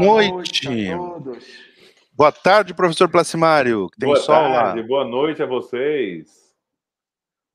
[0.00, 0.66] Noite.
[0.68, 1.44] noite a todos.
[2.14, 3.88] Boa tarde, professor Placimário.
[3.90, 4.86] que Tem boa sol tarde, lá.
[4.86, 6.42] boa noite a vocês.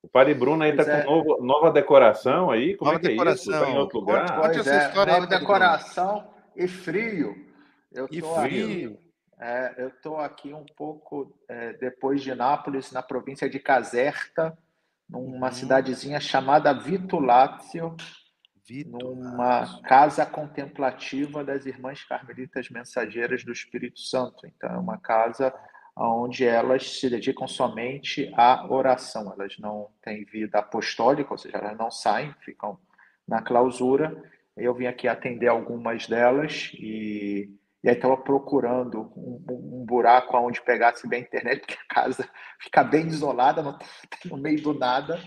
[0.02, 1.04] O Padre Bruno aí Pois tá é.
[1.04, 2.76] com novo- nova decoração aí.
[2.76, 3.18] Como Nova é que é isso?
[3.50, 3.66] decoração.
[3.66, 4.36] Tá em outro Conte, lugar?
[4.36, 4.42] conte.
[4.56, 7.36] Pois essa é, história nova decoração e frio.
[7.92, 8.30] Eu E frio.
[8.38, 9.00] Aqui,
[9.40, 14.58] é, eu estou aqui um pouco é, depois de Nápoles, na província de Caserta,
[15.10, 15.54] numa Uhum.
[15.54, 17.96] cidadezinha chamada Vitulácio,
[18.68, 19.16] Vitor.
[19.16, 24.46] numa casa contemplativa das Irmãs Carmelitas Mensageiras do Espírito Santo.
[24.46, 25.54] Então, é uma casa
[25.96, 29.34] onde elas se dedicam somente à oração.
[29.34, 32.78] Elas não têm vida apostólica, ou seja, elas não saem, ficam
[33.28, 34.24] na clausura.
[34.56, 37.50] Eu vim aqui atender algumas delas e,
[37.84, 42.30] e aí estava procurando um, um- buraco onde pegasse bem a internet, porque a casa
[42.60, 43.86] fica bem isolada, não tá
[44.26, 45.20] no meio do nada.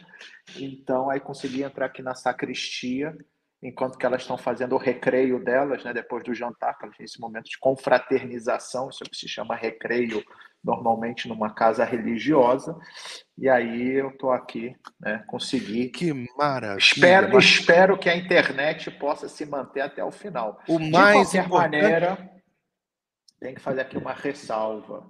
[0.58, 3.16] Então, aí consegui entrar aqui na sacristia,
[3.62, 7.04] enquanto que elas estão fazendo o recreio delas, né, depois do jantar, que elas têm
[7.04, 10.22] esse momento de confraternização, isso é o que se chama recreio,
[10.62, 12.76] normalmente numa casa religiosa.
[13.38, 15.88] E aí eu estou aqui, né, consegui.
[15.88, 16.78] Que maravilha.
[16.78, 20.58] Espero, espero que a internet possa se manter até o final.
[20.68, 21.82] o De mais qualquer importante...
[21.82, 22.30] maneira,
[23.40, 25.04] tem que fazer aqui uma ressalva.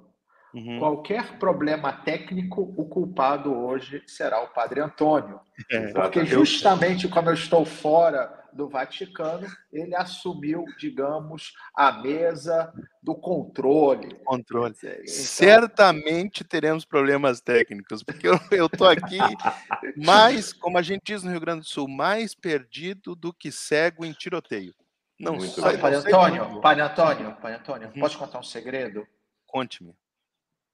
[0.54, 0.78] Uhum.
[0.78, 5.40] Qualquer problema técnico, o culpado hoje será o Padre Antônio.
[5.70, 13.14] É, Porque justamente como eu estou fora do Vaticano, ele assumiu, digamos, a mesa do
[13.14, 14.16] controle.
[14.24, 14.74] controle.
[14.76, 19.18] Então, Certamente teremos problemas técnicos, porque eu, tô aqui
[19.96, 24.04] mais, como a gente diz no Rio Grande do Sul, mais perdido do que cego
[24.04, 24.74] em tiroteio.
[25.20, 26.60] Não Muito sei de Antônio.
[26.62, 28.00] Padre Antônio, Padre Antônio, Uhum.
[28.00, 29.06] posso contar um segredo?
[29.46, 29.94] Conte-me.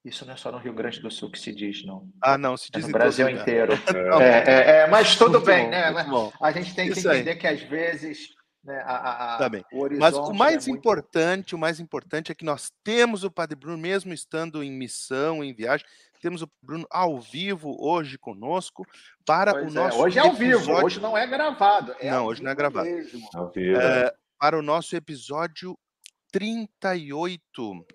[0.04, 2.08] Isso não é só no Rio Grande do Sul que se diz, não.
[2.22, 3.42] Ah, não, se É diz no em Brasil lugar.
[3.42, 3.72] inteiro.
[4.22, 4.22] É.
[4.22, 5.90] É, é, é, mas tudo Muito bem, bom, né?
[5.90, 6.32] muito bom.
[6.40, 7.16] A gente tem que Isso aí.
[7.20, 8.28] entender que às vezes
[8.62, 9.64] né, a, a- Tá bem.
[9.72, 13.24] o horizonte Mas o mais é muito- importante, o mais importante é que nós temos
[13.24, 15.86] o Padre Bruno, mesmo estando em missão, em viagem,
[16.20, 18.84] temos o Bruno ao vivo hoje conosco
[19.24, 21.94] para Pois o é, nosso Hoje é ao vivo, episódio- hoje não é gravado.
[22.00, 22.88] É Não, hoje não é vivo gravado.
[22.88, 23.28] mesmo.
[23.34, 23.78] Ao vivo.
[24.38, 25.78] Para o nosso episódio
[26.30, 27.86] 38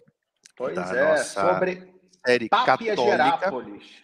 [0.55, 1.93] Pois da é, nossa sobre
[2.25, 4.03] série Pápia católica, Gerápolis.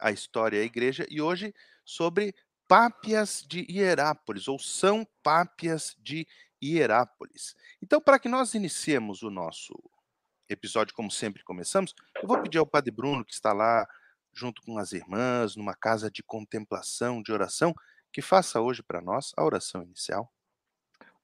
[0.00, 1.54] a história e a igreja, e hoje
[1.84, 2.34] sobre
[2.66, 6.26] Pápias de Hierápolis, ou São Pápias de
[6.62, 7.54] Hierápolis.
[7.82, 9.72] Então, para que nós iniciemos o nosso
[10.48, 13.86] episódio, como sempre começamos, eu vou pedir ao Padre Bruno, que está lá
[14.32, 17.74] junto com as irmãs, numa casa de contemplação, de oração,
[18.12, 20.32] que faça hoje para nós a oração inicial.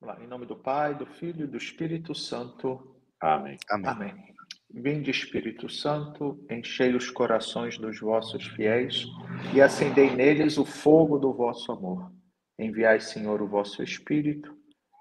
[0.05, 2.95] Vamos lá, em nome do Pai, do Filho e do Espírito Santo.
[3.19, 3.57] Amém.
[3.71, 3.89] Amém.
[3.89, 4.35] Amém.
[4.69, 9.07] Vinde, Espírito Santo, enchei os corações dos vossos fiéis
[9.55, 12.13] e acendei neles o fogo do vosso amor.
[12.59, 14.55] Enviai, Senhor, o vosso Espírito,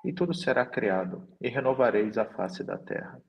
[0.05, 3.21] e tudo será criado, e renovareis a face da terra.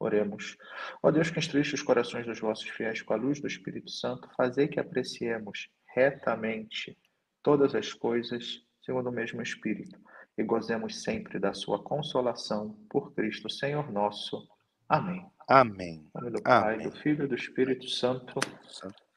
[0.00, 0.56] Oremos.
[1.02, 4.30] Ó Deus que instruíste os corações dos vossos fiéis com a luz do Espírito Santo,
[4.34, 6.96] fazei que apreciemos retamente
[7.42, 10.00] todas as coisas segundo o mesmo Espírito,
[10.38, 14.48] e gozemos sempre da sua consolação por Cristo, Senhor nosso.
[14.88, 15.26] Amém.
[15.48, 16.08] Amém.
[16.16, 16.88] Em nome do Pai, Amém.
[16.88, 18.38] do Filho e do Espírito Santo.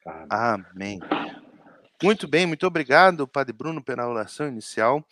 [0.04, 0.26] Amém.
[0.28, 1.00] Amém.
[2.02, 5.06] Muito bem, muito obrigado, Padre Bruno, pela oração inicial.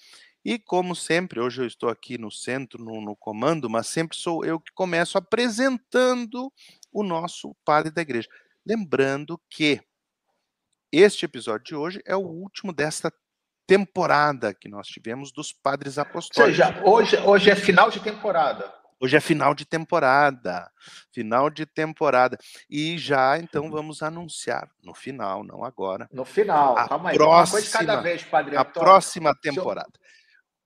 [0.45, 4.45] E como sempre, hoje eu estou aqui no centro, no, no comando, mas sempre sou
[4.45, 6.53] eu que começo apresentando
[6.91, 8.29] o nosso padre da igreja.
[8.67, 9.81] Lembrando que
[10.91, 13.13] este episódio de hoje é o último desta
[13.81, 16.57] temporada que nós tivemos dos padres Ou apostólicos.
[16.57, 18.73] seja, hoje, hoje é final de temporada.
[19.01, 20.69] Hoje é final de temporada.
[21.13, 22.37] Final de temporada.
[22.69, 27.17] E já então vamos anunciar no final, não agora, No final, A calma aí.
[27.19, 28.81] Uma coisa de cada próxima- vez, Padre a Antônio.
[28.81, 29.93] próxima temporada.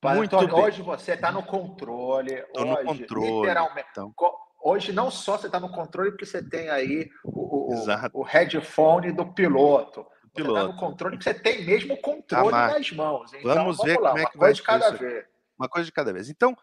[0.03, 0.65] Muito Antônio, bem.
[0.65, 2.43] hoje você está no controle.
[2.55, 3.89] Tô no hoje, controle, Literalmente.
[3.91, 4.15] então.
[4.63, 9.13] Hoje não só você está no controle, porque você tem aí o, o- o headphone
[9.13, 10.07] do piloto.
[10.35, 10.73] Você está Piloto.
[10.73, 13.33] no controle, você tem mesmo o controle Tá, nas mãos.
[13.33, 15.25] Então, Vamos ver lá, como é que vai de cada vez.
[15.59, 16.29] Uma coisa de cada vez.
[16.29, 16.57] Então,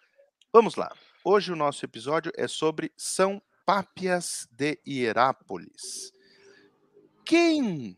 [0.52, 0.92] vamos lá.
[1.24, 6.12] Hoje o nosso episódio é sobre São Pápias de Hierápolis.
[7.24, 7.98] Quem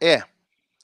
[0.00, 0.22] é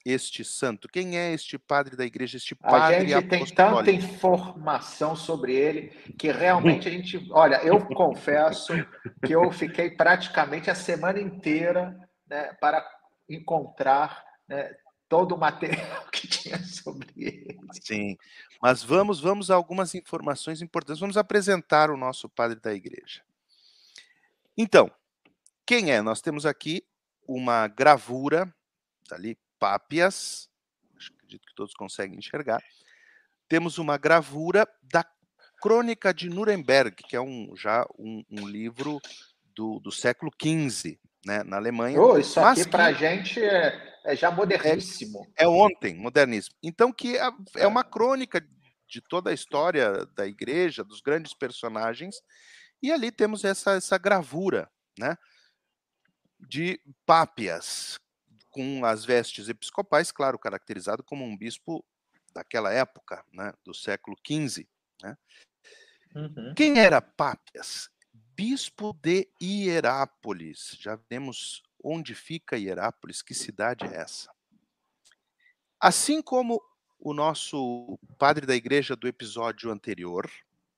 [0.05, 0.87] este santo?
[0.89, 4.03] Quem é este padre da igreja, este A padre gente tem tanta apostólico?
[4.05, 7.25] informação sobre ele que realmente a gente.
[7.31, 8.73] Olha, eu confesso
[9.25, 11.95] que eu fiquei praticamente a semana inteira
[12.27, 12.81] né, para
[13.29, 14.75] encontrar né,
[15.09, 17.59] todo o material que tinha sobre ele.
[17.81, 18.17] Sim,
[18.61, 20.99] mas vamos, vamos a algumas informações importantes.
[20.99, 23.21] Vamos apresentar o nosso padre da igreja.
[24.57, 24.91] Então,
[25.65, 26.01] quem é?
[26.01, 26.83] Nós temos aqui
[27.27, 28.53] uma gravura,
[29.07, 30.49] tá ali, Pápias,
[31.27, 32.63] acredito que todos conseguem enxergar.
[33.49, 35.05] Temos uma gravura da
[35.61, 38.99] Crônica de Nuremberg, que é um, já um, um livro
[39.55, 41.99] do, do século XV, né, na Alemanha.
[41.99, 45.27] Oh, isso aqui para a gente é, é já moderníssimo.
[45.37, 46.55] É, é, ontem, moderníssimo.
[46.63, 48.45] Então, que é, é uma crônica
[48.87, 52.21] de toda a história da igreja, dos grandes personagens,
[52.81, 55.17] e ali temos essa, essa gravura, né?
[56.39, 57.99] De Pápias,
[58.51, 61.83] com as vestes episcopais, claro, caracterizado como um bispo
[62.33, 64.67] daquela época, né, do século XV.
[65.01, 65.17] Né?
[66.15, 66.53] Uhum.
[66.55, 67.89] Quem era Pápias?
[68.37, 70.77] Bispo de Hierápolis.
[70.79, 74.31] Já vemos onde fica Hierápolis, que cidade é essa?
[75.79, 76.61] Assim como
[76.99, 80.29] o nosso padre da igreja do episódio anterior,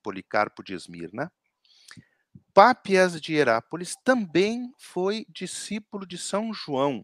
[0.01, 1.29] Policarpo de Esmirna,
[2.53, 7.03] Pápias de Herápolis também foi discípulo de São João.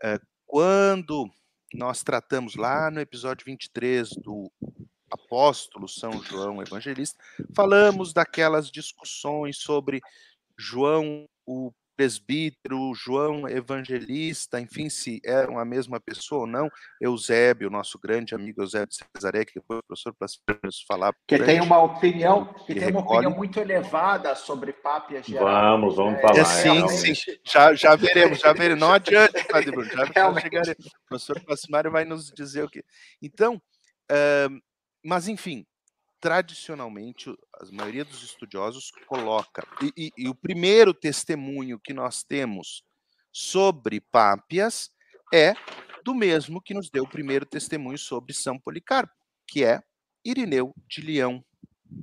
[0.00, 1.28] É, quando
[1.72, 4.52] nós tratamos lá no episódio 23 do
[5.10, 7.18] apóstolo São João Evangelista,
[7.54, 10.00] falamos daquelas discussões sobre
[10.58, 16.68] João, o presbítero, João Evangelista, enfim, se eram a mesma pessoa ou não,
[17.00, 21.14] Eusébio, nosso grande amigo Eusébio de Cesaré, que depois o professor Plácido nos falar.
[21.26, 26.20] Que tem uma opinião, que tem uma opinião muito elevada sobre Pápias de Vamos, vamos
[26.20, 26.38] falar.
[26.38, 28.80] É, sim, sim, já, já veremos, já veremos.
[28.80, 30.86] Não adianta, Padre Bruno, já, já chegaremos.
[30.86, 32.84] O professor Placimário vai nos dizer o que.
[33.22, 33.60] Então,
[34.10, 34.60] uh,
[35.04, 35.66] mas enfim,
[36.20, 39.62] tradicionalmente, a maioria dos estudiosos coloca.
[39.82, 42.82] E, e, e, o primeiro testemunho que nós temos
[43.30, 44.90] sobre Pápias
[45.32, 45.52] é
[46.02, 49.12] do mesmo que nos deu o primeiro testemunho sobre São Policarpo,
[49.46, 49.82] que é
[50.24, 51.44] Irineu de Leão.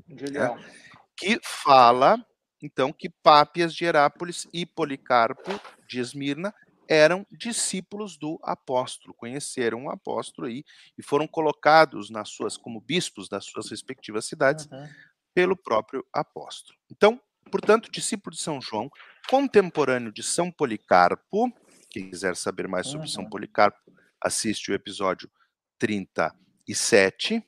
[0.07, 0.55] De Leão.
[0.55, 0.71] Né?
[1.17, 2.23] Que fala,
[2.61, 5.51] então, que Pápias de Herápolis e Policarpo
[5.87, 6.53] de Esmirna
[6.91, 10.61] eram discípulos do apóstolo, conheceram o apóstolo aí
[10.97, 14.89] e foram colocados nas suas como bispos das suas respectivas cidades uhum.
[15.33, 16.77] pelo próprio apóstolo.
[16.91, 17.17] Então,
[17.49, 18.91] portanto, discípulo de São João,
[19.29, 21.49] contemporâneo de São Policarpo,
[21.89, 23.13] quem quiser saber mais sobre uhum.
[23.13, 23.79] São Policarpo,
[24.21, 25.31] assiste o episódio
[25.79, 27.41] 37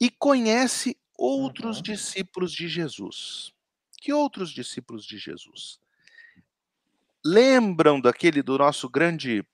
[0.00, 1.82] e conhece outros uhum.
[1.84, 3.52] discípulos de Jesus.
[4.00, 5.78] Que outros discípulos de Jesus?
[7.24, 9.44] Lembram daquele do nosso grande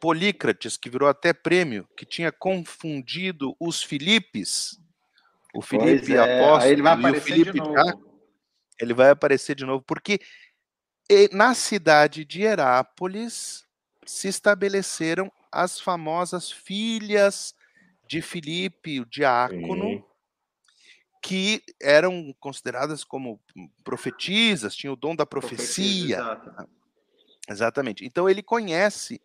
[0.00, 4.80] Polícrates, que virou até prêmio, que tinha confundido os Filipes,
[5.54, 7.58] o Filipe é, apóstolo ele vai e o Filipe
[8.80, 10.18] ele vai aparecer de novo, porque
[11.32, 13.64] na cidade de Herápolis
[14.06, 17.54] se estabeleceram as famosas filhas
[18.08, 20.04] de Filipe, o diácono, Sim.
[21.22, 23.40] que eram consideradas como
[23.84, 26.24] profetisas, tinham o dom da profecia.
[26.24, 26.79] Profecia
[27.50, 28.04] Exatamente.
[28.04, 29.20] Então ele conhece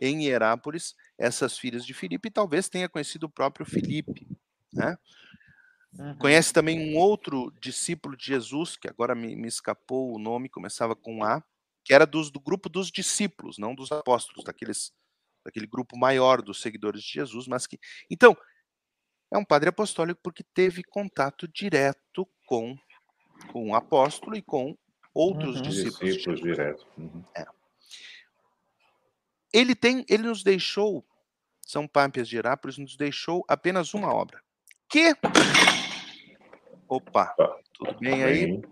[0.00, 4.28] em Hierápolis essas filhas de Filipe e talvez tenha conhecido o próprio Filipe,
[4.72, 4.96] né?
[5.98, 6.16] Uhum.
[6.16, 10.96] Conhece também um outro discípulo de Jesus, que agora me, me, escapou o nome, começava
[10.96, 11.42] com A,
[11.84, 14.92] que era dos, do grupo dos discípulos, não dos apóstolos, daqueles,
[15.44, 17.78] daquele grupo maior dos seguidores de Jesus, mas que.
[18.10, 18.36] Então,
[19.30, 22.74] é um padre apostólico porque teve contato direto com,
[23.52, 24.76] com o apóstolo e com
[25.14, 25.62] outros uhum.
[25.62, 26.14] discípulos.
[26.14, 26.86] discípulos direto.
[26.96, 27.22] Uhum.
[27.36, 27.46] É.
[29.52, 31.04] Ele tem, ele nos deixou,
[31.60, 34.40] São Pápias de Herápolis nos deixou apenas uma obra.
[34.88, 35.14] Que?
[36.88, 37.56] Opa, tá.
[37.74, 38.62] tudo bem aí?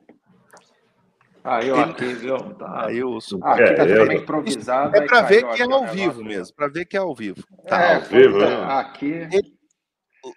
[1.43, 1.91] Aí, eu ele...
[1.91, 2.39] aqui, viu?
[2.55, 2.87] Tá.
[2.87, 4.97] Aí eu ah, aqui tá é, improvisado.
[4.97, 7.43] É para ver que é ao vivo mesmo, para ver que é ao vivo.
[7.67, 8.65] Tá é, ao vivo, né?
[8.65, 9.07] Aqui.
[9.07, 9.59] Ele,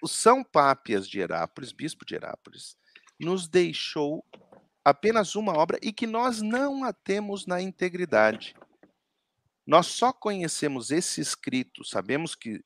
[0.01, 2.77] o São Pápias de Herápolis, bispo de Herápolis,
[3.19, 4.23] nos deixou
[4.83, 8.55] apenas uma obra e que nós não a temos na integridade.
[9.65, 12.61] Nós só conhecemos esse escrito, sabemos que eh,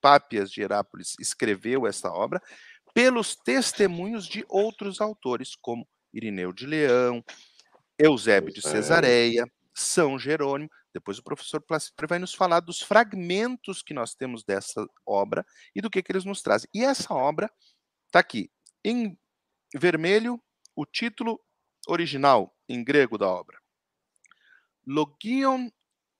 [0.00, 2.42] Pápias de Herápolis escreveu essa obra
[2.94, 7.24] pelos testemunhos de outros autores, como Irineu de Leão,
[7.98, 9.44] Eusébio de Cesareia,
[9.74, 10.70] São Jerônimo.
[10.92, 15.44] Depois o professor Placídio vai nos falar dos fragmentos que nós temos dessa obra
[15.74, 16.68] e do que, que eles nos trazem.
[16.74, 17.50] E essa obra
[18.06, 18.50] está aqui,
[18.84, 19.18] em
[19.74, 20.38] vermelho,
[20.76, 21.40] o título
[21.88, 23.58] original em grego da obra.
[24.86, 25.70] Logion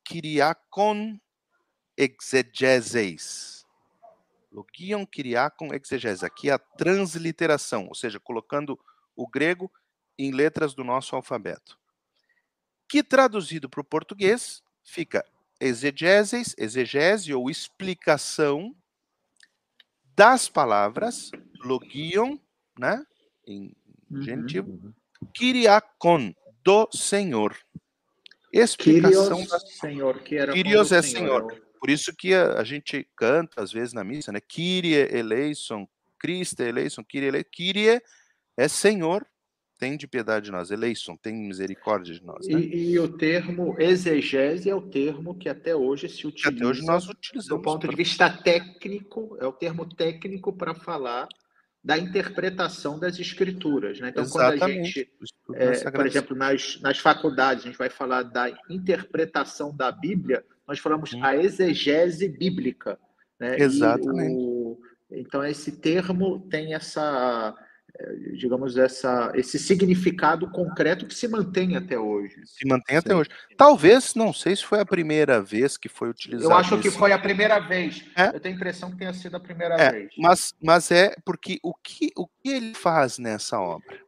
[0.04, 1.20] Kyriakon
[1.96, 3.66] exegeses.
[4.50, 6.22] Logion Kyriakon exegeses.
[6.22, 8.78] Aqui é a transliteração, ou seja, colocando
[9.16, 9.70] o grego
[10.18, 11.78] em letras do nosso alfabeto.
[12.88, 15.24] Que traduzido para o português fica
[15.58, 18.76] exegeses, exegese ou explicação
[20.14, 21.30] das palavras
[21.64, 22.36] logion,
[22.78, 23.04] né,
[23.46, 23.74] em
[24.10, 24.92] uhum, genitivo, uhum.
[25.32, 27.56] Kyriakon, do Senhor.
[28.52, 29.58] Explicação Kyrios, da...
[29.60, 31.48] Senhor, que era Kyrios é Senhor.
[31.48, 31.62] Senhor.
[31.80, 34.40] Por isso que a, a, gente canta às vezes na missa, né?
[34.40, 37.48] Kyrie eleison Cristo, eleison, Kyrie, eleison.
[37.50, 38.00] Kyrie
[38.56, 39.26] é Senhor,
[39.82, 40.70] tem de piedade de nós.
[40.70, 42.46] Eleison, tem misericórdia de nós.
[42.46, 42.60] Né?
[42.60, 46.50] E, e, o termo exegese é o termo que até hoje se utiliza.
[46.50, 47.48] Até hoje nós utilizamos.
[47.48, 51.26] Do ponto de vista técnico, é o termo técnico para falar
[51.84, 53.98] da interpretação das escrituras.
[53.98, 54.10] Né?
[54.10, 54.58] Então, Exatamente.
[54.58, 55.12] quando a gente,
[55.54, 60.78] é, por exemplo, nas, nas faculdades, a gente vai falar da interpretação da Bíblia, nós
[60.78, 62.98] falamos a exegese bíblica.
[63.38, 63.56] Né?
[63.58, 64.36] Exatamente.
[64.36, 67.54] O, então, esse termo tem essa
[68.32, 72.36] digamos, essa, esse significado concreto que se mantém até hoje.
[72.44, 73.16] Se mantém até Sim.
[73.16, 73.30] hoje.
[73.56, 76.52] Talvez, não sei se foi a primeira vez que foi utilizado.
[76.52, 78.04] Eu acho que foi a primeira vez.
[78.16, 78.28] É?
[78.28, 80.10] Eu tenho a impressão que tenha sido a primeira é, vez.
[80.18, 84.00] Mas, mas é porque o que, o que ele faz nessa obra?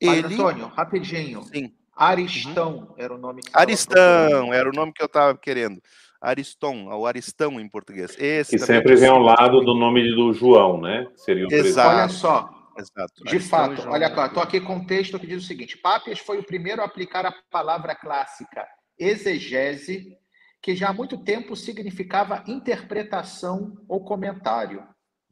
[0.00, 0.34] Padre ele...
[0.34, 1.42] Antônio, rapidinho.
[1.44, 1.72] Sim.
[1.94, 2.94] Aristão uhum.
[2.96, 5.82] era o nome que Aristão era o nome que eu estava querendo.
[6.18, 8.14] Ariston, ou Aristão em português.
[8.18, 11.06] Esse que sempre vem ao lado do nome do João, né?
[11.16, 11.88] Seria o Exato.
[11.88, 13.24] Olha só, Exato.
[13.24, 16.38] De fato, olha cá, estou aqui com um texto que diz o seguinte: Pápias foi
[16.38, 18.66] o primeiro a aplicar a palavra clássica
[19.00, 20.18] exegese,
[20.60, 24.86] que já há muito tempo significava interpretação ou comentário.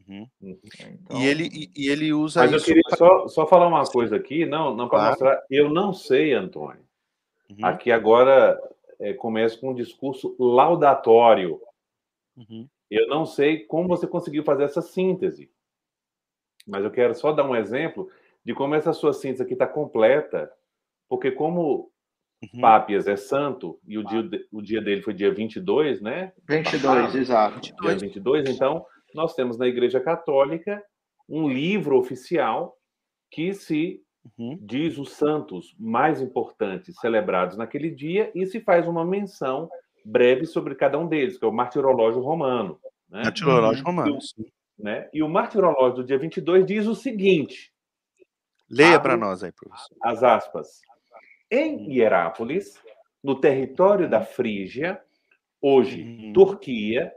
[0.09, 0.27] Uhum.
[0.41, 1.21] Então...
[1.21, 2.41] E, ele, e, e, ele usa.
[2.41, 2.97] Mas eu queria pra...
[2.97, 5.11] só, só falar uma coisa aqui, não, não para claro.
[5.11, 5.43] mostrar.
[5.51, 6.83] Eu não sei, Antônio.
[7.51, 7.67] Uhum.
[7.67, 8.59] Aqui agora
[8.99, 11.61] é, começa com um discurso laudatório.
[12.35, 12.67] Uhum.
[12.91, 15.51] Eu não sei como você conseguiu fazer essa síntese.
[16.69, 18.09] Mas eu quero só dar um exemplo
[18.45, 20.51] de como essa sua síntese aqui está completa,
[21.09, 21.91] porque como
[22.43, 22.61] uhum.
[22.61, 26.33] Pápias é santo e o dia, o dia dele foi dia 22, né?
[26.49, 27.61] 22, exato.
[27.61, 28.85] Dia 22, então
[29.15, 30.83] nós temos na Igreja Católica
[31.29, 32.77] um livro oficial
[33.31, 34.01] que se
[34.39, 34.59] uhum.
[34.61, 39.69] diz os santos mais importantes celebrados naquele dia e se faz uma menção
[40.05, 42.79] breve sobre cada um deles, que é o Martirológio Romano.
[43.09, 43.23] Né?
[43.25, 44.19] Martirológio Romano.
[44.79, 45.09] Né?
[45.13, 47.73] E o martirológio do dia 22 diz o seguinte:
[48.71, 49.97] Leia para nós aí, professor.
[50.03, 50.81] As aspas.
[51.51, 52.81] Em Hierápolis,
[53.23, 55.03] no território da Frígia,
[55.61, 56.33] hoje uhum.
[56.33, 57.13] Turquia,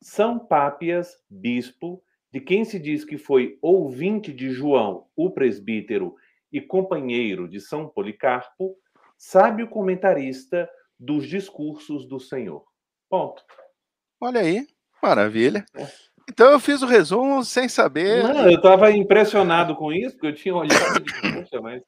[0.00, 6.16] São Pápias, bispo, de quem se diz que foi ouvinte de João, o presbítero,
[6.52, 8.76] e companheiro de São Policarpo,
[9.16, 12.64] sábio comentarista dos discursos do Senhor.
[13.08, 13.44] Ponto.
[14.20, 14.66] Olha aí,
[15.02, 15.64] maravilha.
[15.74, 15.86] É.
[16.28, 18.22] Então eu fiz o resumo sem saber.
[18.22, 21.82] Não, eu estava impressionado com isso, porque eu tinha olhado de poxa, mas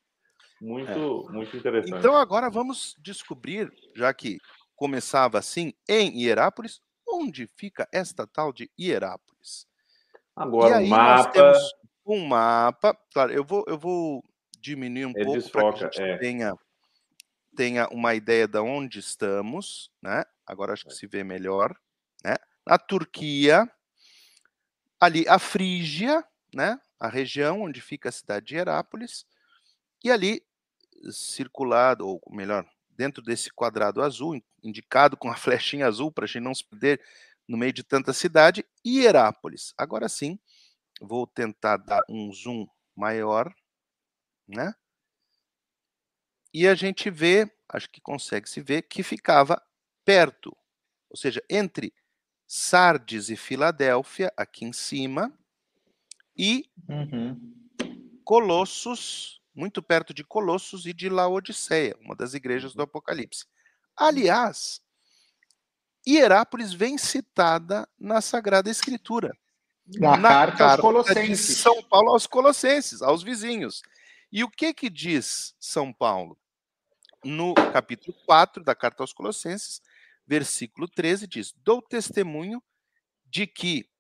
[0.61, 1.33] muito, é.
[1.33, 1.99] muito interessante.
[1.99, 4.39] Então agora vamos descobrir, já que
[4.75, 9.67] começava assim, em Hierápolis, onde fica esta tal de Hierápolis.
[10.35, 11.53] Agora o mapa.
[12.07, 12.97] um mapa.
[13.13, 14.25] Claro, eu vou, eu vou
[14.59, 16.17] diminuir um é pouco para que a gente é.
[16.17, 16.55] tenha,
[17.55, 20.25] tenha uma ideia de onde estamos, né?
[20.47, 21.75] Agora acho que se vê melhor,
[22.25, 22.37] né?
[22.67, 23.71] Na Turquia,
[25.01, 26.23] ali a Frígia,
[26.55, 29.25] né, a região onde fica a cidade de Herápolis,
[30.05, 30.45] e ali
[31.11, 36.43] circulado, ou melhor, dentro desse quadrado azul, indicado com a flechinha azul para a gente
[36.43, 37.01] não se perder
[37.49, 39.75] no meio de tanta cidade, Hierápolis.
[39.77, 40.39] Agora sim,
[41.01, 43.53] vou tentar dar um zoom maior,
[44.47, 44.75] né?
[46.53, 49.61] E a gente vê, acho que consegue se ver, que ficava
[50.05, 50.57] perto,
[51.09, 51.93] ou seja, entre
[52.53, 55.33] Sardes e Filadélfia, aqui em cima,
[56.37, 57.41] e uhum.
[58.25, 63.47] Colossos, muito perto de Colossos e de Laodiceia, uma das igrejas do Apocalipse.
[63.97, 64.81] Aliás,
[66.05, 69.33] Hierápolis vem citada na Sagrada Escritura.
[69.87, 71.47] Na, na carta, carta aos Colossenses.
[71.47, 73.81] De São Paulo aos Colossenses, aos vizinhos.
[74.33, 76.37] E o que que diz São Paulo?
[77.25, 79.81] No capítulo 4 da carta aos Colossenses,
[80.31, 82.63] versículo 13 diz: Dou testemunho
[83.27, 83.91] de que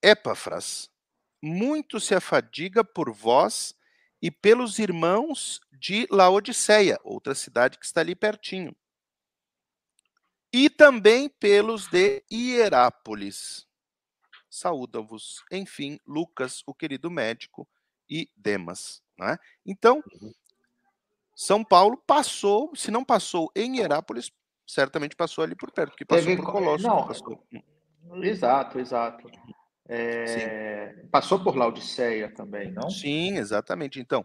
[0.00, 0.88] Epafras
[1.42, 3.74] muito se afadiga por vós
[4.22, 8.74] e pelos irmãos de Laodiceia, outra cidade que está ali pertinho.
[10.52, 13.66] E também pelos de Hierápolis.
[14.48, 17.68] Saúda-vos, enfim, Lucas, o querido médico,
[18.08, 19.02] e Demas.
[19.18, 19.36] Né?
[19.66, 20.32] Então, uhum.
[21.34, 24.32] São Paulo passou, se não passou em Hierápolis,
[24.68, 26.42] certamente passou ali por perto, porque passou Teve...
[26.42, 26.86] por Colossos.
[26.86, 27.42] Não, passou.
[28.22, 29.30] Exato, exato.
[29.88, 31.06] É...
[31.10, 32.90] Passou por Laodiceia também, não?
[32.90, 33.98] Sim, exatamente.
[33.98, 34.24] Então,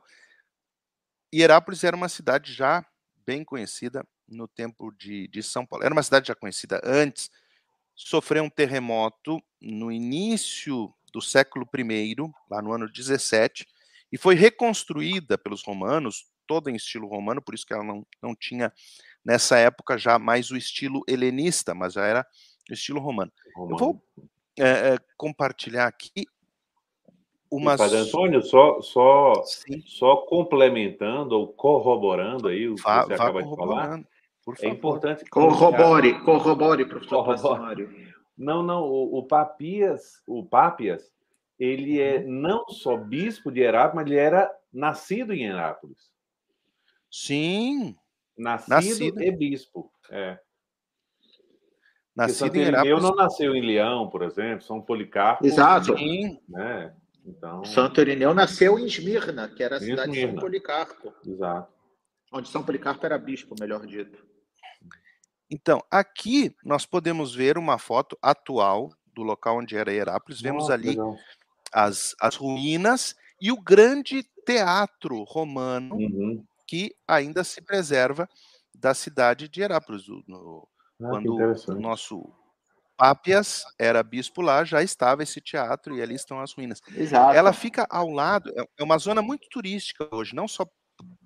[1.33, 2.85] Hierápolis era uma cidade já
[3.25, 5.85] bem conhecida no tempo de, de São Paulo.
[5.85, 7.31] Era uma cidade já conhecida antes,
[7.95, 12.15] sofreu um terremoto no início do século I,
[12.49, 13.65] lá no ano 17,
[14.11, 18.35] e foi reconstruída pelos romanos, toda em estilo romano, por isso que ela não, não
[18.35, 18.73] tinha
[19.23, 22.25] nessa época já mais o estilo helenista, mas já era
[22.69, 23.31] o estilo romano.
[23.55, 23.73] romano.
[23.73, 24.03] Eu vou
[24.59, 26.25] é, é, compartilhar aqui
[27.49, 27.77] umas...
[27.77, 29.33] Padre Antônio, só, só,
[29.85, 34.03] só complementando ou corroborando aí o que vá, você acaba de falar,
[34.61, 35.25] é importante...
[35.29, 38.13] Corrobore, corrobore, professor corrobore.
[38.37, 41.13] Não, não, o, o Papias, o Papias,
[41.59, 42.31] ele é uhum.
[42.31, 46.11] não só bispo de Herápolis, mas ele era nascido em Herápolis.
[47.09, 47.95] Sim.
[48.37, 49.21] Nascido, nascido.
[49.21, 49.91] e bispo.
[50.09, 50.39] É.
[52.15, 53.01] Nascido em Herápolis.
[53.01, 55.45] não nasceu em Leão, por exemplo, São Policarpo.
[55.45, 55.95] Exato.
[56.47, 56.95] Né?
[57.25, 57.65] Então...
[57.65, 60.27] Santo Irineu nasceu em Esmirna, que era a cidade Esmirna.
[60.27, 61.13] de São Policarpo.
[61.25, 61.73] Exato.
[62.31, 64.23] Onde São Policarpo era bispo, melhor dito.
[65.49, 70.41] Então, aqui nós podemos ver uma foto atual do local onde era Herápolis.
[70.41, 70.97] Vemos oh, ali
[71.71, 76.43] as, as ruínas e o grande teatro romano uhum.
[76.67, 78.27] Que ainda se preserva
[78.73, 80.07] da cidade de Herápolis.
[80.27, 80.67] No,
[81.01, 82.33] ah, quando o nosso
[82.95, 86.81] Pápias era bispo lá, já estava esse teatro e ali estão as ruínas.
[86.95, 87.35] Exato.
[87.35, 90.65] Ela fica ao lado, é, é uma zona muito turística hoje, não só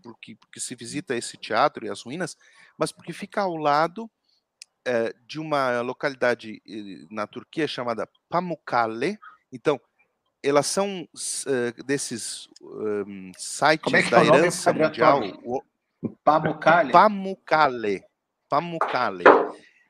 [0.01, 2.37] porque, porque se visita esse teatro e as ruínas,
[2.77, 4.09] mas porque fica ao lado
[4.85, 9.19] é, de uma localidade eh, na Turquia chamada Pamukkale.
[9.51, 9.79] Então,
[10.43, 15.21] elas são uh, desses um, sites é da herança mundial.
[16.23, 16.91] Pamukkale.
[16.91, 18.03] Pamukkale.
[18.49, 19.23] Pamukkale.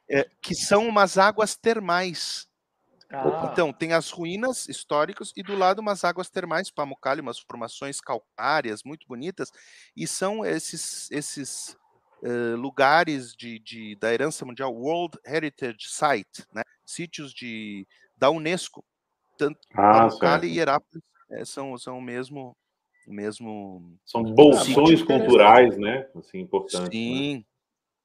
[0.09, 2.47] É, que são umas águas termais.
[3.09, 3.49] Ah.
[3.51, 8.83] Então, tem as ruínas históricas e do lado umas águas termais, Pamukkale, umas formações calcárias
[8.83, 9.49] muito bonitas,
[9.95, 11.77] e são esses, esses
[12.21, 16.63] uh, lugares de, de, da herança mundial, World Heritage Site, né?
[16.85, 18.83] sítios de, da Unesco.
[19.37, 20.09] Tanto ah,
[20.43, 22.55] e Herápolis é, são, são o mesmo.
[23.07, 26.09] O mesmo são bolsões culturais, né?
[26.13, 26.89] Assim, importantes.
[26.89, 27.43] Sim, né?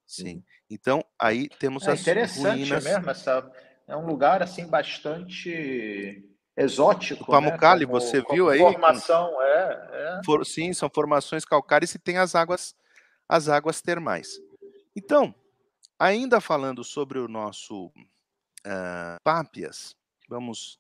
[0.07, 0.45] sim.
[0.71, 2.85] Então, aí temos é as interessante ruínas.
[2.85, 3.51] mesmo, essa,
[3.89, 6.25] é um lugar assim bastante
[6.57, 7.25] exótico.
[7.25, 7.91] O Pamukkale, né?
[7.91, 8.61] você viu aí?
[8.61, 10.21] Formação, é, é.
[10.25, 12.77] For, sim, são formações calcárias e tem as águas
[13.29, 14.39] as águas termais.
[14.95, 15.35] Então,
[15.99, 19.97] ainda falando sobre o nosso uh, Pápias,
[20.29, 20.79] vamos.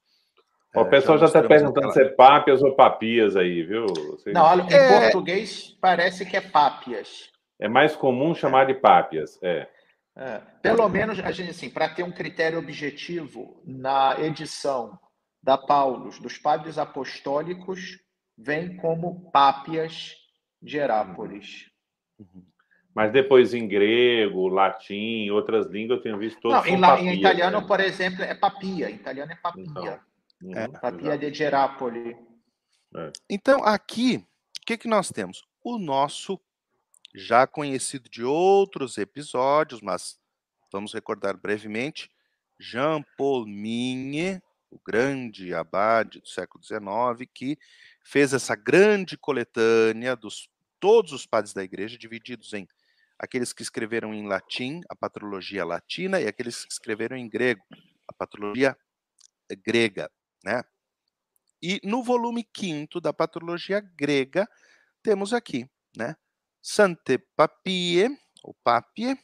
[0.74, 3.86] O pessoal já está perguntando se é Pápias ou Papias aí, viu?
[3.86, 4.34] Vocês...
[4.34, 5.00] Não, em é...
[5.00, 7.30] português parece que é Pápias.
[7.60, 9.68] É mais comum chamar de Pápias, é.
[10.16, 10.40] é.
[10.62, 14.98] Pelo menos, a gente, assim, para ter um critério objetivo na edição
[15.42, 17.98] da Paulus dos Padres Apostólicos,
[18.36, 20.14] vem como Pápias
[20.60, 21.70] de Herápolis.
[22.18, 22.42] Uhum.
[22.94, 26.58] Mas depois em grego, latim, outras línguas eu tenho visto todos.
[26.58, 27.66] Não, em, papia, em, italiano, né?
[27.66, 28.90] por exemplo, é papia.
[28.90, 29.64] Em italiano é papia.
[29.66, 29.98] Então,
[30.42, 32.16] uhum, é, papia de Gerápoli.
[32.94, 33.12] É.
[33.30, 35.44] Então, aqui, o que, que nós temos?
[35.64, 36.40] O nosso,
[37.14, 40.18] já conhecido de outros episódios, mas
[40.72, 42.10] vamos recordar brevemente,
[42.58, 47.58] Jean Paul Migne, o grande abade do século XIX, que
[48.04, 50.48] fez essa grande coletânea dos
[50.80, 52.66] todos os padres da igreja, divididos em
[53.16, 57.62] aqueles que escreveram em latim, a patrologia latina, e aqueles que escreveram em grego,
[58.08, 58.76] a patrologia
[59.64, 60.10] grega,
[60.44, 60.64] né?
[61.62, 64.48] E no volume quinto da patrologia grega,
[65.02, 66.16] temos aqui, né?
[66.60, 68.08] Sante Papie,
[68.64, 69.18] Papie,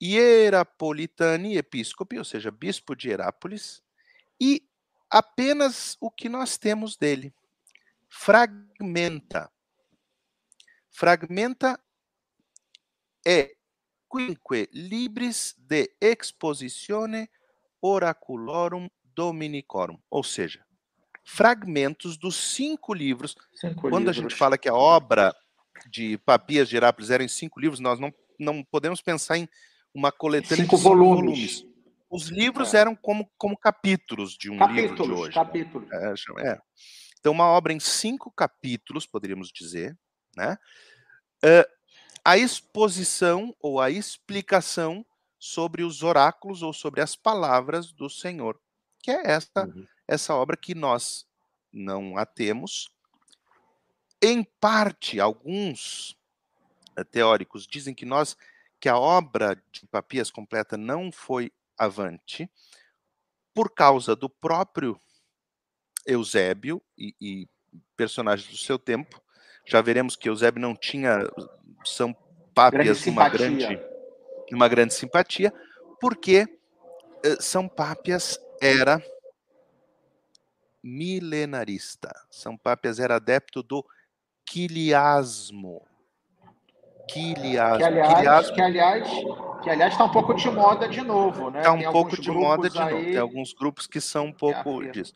[0.00, 3.82] Hierapolitani Episcopi, ou seja, bispo de Herápolis,
[4.40, 4.68] e
[5.10, 7.34] apenas o que nós temos dele.
[8.08, 9.50] Fragmenta.
[10.90, 11.80] Fragmenta
[13.26, 13.56] é
[14.10, 17.28] quinque libris de expositione
[17.80, 20.64] oraculorum dominicorum, ou seja,
[21.24, 23.34] fragmentos dos cinco livros.
[23.54, 24.18] Cinco Quando livros.
[24.18, 25.34] a gente fala que a obra
[25.90, 29.48] de Papias de Herápolis era em cinco livros, nós não, não podemos pensar em
[29.94, 31.60] uma coletânea cinco de cinco volumes.
[31.60, 31.76] volumes.
[32.08, 32.78] Os livros é.
[32.78, 35.28] eram como, como capítulos de um capítulos, livro de hoje.
[35.28, 35.44] Né?
[35.44, 35.88] Capítulos.
[35.88, 36.52] Né?
[36.52, 36.58] É.
[37.18, 39.98] Então, uma obra em cinco capítulos, poderíamos dizer,
[40.36, 40.56] né?
[41.44, 41.66] Uh,
[42.24, 45.04] a exposição ou a explicação
[45.38, 48.60] sobre os oráculos ou sobre as palavras do Senhor,
[49.06, 49.86] que é essa, uhum.
[50.08, 51.24] essa obra que nós
[51.72, 52.90] não a temos.
[54.20, 56.18] Em parte, alguns
[56.98, 58.36] uh, teóricos dizem que nós
[58.80, 62.50] que a obra de Papias completa não foi avante
[63.54, 65.00] por causa do próprio
[66.04, 67.48] Eusébio e, e
[67.96, 69.22] personagens do seu tempo
[69.64, 71.20] já veremos que Eusébio não tinha
[71.84, 72.12] São
[72.52, 73.80] Pápias uma grande,
[74.52, 75.52] uma grande simpatia,
[76.00, 76.58] porque eh,
[77.40, 79.02] São Pápias era
[80.82, 82.14] milenarista.
[82.30, 83.84] São Pápias era adepto do
[84.44, 85.82] quiliasmo.
[87.08, 87.78] Quiliasmo.
[87.78, 88.54] Que aliás, quiliasmo.
[88.54, 89.08] Que, aliás,
[89.62, 91.60] que aliás está um pouco de moda de novo, né?
[91.60, 92.92] Está um Tem pouco de moda de aí...
[92.92, 93.04] novo.
[93.04, 95.12] Tem alguns grupos que são um pouco disso.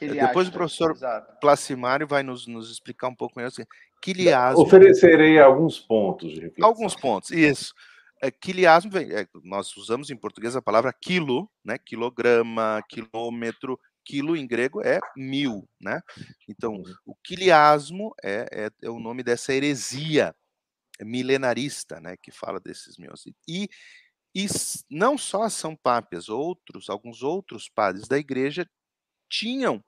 [0.00, 1.38] Depois o professor Exato.
[1.40, 3.48] Placimário vai nos, nos explicar um pouco melhor.
[3.48, 3.64] Assim,
[4.00, 4.62] quiliasmo.
[4.62, 6.68] Oferecerei alguns pontos de reflexão.
[6.68, 7.72] Alguns pontos, isso.
[8.22, 11.76] É, quiliasmo, é, nós usamos em português a palavra quilo, né?
[11.76, 16.00] quilograma, quilômetro, quilo em grego é mil, né?
[16.48, 16.94] Então, uhum.
[17.04, 20.32] o quiliasmo é, é, é o nome dessa heresia
[21.00, 22.16] milenarista, né?
[22.16, 23.24] Que fala desses meus.
[23.48, 23.68] E,
[24.32, 24.46] e
[24.88, 28.68] não só São Pápias, outros, alguns outros padres da igreja
[29.28, 29.82] tinham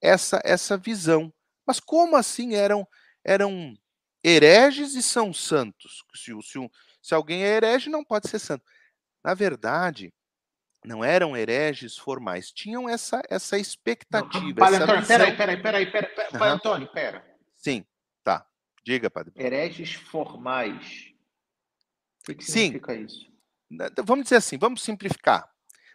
[0.00, 1.32] essa, essa visão.
[1.66, 2.86] Mas como assim eram,
[3.24, 3.76] eram
[4.24, 6.04] hereges e são santos?
[6.14, 6.70] Se, se,
[7.02, 8.64] se alguém é herege, não pode ser santo.
[9.22, 10.12] Na verdade,
[10.84, 14.44] não eram hereges formais, tinham essa, essa expectativa.
[14.44, 16.42] Não, padre Antônio, peraí, peraí, peraí, peraí, peraí, uhum.
[16.44, 17.24] Antônio, pera.
[17.56, 17.84] Sim,
[18.22, 18.46] tá.
[18.84, 19.32] Diga, padre.
[19.36, 21.12] Hereges formais.
[22.28, 23.04] O que significa Sim.
[23.04, 23.32] isso?
[24.04, 25.48] Vamos dizer assim, vamos simplificar.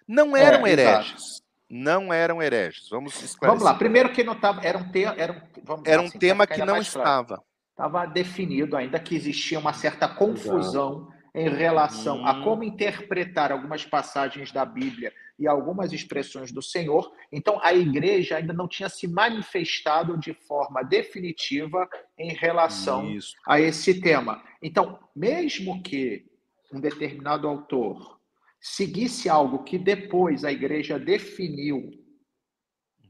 [0.07, 1.13] Não é, eram é, hereges.
[1.13, 1.49] Exato.
[1.69, 2.89] Não eram hereges.
[2.89, 3.47] Vamos esclarecer.
[3.47, 3.75] Vamos lá.
[3.75, 4.65] Primeiro que não estava.
[4.65, 7.43] Era um, te, era um, era um assim, tema que não estava.
[7.79, 13.85] Estava definido ainda que existia uma certa confusão exato em relação a como interpretar algumas
[13.85, 17.11] passagens da Bíblia e algumas expressões do Senhor.
[17.31, 21.87] Então, a igreja ainda não tinha se manifestado de forma definitiva
[22.17, 23.33] em relação Isso.
[23.47, 24.43] a esse tema.
[24.61, 26.25] Então, mesmo que
[26.73, 28.19] um determinado autor
[28.59, 31.91] seguisse algo que depois a igreja definiu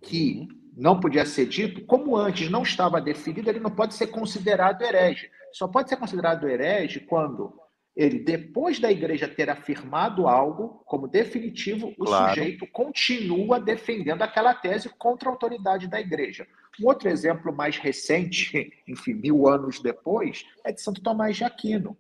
[0.04, 0.59] que uhum.
[0.80, 5.30] Não podia ser dito, como antes não estava definido, ele não pode ser considerado herege.
[5.52, 7.54] Só pode ser considerado herege quando
[7.96, 12.30] ele, depois da igreja ter afirmado algo como definitivo, o claro.
[12.30, 16.48] sujeito continua defendendo aquela tese contra a autoridade da igreja.
[16.82, 21.98] Um outro exemplo mais recente, enfim, mil anos depois, é de Santo Tomás de Aquino,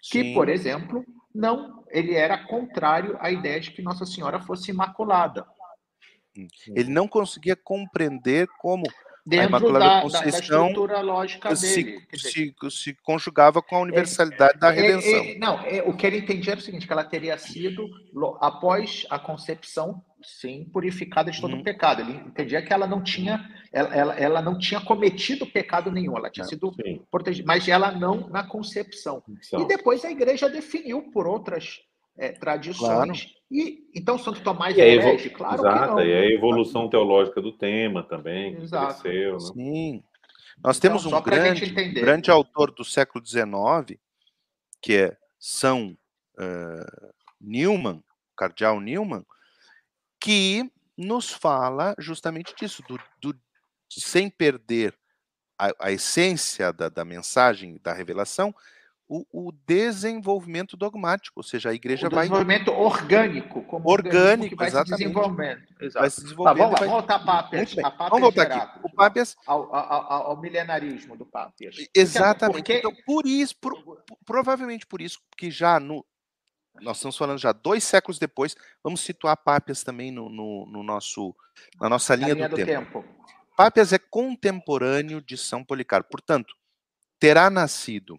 [0.00, 0.34] que, Sim.
[0.34, 1.04] por exemplo,
[1.34, 5.44] não, ele era contrário à ideia de que Nossa Senhora fosse imaculada.
[6.68, 8.84] Ele não conseguia compreender como
[9.24, 12.06] dentro da, da, estrutura lógica se, dele.
[12.14, 15.10] Se, se, conjugava com a universalidade é, da redenção.
[15.10, 17.88] É, é, não, é, o que ele entendia era o seguinte, que ela teria sido,
[18.40, 21.60] após a concepção, sim, purificada de todo hum.
[21.60, 22.02] o pecado.
[22.02, 26.30] Ele entendia que ela não tinha, ela, ela, ela não tinha cometido pecado nenhum, ela
[26.30, 27.00] tinha sido sim.
[27.10, 29.22] protegida, mas ela não na concepção.
[29.52, 31.80] E depois a igreja definiu por outras
[32.22, 32.78] é, tradições.
[32.78, 33.12] Claro.
[33.50, 35.28] E, então, Santo Tomás é herege?
[35.30, 36.00] Claro exato, que não.
[36.00, 39.02] E a evolução teológica do tema também, que exato.
[39.02, 39.32] cresceu.
[39.32, 39.38] Né?
[39.40, 40.04] Sim.
[40.62, 43.98] Nós então, temos um grande, grande autor do século XIX,
[44.80, 45.96] que é São
[46.38, 48.02] uh, Newman,
[48.36, 49.26] cardeal Newman,
[50.20, 53.36] que nos fala justamente disso, do, do
[53.90, 54.94] sem perder
[55.58, 58.54] a, a essência da, da mensagem, da revelação,
[59.14, 62.22] o, o, desenvolvimento dogmático, ou seja, a igreja o vai.
[62.22, 64.96] Desenvolvimento orgânico, como orgânico, vai exatamente.
[64.96, 65.62] se desenvolvendo.
[65.78, 66.00] Exato.
[66.00, 66.56] Vai se desenvolvendo.
[66.56, 66.88] Tá, vamos, vai...
[66.88, 67.78] voltar a Pápias.
[67.78, 68.78] A Pápias vamos voltar aqui.
[68.82, 69.36] O Pápias...
[69.46, 71.76] Ao, ao, ao, milenarismo do Pápias.
[71.94, 72.56] Exatamente.
[72.56, 72.78] Porque...
[72.78, 76.06] Então, por isso, por, provavelmente por isso, que já no.
[76.80, 81.36] Nós estamos falando já dois séculos depois, vamos situar Pápias também no, no, no nosso,
[81.78, 83.02] na nossa linha, linha do, do tempo.
[83.02, 83.04] tempo.
[83.54, 86.54] Pápias é contemporâneo de São Policarpo, portanto,
[87.20, 88.18] terá nascido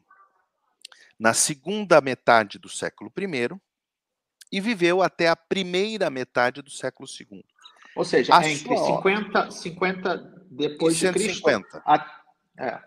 [1.23, 3.57] na segunda metade do século I
[4.51, 7.45] e viveu até a primeira metade do século II.
[7.95, 8.97] Ou seja, a entre sua...
[8.97, 10.17] 50, 50
[10.51, 11.49] depois de Cristo.
[11.85, 12.23] A...
[12.59, 12.77] É.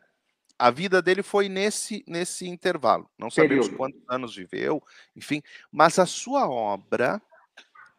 [0.59, 3.11] a vida dele foi nesse, nesse intervalo.
[3.19, 3.79] Não sabemos Período.
[3.79, 4.83] quantos anos viveu,
[5.17, 7.23] enfim, mas a sua obra,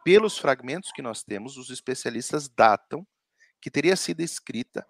[0.04, 3.06] pelos fragmentos que nós temos, os especialistas datam
[3.60, 4.86] que teria sido escrita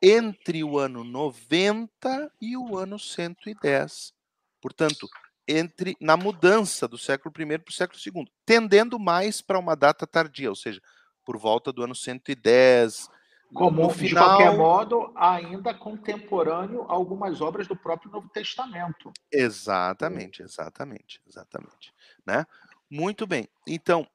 [0.00, 4.16] entre o ano 90 e o ano 110
[4.60, 5.08] Portanto,
[5.46, 10.06] entre na mudança do século I para o século II, tendendo mais para uma data
[10.06, 10.80] tardia, ou seja,
[11.24, 13.08] por volta do ano 110.
[13.54, 14.28] Como, no final...
[14.28, 19.10] de qualquer modo, ainda contemporâneo a algumas obras do próprio Novo Testamento.
[19.32, 21.94] Exatamente, exatamente, exatamente.
[22.26, 22.44] Né?
[22.90, 23.48] Muito bem.
[23.66, 24.06] Então,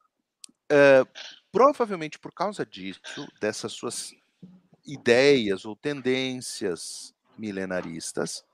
[0.71, 1.07] uh,
[1.51, 4.13] provavelmente por causa disso, dessas suas
[4.85, 8.45] ideias ou tendências milenaristas,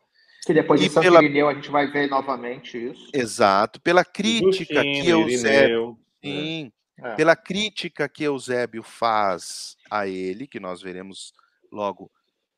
[0.45, 1.23] que depois de São pela...
[1.23, 3.09] Irineu a gente vai ver novamente isso.
[3.13, 3.81] Exato.
[3.81, 5.87] Pela crítica Justino, que Eusébio.
[5.89, 6.31] Né?
[6.31, 6.71] Sim.
[7.01, 7.15] É.
[7.15, 11.33] Pela crítica que Eusébio faz a ele, que nós veremos
[11.71, 12.11] logo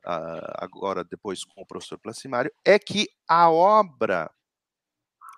[0.06, 4.32] uh, agora, depois com o professor Placimário, é que a obra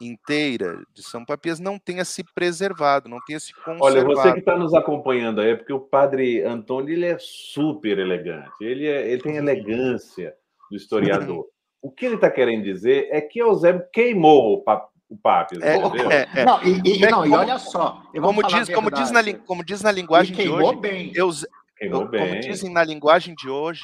[0.01, 3.83] inteira de São Papias não tenha se preservado, não tenha se conservado.
[3.83, 7.99] Olha, você que está nos acompanhando aí, é porque o padre Antônio ele é super
[7.99, 10.35] elegante, ele, é, ele tem elegância
[10.69, 11.47] do historiador.
[11.83, 15.59] O que ele está querendo dizer é que Eusébio queimou o, pap, o Papis.
[15.61, 16.45] É, é, é.
[16.45, 18.01] Não, e, e, não, e olha só.
[18.13, 21.11] Como diz, como, diz na, como diz na linguagem de hoje, bem.
[21.13, 21.45] Euse,
[21.91, 23.83] Como dizem na linguagem de hoje,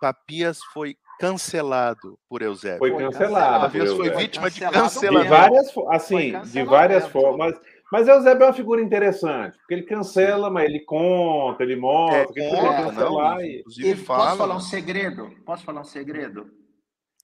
[0.00, 2.78] Papias foi cancelado por Eusébio.
[2.80, 3.66] Foi cancelado.
[3.66, 5.22] Papias foi vítima de cancelamento.
[5.22, 7.54] De várias, assim, de várias formas.
[7.92, 12.44] Mas Eusébio é uma figura interessante, porque ele cancela, mas ele conta, ele mostra, é,
[12.44, 13.36] ele é, cancelar.
[13.36, 13.64] Não, e...
[13.78, 15.30] e fala, posso falar um segredo?
[15.46, 16.58] Posso falar um segredo?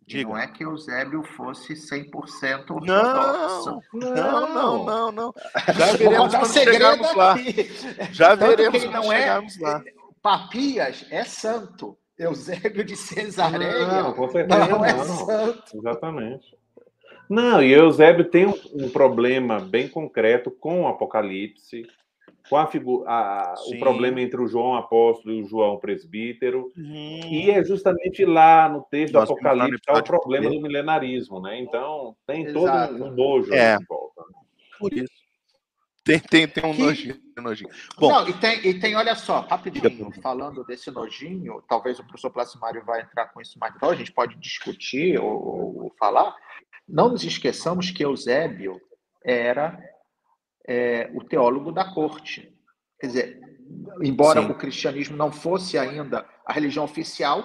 [0.06, 0.28] Diga.
[0.28, 3.80] Não é que Eusébio fosse 100% ortodoxo.
[3.92, 5.34] Não, não, não, não, não.
[5.74, 7.34] Já veremos quando chegarmos lá.
[8.12, 9.84] Já veremos quando não é chegarmos é, lá.
[10.20, 11.96] Papias é santo.
[12.18, 15.04] Eusébio de Cesareia não, com certeza, não é não.
[15.04, 15.76] santo.
[15.76, 16.56] Exatamente.
[17.28, 21.86] Não, e Eusébio tem um, um, problema bem concreto com o Apocalipse,
[22.48, 27.20] com a figura, a, o problema entre o João apóstolo e o João presbítero, hum.
[27.24, 31.58] e é justamente lá no texto Nós do Apocalipse está o problema do milenarismo, né?
[31.60, 32.92] Então tem Exato.
[32.92, 33.76] todo um nojo é.
[33.76, 34.20] em volta.
[34.20, 34.38] Né?
[34.78, 35.24] Por isso.
[36.04, 36.82] Tem, tem, tem um que...
[36.82, 37.70] nojinho, nojinho.
[37.98, 42.30] Bom, Não, e tem, e tem, olha só, rapidinho, falando desse nojinho, talvez o professor
[42.30, 46.36] Placimário vai entrar com isso mais então, a gente pode discutir ou, ou falar.
[46.86, 48.78] Não nos esqueçamos que Eusébio
[49.24, 49.78] era
[50.66, 52.52] é, o teólogo da corte.
[52.98, 53.40] Quer dizer,
[54.02, 54.50] embora Sim.
[54.50, 57.44] o cristianismo não fosse ainda a religião oficial,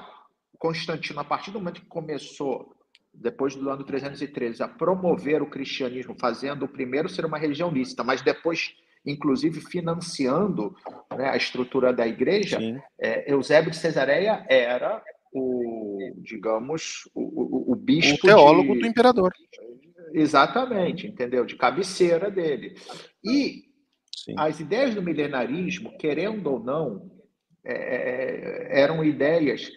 [0.57, 2.75] Constantino, a partir do momento que começou,
[3.13, 8.03] depois do ano 313, a promover o cristianismo, fazendo o primeiro ser uma religião lícita,
[8.03, 8.73] mas depois,
[9.05, 10.75] inclusive, financiando
[11.17, 12.59] né, a estrutura da igreja,
[12.99, 15.01] é, Eusébio de Cesareia era
[15.33, 18.27] o, digamos, o, o, o bispo.
[18.27, 18.79] O teólogo de...
[18.81, 19.31] do imperador.
[20.13, 21.45] Exatamente, entendeu?
[21.45, 22.75] De cabeceira dele.
[23.23, 23.63] E
[24.15, 24.35] Sim.
[24.37, 27.11] as ideias do milenarismo, querendo ou não,
[27.63, 27.73] é,
[28.75, 29.69] é eram ideias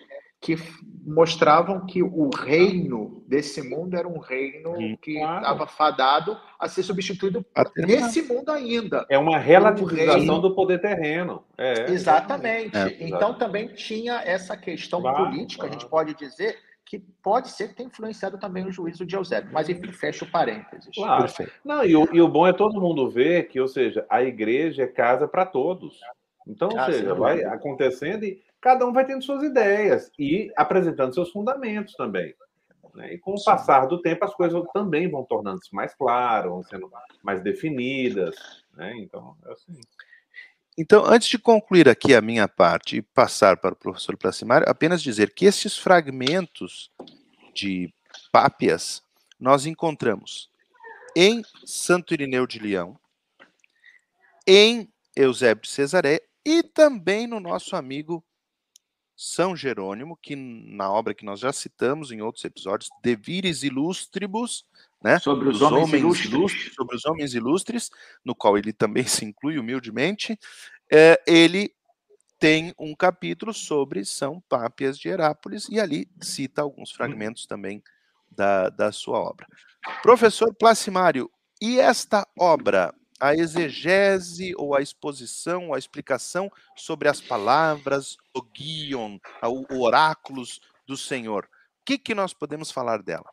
[0.43, 0.57] que
[1.05, 5.67] mostravam que o reino desse mundo era um reino que estava claro.
[5.69, 9.07] fadado a ser substituído Até nesse mundo ainda.
[9.09, 11.45] É uma relativização do poder terreno.
[11.57, 12.77] É, exatamente.
[12.77, 12.97] É.
[13.01, 15.77] Então também tinha essa questão claro, política, claro.
[15.77, 19.51] a gente pode dizer, que pode ser que tenha influenciado também o juízo de Eusébio.
[19.53, 20.95] Mas, enfim, fecha o parênteses.
[20.95, 21.27] Claro.
[21.65, 24.83] Não, e o, e o, bom é todo mundo ver que, ou seja, a igreja
[24.83, 26.01] é casa para todos.
[26.47, 30.53] Então, ou ah, seja, sim, vai acontecendo e cada um vai tendo suas ideias e
[30.57, 32.35] apresentando seus fundamentos também.
[32.95, 33.15] Né?
[33.15, 36.91] E com o passar do tempo, as coisas também vão tornando-se mais claras, vão sendo
[37.23, 38.37] mais definidas.
[38.75, 38.93] Né?
[38.99, 39.81] Então, é assim.
[40.77, 45.03] Então, antes de concluir aqui a minha parte e passar para o professor Placimário, apenas
[45.03, 46.91] dizer que esses fragmentos
[47.55, 47.93] de
[48.31, 49.03] Pápias
[49.39, 50.51] nós encontramos
[51.15, 52.99] em Santo Irineu de Leão,
[54.47, 58.25] em Eusébio de Cesaré e também no nosso amigo
[59.15, 64.65] São Jerônimo, que na obra que nós já citamos em outros episódios, De Vires Illustribus,
[65.03, 65.19] né?
[65.19, 66.33] Sobre os, homens, homens ilustres.
[66.33, 66.75] ilustres.
[66.75, 67.91] Sobre os homens ilustres,
[68.25, 70.39] no qual ele também se inclui humildemente,
[70.91, 71.75] é, ele
[72.39, 77.83] tem um capítulo sobre São Pápias de Herápolis e ali cita alguns fragmentos também
[78.31, 79.47] da, da sua obra.
[80.03, 87.21] Professor Placimário, e esta obra, a exegese ou a exposição, ou a explicação sobre as
[87.21, 93.31] palavras, o guion, o oráculos do Senhor, o que, que nós podemos falar dela?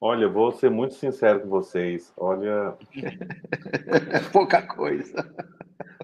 [0.00, 2.12] Olha, vou ser muito sincero com vocês.
[2.16, 2.76] Olha.
[4.32, 5.28] pouca coisa.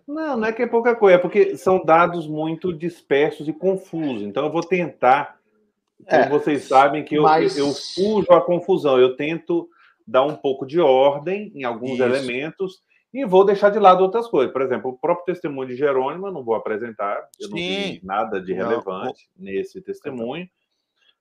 [0.06, 4.22] Não, não é que é pouca coisa, é porque são dados muito dispersos e confusos.
[4.22, 5.38] Então, eu vou tentar.
[6.08, 7.56] Como é, vocês sabem, que eu, mas...
[7.56, 8.98] eu fujo à confusão.
[8.98, 9.68] Eu tento
[10.06, 12.02] dar um pouco de ordem em alguns Isso.
[12.02, 14.52] elementos e vou deixar de lado outras coisas.
[14.52, 17.28] Por exemplo, o próprio testemunho de Jerônimo, eu não vou apresentar.
[17.40, 17.50] Eu Sim.
[17.50, 19.44] não vi nada de relevante não.
[19.46, 20.48] nesse testemunho.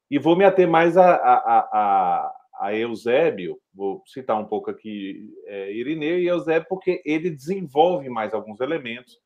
[0.09, 5.29] E vou me ater mais a, a, a a Eusébio, vou citar um pouco aqui
[5.47, 9.19] é, Irineu e Eusébio, porque ele desenvolve mais alguns elementos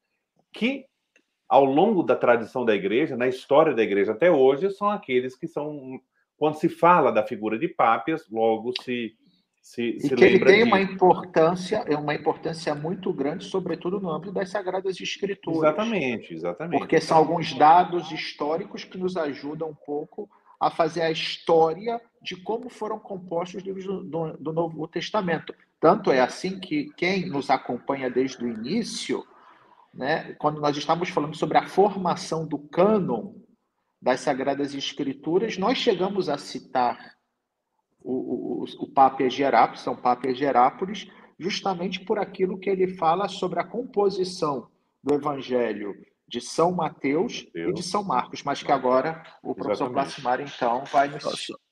[0.52, 0.86] que,
[1.48, 5.48] ao longo da tradição da igreja, na história da igreja até hoje, são aqueles que
[5.48, 6.02] são.
[6.36, 9.16] Quando se fala da figura de Pápias, logo se.
[9.62, 14.10] Se, e se que ele tem uma importância, é uma importância muito grande, sobretudo no
[14.10, 15.60] âmbito das Sagradas Escrituras.
[15.60, 16.80] Exatamente, exatamente.
[16.80, 22.36] Porque são alguns dados históricos que nos ajudam um pouco a fazer a história de
[22.36, 25.56] como foram compostos os livros do, do, Novo Testamento.
[25.80, 29.26] Tanto é assim que quem nos acompanha desde o início,
[29.94, 33.34] né, quando nós estávamos falando sobre a formação do cânon
[34.02, 37.16] das Sagradas Escrituras, nós chegamos a citar
[38.04, 41.08] o, o, o Papa Gerápolis, São Papa Gerápolis,
[41.40, 44.70] justamente por aquilo que ele fala sobre a composição
[45.02, 45.96] do Evangelho
[46.28, 47.70] de São Mateus Deus.
[47.70, 51.24] e de São Marcos, mas que agora o professor Plasmar, então, vai nos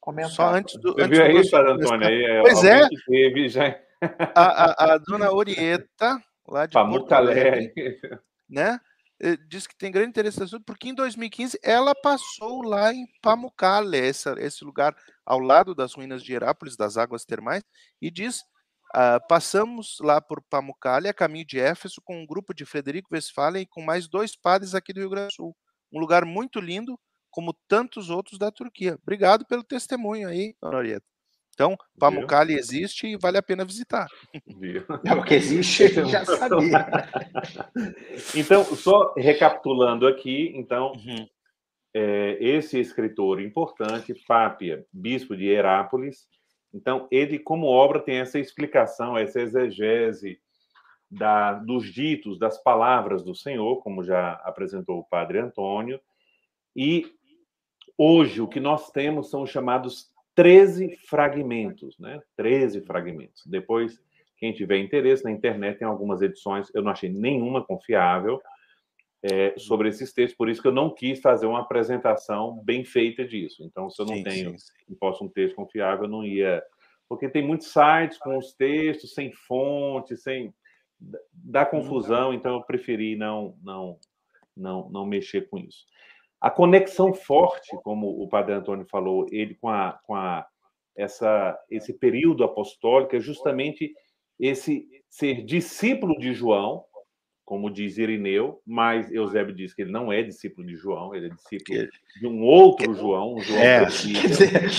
[0.05, 0.31] comentar.
[0.31, 0.93] Só antes do.
[0.93, 2.07] Você antes viu aí, Padre Antônio?
[2.07, 2.87] Aí, é, pois é.
[3.07, 3.79] Teve já...
[4.35, 7.73] a, a, a, dona Orieta, lá de Porto Alegre,
[8.47, 8.79] né?
[9.19, 13.07] eh, diz que tem grande interesse no assunto, porque em 2015 ela passou lá em
[13.21, 17.63] Pamukkale, esse, esse lugar ao lado das ruínas de Herápolis, das águas termais,
[18.01, 18.43] e diz
[18.95, 23.63] Uh, passamos lá por Pamukkale, a caminho de Éfeso, com um grupo de Frederico Westphalen
[23.63, 25.57] e com mais dois padres aqui do Rio Grande do Sul.
[25.91, 26.97] Um lugar muito lindo,
[27.35, 28.97] como tantos outros da Turquia.
[29.03, 31.05] Obrigado pelo testemunho aí, Dona Orieta.
[31.53, 34.07] Então, Pamukkale existe e vale a pena visitar.
[34.57, 34.85] Viu?
[35.05, 36.87] É porque existe, já sabia.
[38.33, 41.27] então, só recapitulando aqui, então, uhum.
[41.93, 46.25] é, esse escritor importante, Pápia, bispo de Herápolis,
[46.73, 50.39] então, ele, como obra, tem essa explicação, essa exegese
[51.11, 55.99] da, dos ditos, das palavras do Senhor, como já apresentou o padre Antônio.
[56.75, 57.14] E
[57.97, 62.21] hoje o que nós temos são os chamados 13 fragmentos, né?
[62.35, 63.45] 13 fragmentos.
[63.45, 64.01] Depois,
[64.37, 68.41] quem tiver interesse na internet, tem algumas edições, eu não achei nenhuma confiável
[69.23, 73.25] é, sobre esses textos, por isso que eu não quis fazer uma apresentação bem feita
[73.25, 73.63] disso.
[73.63, 74.73] Então, se eu não sim, tenho, sim, sim.
[74.89, 76.61] não posso um texto confiável, eu não ia.
[77.09, 80.53] Porque tem muitos sites com os textos sem fonte, sem.
[81.33, 83.97] dá confusão, então eu preferi não, não,
[84.55, 85.85] não, não mexer com isso.
[86.45, 90.45] A conexão forte, como o padre Antônio falou, ele com, a, com a,
[90.95, 93.91] essa, esse período apostólico é justamente
[94.39, 96.85] esse ser discípulo de João,
[97.43, 101.29] como diz Irineu, mas Eusébio diz que ele não é discípulo de João, ele é
[101.29, 101.87] discípulo
[102.19, 103.85] de um outro João, um João é.
[103.85, 104.69] Dizer,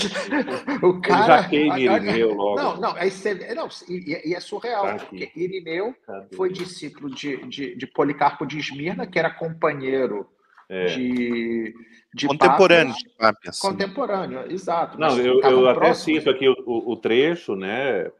[0.81, 2.61] o cara já queima Irineu logo.
[2.61, 6.33] Não, não, aí você, não e, e é surreal, tá porque Irineu Cadê?
[6.33, 10.29] foi discípulo de, de, de, Policarpo de Esmirna, que era companheiro
[10.69, 10.85] é.
[10.85, 11.73] de,
[12.13, 13.59] de contemporâneo de Pápias.
[13.59, 14.99] Contemporâneo, exato.
[14.99, 18.11] Não, eu, eu até cito aqui o, o, o trecho, né,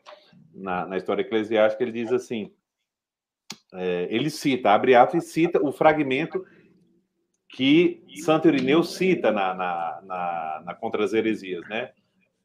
[0.53, 2.51] na, na história eclesiástica, ele diz assim
[3.73, 6.45] é, ele cita, abre aspas e cita o fragmento
[7.49, 11.91] que Santo Irineu cita na, na, na, na Contra as Heresias, né?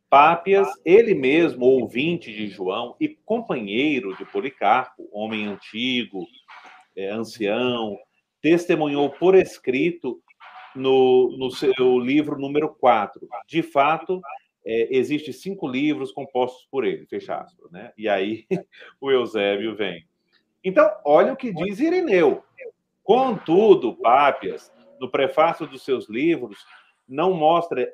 [0.09, 6.27] Pápias, ele mesmo, ouvinte de João e companheiro de Policarpo, homem antigo,
[6.95, 7.97] é, ancião,
[8.42, 10.20] testemunhou por escrito
[10.74, 13.26] no, no seu livro número 4.
[13.46, 14.20] De fato,
[14.66, 17.92] é, existem cinco livros compostos por ele, fecha aspas, né?
[17.96, 18.46] E aí
[19.00, 20.05] o Eusébio vem.
[20.64, 22.42] Então, olha o que diz Irineu.
[23.02, 26.59] Contudo, Pápias, no prefácio dos seus livros,
[27.09, 27.92] não mostra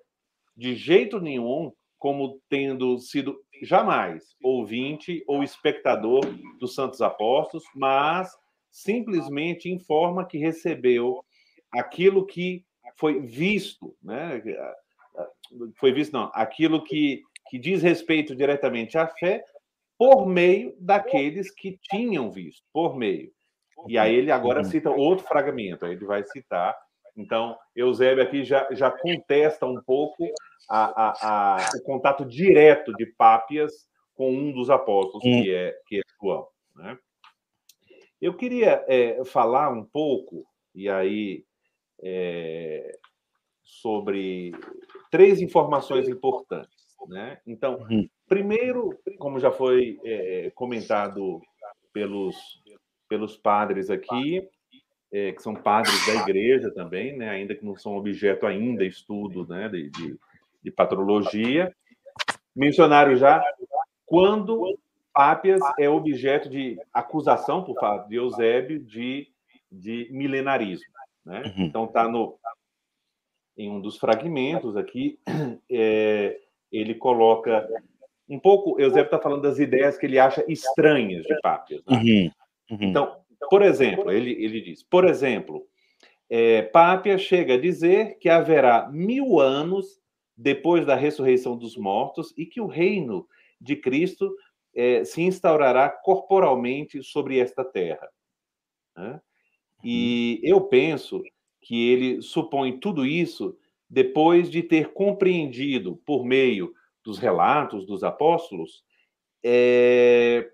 [0.56, 6.20] de jeito nenhum como tendo sido jamais ouvinte ou espectador
[6.60, 8.30] dos Santos Apóstolos, mas
[8.82, 11.24] simplesmente informa que recebeu
[11.72, 12.64] aquilo que
[12.96, 14.42] foi visto, né?
[15.76, 19.44] Foi visto, não, aquilo que, que diz respeito diretamente à fé,
[19.96, 23.32] por meio daqueles que tinham visto, por meio.
[23.88, 26.76] E aí ele agora cita outro fragmento, aí ele vai citar.
[27.16, 30.24] Então, Eusébio aqui já, já contesta um pouco
[30.68, 33.72] a, a, a, o contato direto de Pápias
[34.14, 36.46] com um dos apóstolos, que é, que é João.
[36.76, 36.98] Né?
[38.20, 41.44] Eu queria é, falar um pouco, e aí,
[42.02, 42.98] é,
[43.62, 44.52] sobre
[45.10, 46.96] três informações importantes.
[47.08, 47.38] Né?
[47.46, 48.08] Então, uhum.
[48.28, 51.40] primeiro, como já foi é, comentado
[51.92, 52.36] pelos,
[53.08, 54.46] pelos padres aqui,
[55.12, 57.30] é, que são padres da igreja também, né?
[57.30, 59.68] ainda que não são objeto ainda estudo né?
[59.68, 60.18] de, de,
[60.62, 61.74] de patrologia,
[62.54, 63.42] mencionaram já
[64.04, 64.78] quando
[65.18, 69.26] Pápias é objeto de acusação por parte de Eusébio de,
[69.68, 70.86] de milenarismo.
[71.26, 71.42] Né?
[71.44, 71.64] Uhum.
[71.64, 72.38] Então, está no
[73.56, 75.18] em um dos fragmentos aqui,
[75.68, 76.38] é,
[76.70, 77.68] ele coloca
[78.28, 78.80] um pouco.
[78.80, 81.82] Eusébio está falando das ideias que ele acha estranhas de Pápias.
[81.84, 81.96] Né?
[81.96, 82.30] Uhum,
[82.70, 82.78] uhum.
[82.90, 83.16] Então,
[83.50, 85.66] por exemplo, ele, ele diz: por exemplo,
[86.30, 89.98] é, Pápia chega a dizer que haverá mil anos
[90.36, 93.26] depois da ressurreição dos mortos e que o reino
[93.60, 94.32] de Cristo
[94.74, 98.08] é, se instaurará corporalmente sobre esta terra.
[98.96, 99.20] Né?
[99.82, 100.48] E uhum.
[100.50, 101.22] eu penso
[101.60, 103.56] que ele supõe tudo isso
[103.88, 108.84] depois de ter compreendido por meio dos relatos dos apóstolos,
[109.42, 110.50] é,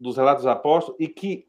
[0.00, 1.46] dos relatos dos apóstolos, e que,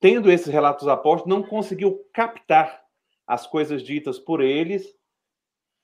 [0.00, 2.84] tendo esses relatos apóstolos, não conseguiu captar
[3.26, 4.94] as coisas ditas por eles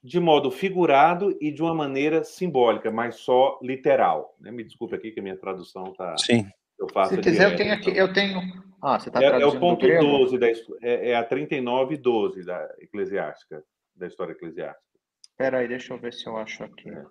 [0.02, 4.34] de modo figurado e de uma maneira simbólica, mas só literal.
[4.40, 4.50] Né?
[4.50, 6.16] Me desculpe aqui que a minha tradução está.
[6.18, 6.46] Sim.
[6.78, 8.40] Eu faço Se quiser, eu tenho aqui, eu tenho.
[8.82, 12.44] Ah, você está é, é o ponto 12 da é, é a 39 e 12
[12.44, 13.62] da eclesiástica,
[13.94, 14.82] da história eclesiástica.
[15.30, 16.88] Espera aí, deixa eu ver se eu acho aqui.
[16.88, 17.04] É.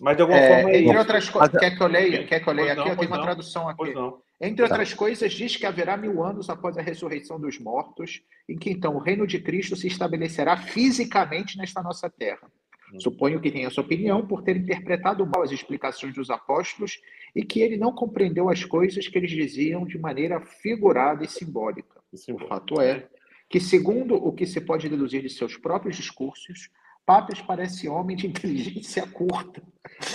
[0.00, 0.74] Mas de alguma é, forma.
[0.74, 2.26] Entre outras coisas, quer que eu leia?
[2.26, 2.80] Quer que eu leia aqui?
[2.80, 3.94] Não, eu tenho uma não, tradução aqui.
[4.40, 8.70] Entre outras coisas, diz que haverá mil anos após a ressurreição dos mortos, em que
[8.70, 12.50] então o reino de Cristo se estabelecerá fisicamente nesta nossa terra.
[12.92, 13.00] Uhum.
[13.00, 17.00] Suponho que tenha essa opinião por ter interpretado mal as explicações dos apóstolos
[17.34, 22.00] e que ele não compreendeu as coisas que eles diziam de maneira figurada e simbólica.
[22.12, 23.08] O fato é
[23.48, 26.70] que, segundo o que se pode deduzir de seus próprios discursos,
[27.06, 29.62] Papas parece homem de inteligência curta.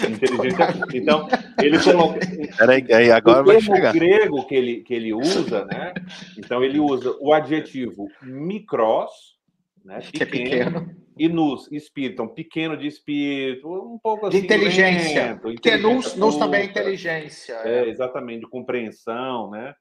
[0.09, 0.97] Inteligência curta.
[0.97, 1.27] Então,
[1.61, 2.19] ele coloca.
[2.57, 3.93] Peraí, aí, agora o vai chegar.
[3.93, 5.93] grego que ele, que ele usa, né?
[6.37, 9.37] Então, ele usa o adjetivo micros,
[9.85, 9.99] né?
[9.99, 10.95] Pequeno, que é pequeno.
[11.17, 12.13] E nus, espírito.
[12.13, 14.39] Então, pequeno de espírito, um pouco assim.
[14.39, 15.25] De inteligência.
[15.27, 17.53] Lento, Porque nus, nus também é inteligência.
[17.63, 17.83] É.
[17.83, 19.75] é, exatamente, de compreensão, né?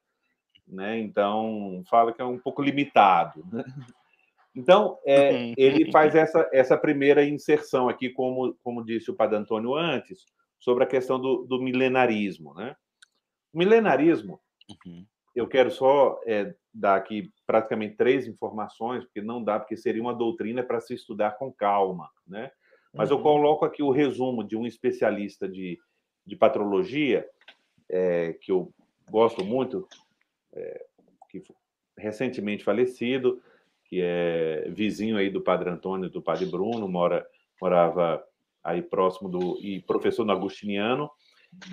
[0.67, 0.99] né?
[0.99, 3.45] Então, fala que é um pouco limitado.
[3.51, 3.65] Né?
[4.59, 5.55] Então, é, uhum.
[5.57, 10.27] ele faz essa, essa primeira inserção aqui, como, como disse o Padre Antônio antes,
[10.59, 12.53] sobre a questão do, do milenarismo.
[12.55, 12.75] Né?
[13.53, 14.41] O milenarismo,
[14.85, 15.07] uhum.
[15.33, 20.13] eu quero só é, dar aqui praticamente três informações, porque não dá, porque seria uma
[20.13, 22.11] doutrina para se estudar com calma.
[22.27, 22.51] Né?
[22.93, 23.19] Mas uhum.
[23.19, 25.79] eu coloco aqui o resumo de um especialista de,
[26.27, 27.25] de patrologia,
[27.89, 28.75] é, que eu
[29.09, 29.87] gosto muito,
[30.53, 30.85] é,
[31.31, 31.45] que
[31.97, 33.41] recentemente falecido,
[33.89, 37.27] que é vizinho aí do Padre Antônio e do Padre Bruno, mora,
[37.61, 38.23] morava
[38.63, 41.11] aí próximo do e professor no Agustiniano,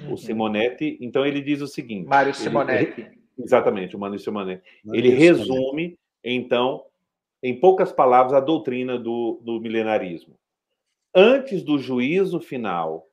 [0.02, 0.14] uhum.
[0.14, 0.98] o Simonetti.
[1.02, 3.02] Então ele diz o seguinte: Mário Simonetti.
[3.02, 4.64] Ele, exatamente, o Mário Simonetti.
[4.84, 6.00] Mário ele resume, Simonetti.
[6.24, 6.84] então,
[7.44, 10.40] em poucas palavras, a doutrina do, do milenarismo.
[11.14, 13.08] Antes do juízo final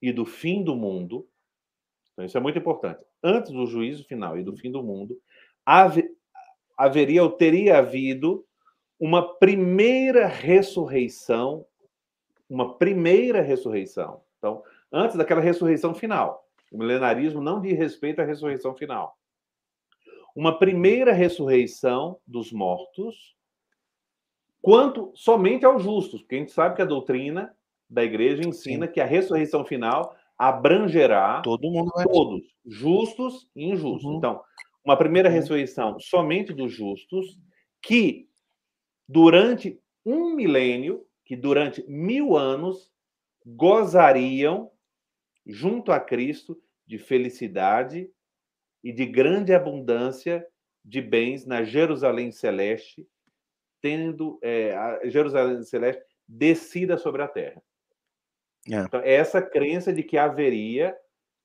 [0.00, 1.26] e do fim do mundo,
[2.12, 3.04] então isso é muito importante.
[3.22, 5.18] Antes do juízo final e do fim do mundo,
[6.76, 8.44] haveria ou teria havido
[8.98, 11.66] uma primeira ressurreição,
[12.48, 14.22] uma primeira ressurreição.
[14.38, 14.62] Então,
[14.92, 16.46] antes daquela ressurreição final.
[16.72, 19.16] O milenarismo não diz respeito à ressurreição final.
[20.34, 23.34] Uma primeira ressurreição dos mortos,
[24.60, 27.54] quanto somente aos justos, porque a gente sabe que a doutrina
[27.88, 28.92] da igreja ensina Sim.
[28.92, 34.04] que a ressurreição final abrangerá todos, justos e injustos.
[34.04, 34.16] Uhum.
[34.18, 34.42] Então,
[34.86, 35.34] uma primeira uhum.
[35.34, 37.38] ressurreição somente dos justos,
[37.82, 38.28] que
[39.08, 42.92] durante um milênio, que durante mil anos,
[43.44, 44.70] gozariam
[45.44, 48.08] junto a Cristo de felicidade
[48.82, 50.46] e de grande abundância
[50.84, 53.08] de bens na Jerusalém Celeste,
[53.82, 57.60] tendo é, a Jerusalém Celeste descida sobre a terra.
[58.70, 58.76] É.
[58.76, 60.96] Então, é essa crença de que haveria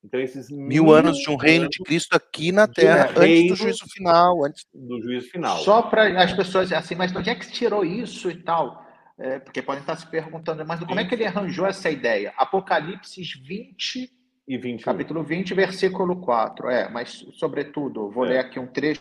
[0.04, 3.56] então, esses mil, mil anos de um reino de Cristo aqui na Terra, antes do
[3.56, 4.44] juízo final.
[4.44, 5.58] Antes do juízo final.
[5.58, 8.84] Só para as pessoas assim, mas onde é que tirou isso e tal?
[9.18, 12.32] É, porque podem estar se perguntando, mas como é que ele arranjou essa ideia?
[12.36, 14.10] Apocalipse 20,
[14.48, 14.84] e 21.
[14.84, 16.68] capítulo 20, versículo 4.
[16.68, 18.30] É, mas, sobretudo, vou é.
[18.30, 19.00] ler aqui um trecho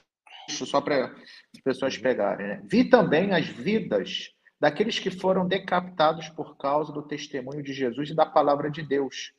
[0.49, 2.03] só para as pessoas uhum.
[2.03, 2.47] pegarem.
[2.47, 2.61] Né?
[2.65, 4.29] Vi também as vidas
[4.59, 9.33] daqueles que foram decapitados por causa do testemunho de Jesus e da palavra de Deus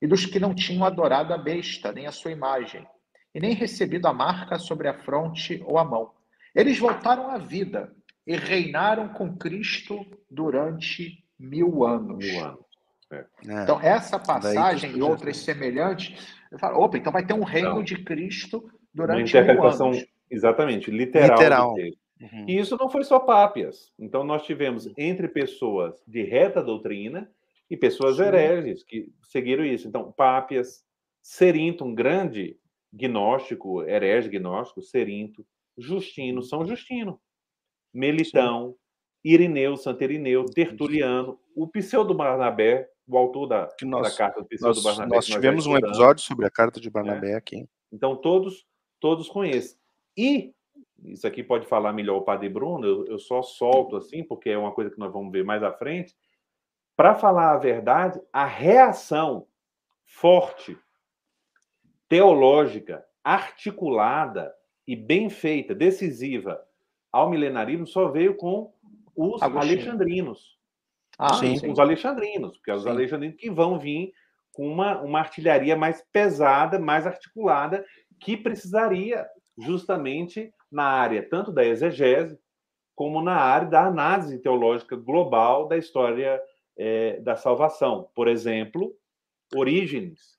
[0.00, 2.86] e dos que não tinham adorado a besta, nem a sua imagem,
[3.34, 6.12] e nem recebido a marca sobre a fronte ou a mão.
[6.54, 7.92] Eles voltaram à vida
[8.26, 12.24] e reinaram com Cristo durante mil anos.
[12.24, 12.64] Mil anos.
[13.12, 13.16] É.
[13.16, 13.62] é.
[13.62, 17.82] Então, essa passagem e outras semelhantes, eu falo, opa, então vai ter um reino não.
[17.82, 20.10] de Cristo durante Uma interpretação, mil anos.
[20.30, 21.36] Exatamente, literal.
[21.36, 21.74] literal.
[22.20, 22.44] Uhum.
[22.46, 23.92] E isso não foi só pápias.
[23.98, 27.28] Então, nós tivemos entre pessoas de reta doutrina
[27.70, 28.24] e pessoas Sim.
[28.24, 29.86] hereges que seguiram isso.
[29.86, 30.84] Então, Pápias,
[31.22, 32.58] Serinto, um grande
[32.92, 35.46] gnóstico, herege gnóstico, Serinto,
[35.78, 37.20] Justino, São Justino,
[37.94, 38.76] Melitão, Sim.
[39.22, 44.82] Irineu, Santo Irineu, Tertuliano, o Pseudo Barnabé, o autor da, nós, da carta do Pseudo
[44.82, 45.14] Barnabé.
[45.14, 47.36] Nós tivemos nós um episódio sobre a carta de Barnabé é.
[47.36, 47.68] aqui.
[47.92, 48.66] Então, todos,
[48.98, 49.78] todos conhecem.
[50.16, 50.52] E
[51.04, 54.58] isso aqui pode falar melhor o Padre Bruno, eu, eu só solto assim, porque é
[54.58, 56.14] uma coisa que nós vamos ver mais à frente
[57.00, 59.46] para falar a verdade, a reação
[60.04, 60.76] forte,
[62.06, 64.54] teológica, articulada
[64.86, 66.62] e bem feita, decisiva
[67.10, 68.70] ao milenarismo só veio com
[69.16, 69.72] os Agostinho.
[69.72, 70.58] alexandrinos.
[71.18, 71.72] Ah, sim, sim.
[71.72, 72.90] Os alexandrinos, porque é os sim.
[72.90, 74.12] alexandrinos que vão vir
[74.52, 77.82] com uma, uma artilharia mais pesada, mais articulada,
[78.20, 79.26] que precisaria
[79.56, 82.38] justamente na área tanto da exegese
[82.94, 86.38] como na área da análise teológica global da história
[86.80, 88.08] é, da salvação.
[88.14, 88.96] Por exemplo,
[89.54, 90.38] Orígenes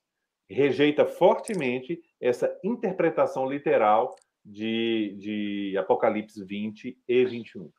[0.49, 7.71] rejeita fortemente essa interpretação literal de, de Apocalipse 20 e 21.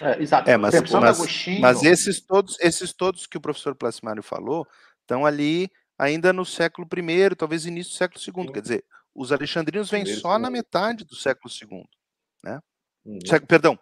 [0.00, 0.48] É, exato.
[0.48, 1.60] É, mas, mas, Agostinho...
[1.60, 4.64] mas, esses todos, esses todos que o professor Placimário falou
[5.00, 5.68] estão ali
[5.98, 8.46] ainda no século I, talvez início do século II.
[8.46, 8.52] Sim.
[8.52, 11.82] Quer dizer, os alexandrinos vêm só na metade do século II.
[12.44, 12.60] Né?
[13.04, 13.18] Uhum.
[13.26, 13.78] Século, perdão,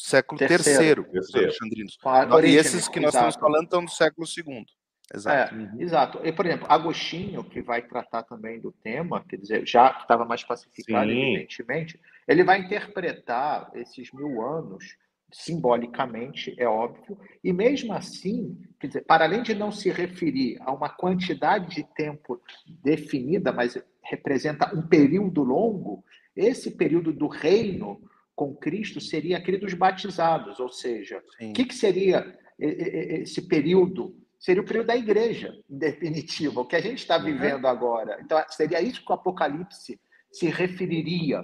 [0.00, 1.98] século terceiro, os alexandrinos.
[2.44, 4.64] e esses que nós estamos falando estão no século II.
[5.12, 5.54] Exato.
[5.54, 5.80] É, uhum.
[5.80, 6.20] Exato.
[6.24, 10.24] E, por exemplo, Agostinho, que vai tratar também do tema, quer dizer, já que estava
[10.24, 11.34] mais pacificado, Sim.
[11.34, 14.96] evidentemente, ele vai interpretar esses mil anos
[15.32, 20.72] simbolicamente, é óbvio, e mesmo assim, quer dizer, para além de não se referir a
[20.72, 28.00] uma quantidade de tempo definida, mas representa um período longo, esse período do reino
[28.40, 34.62] com Cristo seria aquele dos batizados, ou seja, o que, que seria esse período seria
[34.62, 37.24] o período da igreja, em definitiva, o que a gente está uhum.
[37.24, 38.18] vivendo agora.
[38.24, 40.00] Então, seria isso que o Apocalipse
[40.32, 41.42] se referiria.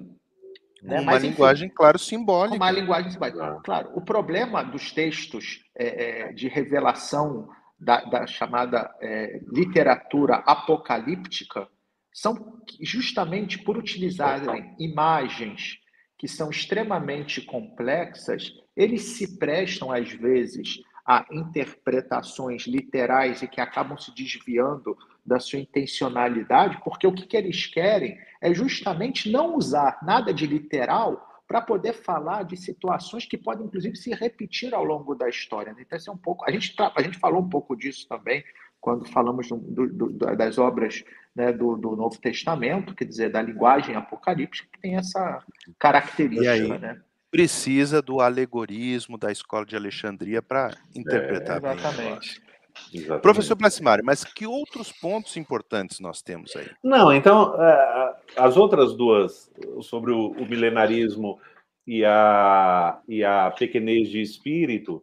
[0.83, 1.01] Né?
[1.01, 2.57] Uma Mas, linguagem, enfim, claro, simbólica.
[2.57, 3.61] Uma linguagem simbólica.
[3.63, 7.47] Claro, o problema dos textos é, é, de revelação
[7.79, 11.69] da, da chamada é, literatura apocalíptica
[12.11, 15.85] são justamente por utilizarem imagens
[16.19, 23.97] que são extremamente complexas, eles se prestam, às vezes, a interpretações literais e que acabam
[23.97, 29.99] se desviando da sua intencionalidade, porque o que, que eles querem é justamente não usar
[30.03, 35.15] nada de literal para poder falar de situações que podem, inclusive, se repetir ao longo
[35.15, 35.73] da história.
[35.73, 35.83] Né?
[35.83, 36.45] Então, é um pouco.
[36.45, 38.43] A gente, a gente falou um pouco disso também
[38.81, 41.05] quando falamos do, do, das obras
[41.35, 45.43] né, do, do, Novo Testamento, quer dizer, da linguagem apocalíptica, que tem essa
[45.79, 46.79] característica.
[46.79, 47.01] Né?
[47.31, 52.41] precisa do alegorismo da escola de Alexandria para interpretar é, exatamente.
[52.41, 52.47] bem.
[52.95, 53.23] Exatamente.
[53.23, 56.69] Professor Placimário, mas que outros pontos importantes nós temos aí?
[56.83, 59.51] Não, então, é, as outras duas,
[59.83, 61.39] sobre o, milenarismo
[61.87, 65.03] e a, e a pequenez de espírito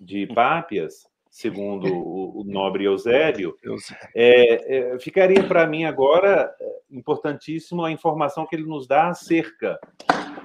[0.00, 3.54] de Pápias, segundo o, nobre Eusébio,
[4.14, 9.78] é, é, ficaria para mim agora é, importantíssimo a informação que ele nos dá acerca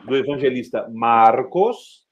[0.05, 2.05] do evangelista Marcos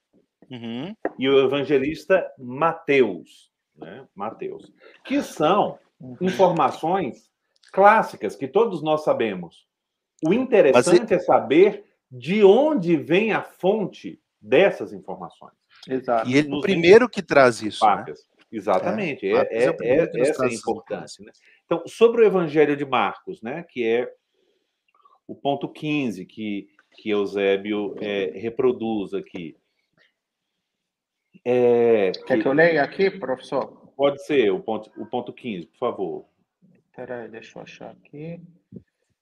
[0.49, 0.95] uhum.
[1.19, 4.07] e o evangelista Mateus, né?
[4.15, 4.72] Mateus,
[5.03, 6.17] que são uhum.
[6.22, 7.30] informações
[7.72, 9.67] clássicas que todos nós sabemos.
[10.26, 15.53] O interessante é saber de onde vem a fonte dessas informações.
[15.88, 16.30] Exato.
[16.30, 17.86] E ele o primeiro que traz isso.
[17.86, 18.05] Né?
[18.52, 19.26] Exatamente.
[19.28, 21.24] É, é, é, é essa é a importância.
[21.24, 21.32] Né?
[21.66, 24.14] Então, sobre o Evangelho de Marcos, né, que é
[25.26, 29.56] o ponto 15, que que Eusébio é, reproduz aqui.
[31.43, 32.41] É, Quer que...
[32.43, 33.78] que eu leia aqui, professor?
[33.95, 36.26] Pode ser, o ponto, o ponto 15, por favor.
[36.89, 38.41] Espera aí, deixa eu achar aqui.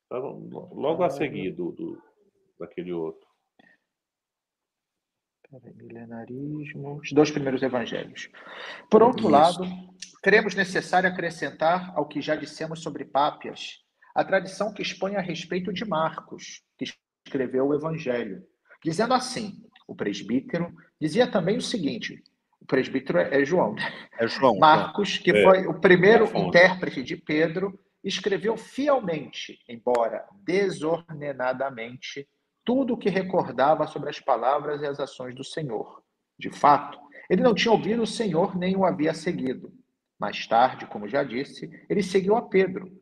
[0.10, 2.02] Tá logo a seguir do, do
[2.60, 3.29] daquele outro.
[5.52, 7.00] Aí, milenarismo.
[7.02, 8.30] Os dois primeiros evangelhos.
[8.90, 9.30] Por outro Isso.
[9.30, 9.64] lado,
[10.22, 13.84] cremos necessário acrescentar ao que já dissemos sobre Pápias
[14.14, 16.86] a tradição que expõe a respeito de Marcos, que
[17.26, 18.44] escreveu o Evangelho,
[18.84, 22.22] dizendo assim: o presbítero dizia também o seguinte:
[22.60, 23.76] o presbítero é João.
[24.20, 24.56] É João.
[24.56, 24.60] É.
[24.60, 25.44] Marcos, que é.
[25.44, 32.28] foi o primeiro é intérprete de Pedro, escreveu fielmente, embora desordenadamente,
[32.70, 36.04] tudo o que recordava sobre as palavras e as ações do Senhor.
[36.38, 39.74] De fato, ele não tinha ouvido o Senhor nem o havia seguido.
[40.20, 42.96] Mais tarde, como já disse, ele seguiu a Pedro,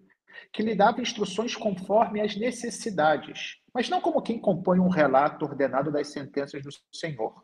[0.54, 5.92] que lhe dava instruções conforme as necessidades, mas não como quem compõe um relato ordenado
[5.92, 7.44] das sentenças do Senhor.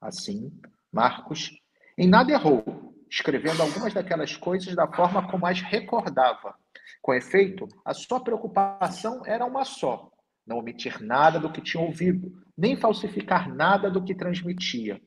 [0.00, 0.52] Assim,
[0.92, 1.50] Marcos
[1.98, 6.54] em nada errou, escrevendo algumas daquelas coisas da forma como as recordava.
[7.02, 10.12] Com efeito, a sua preocupação era uma só:
[10.46, 15.00] não omitir nada do que tinha ouvido, nem falsificar nada do que transmitia.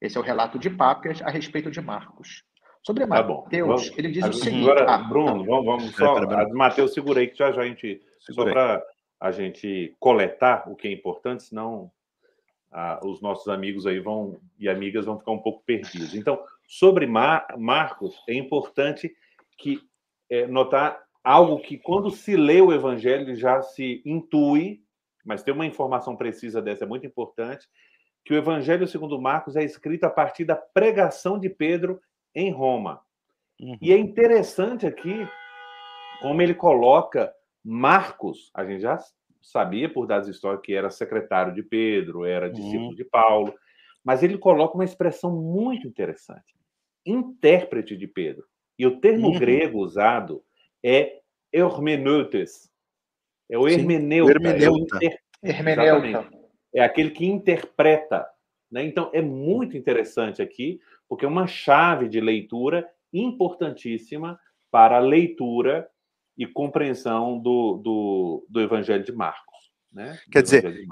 [0.00, 2.44] Esse é o relato de Pápias a respeito de Marcos.
[2.86, 4.70] Sobre tá Mateus, ele diz o seguinte.
[4.70, 6.18] Agora, ah, Bruno, vamos, vamos só.
[6.18, 8.00] A de Mateus, segura aí que já, já a gente.
[8.20, 8.82] Só para
[9.20, 11.90] a gente coletar o que é importante, senão
[12.70, 16.14] ah, os nossos amigos aí vão e amigas vão ficar um pouco perdidos.
[16.14, 19.12] Então, sobre Mar, Marcos, é importante
[19.56, 19.80] que
[20.30, 24.82] é, notar algo que quando se lê o Evangelho já se intui,
[25.24, 27.66] mas ter uma informação precisa dessa é muito importante,
[28.24, 32.00] que o Evangelho segundo Marcos é escrito a partir da pregação de Pedro
[32.34, 33.00] em Roma.
[33.60, 33.76] Uhum.
[33.80, 35.26] E é interessante aqui
[36.20, 37.32] como ele coloca
[37.64, 38.98] Marcos, a gente já
[39.40, 42.52] sabia por dados históricos que era secretário de Pedro, era uhum.
[42.52, 43.54] discípulo de Paulo,
[44.04, 46.54] mas ele coloca uma expressão muito interessante:
[47.04, 48.44] intérprete de Pedro.
[48.78, 49.38] E o termo uhum.
[49.38, 50.42] grego usado
[50.82, 51.20] é
[51.52, 52.70] hermeneutes.
[53.50, 54.32] É o hermeneuta.
[54.32, 54.98] Hermeneuta.
[55.02, 56.28] É, hermeneuta.
[56.74, 58.26] é aquele que interpreta.
[58.70, 58.84] Né?
[58.84, 64.38] Então, é muito interessante aqui porque é uma chave de leitura importantíssima
[64.70, 65.88] para a leitura
[66.36, 69.72] e compreensão do, do, do Evangelho de Marcos.
[69.90, 70.18] Né?
[70.30, 70.86] Quer dizer,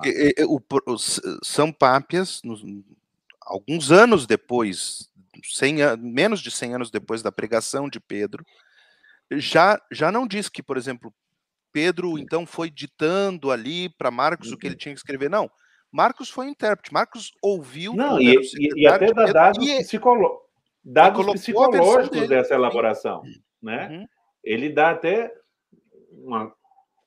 [0.49, 2.65] o, o, São Pápias, nos,
[3.43, 5.11] alguns anos depois,
[5.45, 8.45] 100, menos de 100 anos depois da pregação de Pedro,
[9.33, 11.13] já, já não diz que, por exemplo,
[11.73, 14.79] Pedro então foi ditando ali para Marcos o que ele uhum.
[14.79, 15.29] tinha que escrever.
[15.29, 15.51] Não,
[15.93, 16.93] Marcos foi intérprete.
[16.93, 17.95] Marcos ouviu.
[17.95, 20.41] Não, e, e, e, até dá dados, e, psicolo...
[20.85, 23.23] dados psicológicos dessa elaboração.
[23.63, 23.89] Né?
[23.89, 24.07] Uhum.
[24.45, 25.33] Ele dá até
[26.13, 26.53] uma.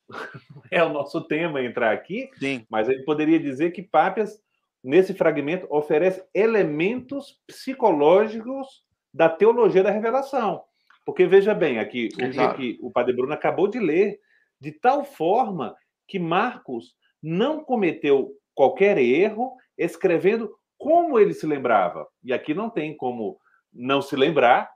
[0.72, 2.66] é o nosso tema entrar aqui, Sim.
[2.70, 4.42] mas ele poderia dizer que Pápias,
[4.84, 10.64] nesse fragmento, oferece elementos psicológicos da teologia da revelação.
[11.10, 14.20] Porque veja bem, aqui o que o Padre Bruno acabou de ler,
[14.62, 15.76] de tal forma
[16.08, 22.08] que Marcos não cometeu qualquer erro escrevendo como ele se lembrava.
[22.24, 23.40] E aqui não tem como
[23.74, 24.70] não se lembrar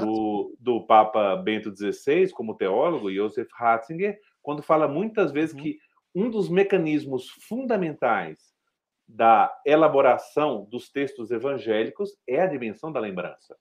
[0.00, 5.62] do, do Papa Bento XVI, como teólogo, Joseph Ratzinger, quando fala muitas vezes uhum.
[5.62, 5.78] que
[6.12, 8.38] um dos mecanismos fundamentais
[9.06, 13.56] da elaboração dos textos evangélicos é a dimensão da lembrança.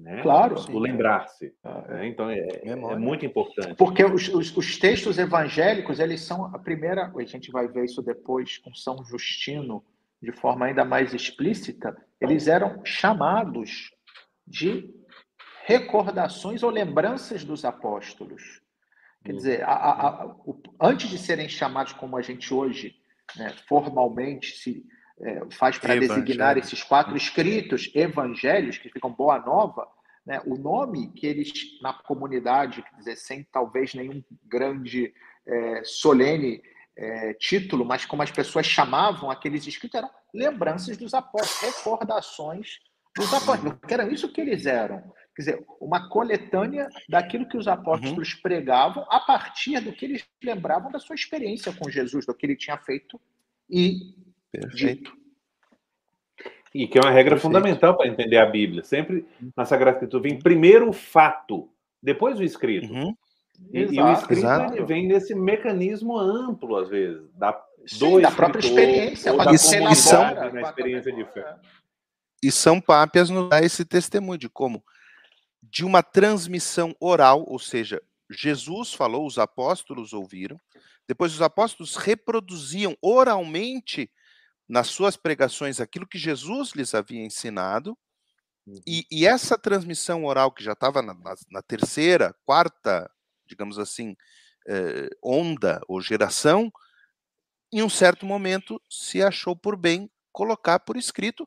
[0.00, 0.22] Né?
[0.22, 0.56] Claro.
[0.70, 1.52] O lembrar-se.
[1.62, 1.94] Ah, é.
[1.94, 2.08] Né?
[2.08, 3.74] Então, é, é, muito importante.
[3.74, 7.12] Porque os, os, os, textos evangélicos, eles são a primeira...
[7.14, 9.84] A gente vai ver isso depois com São Justino,
[10.22, 11.96] de forma ainda mais explícita.
[12.20, 13.94] Eles eram chamados
[14.46, 14.90] de
[15.64, 18.60] recordações ou lembranças dos apóstolos.
[19.22, 22.96] Quer dizer, a, a, a, o, antes de serem chamados como a gente hoje
[23.36, 24.84] né, formalmente se
[25.20, 29.86] é, faz para designar esses quatro escritos evangelhos, que ficam Boa Nova,
[30.24, 31.52] né, o nome que eles,
[31.82, 35.12] na comunidade, quer dizer, sem talvez nenhum grande
[35.46, 36.62] é, solene
[36.96, 42.78] é, título, mas como as pessoas chamavam aqueles escritos, eram lembranças dos apóstolos, recordações
[43.16, 45.00] dos apóstolos, que eram isso que eles eram.
[45.34, 48.40] Quer dizer, uma coletânea daquilo que os apóstolos uhum.
[48.42, 52.56] pregavam a partir do que eles lembravam da sua experiência com Jesus, do que ele
[52.56, 53.20] tinha feito
[53.68, 54.14] e
[54.52, 55.12] Perfeito.
[56.74, 57.42] E que é uma regra Perfeito.
[57.42, 58.82] fundamental para entender a Bíblia.
[58.82, 59.26] Sempre
[59.56, 61.68] na Sagrada Escritura vem primeiro o fato,
[62.02, 62.92] depois o escrito.
[62.92, 63.14] Uhum.
[63.72, 69.32] E, e, o escrito vem nesse mecanismo amplo, às vezes, da, Sim, da própria experiência.
[69.36, 69.82] Da e, são,
[70.52, 71.56] na experiência de fé.
[72.42, 74.82] E São Pápias nos dá esse testemunho de como,
[75.62, 80.58] de uma transmissão oral, ou seja, Jesus falou, os apóstolos ouviram,
[81.06, 84.10] depois os apóstolos reproduziam oralmente
[84.70, 87.98] nas suas pregações aquilo que Jesus lhes havia ensinado,
[88.64, 88.80] uhum.
[88.86, 93.10] e, e, essa transmissão oral, que já estava na, na, na, terceira, quarta,
[93.48, 94.16] digamos assim,
[94.68, 96.72] eh, onda ou geração,
[97.72, 101.44] em um certo momento se achou por bem colocar por escrito,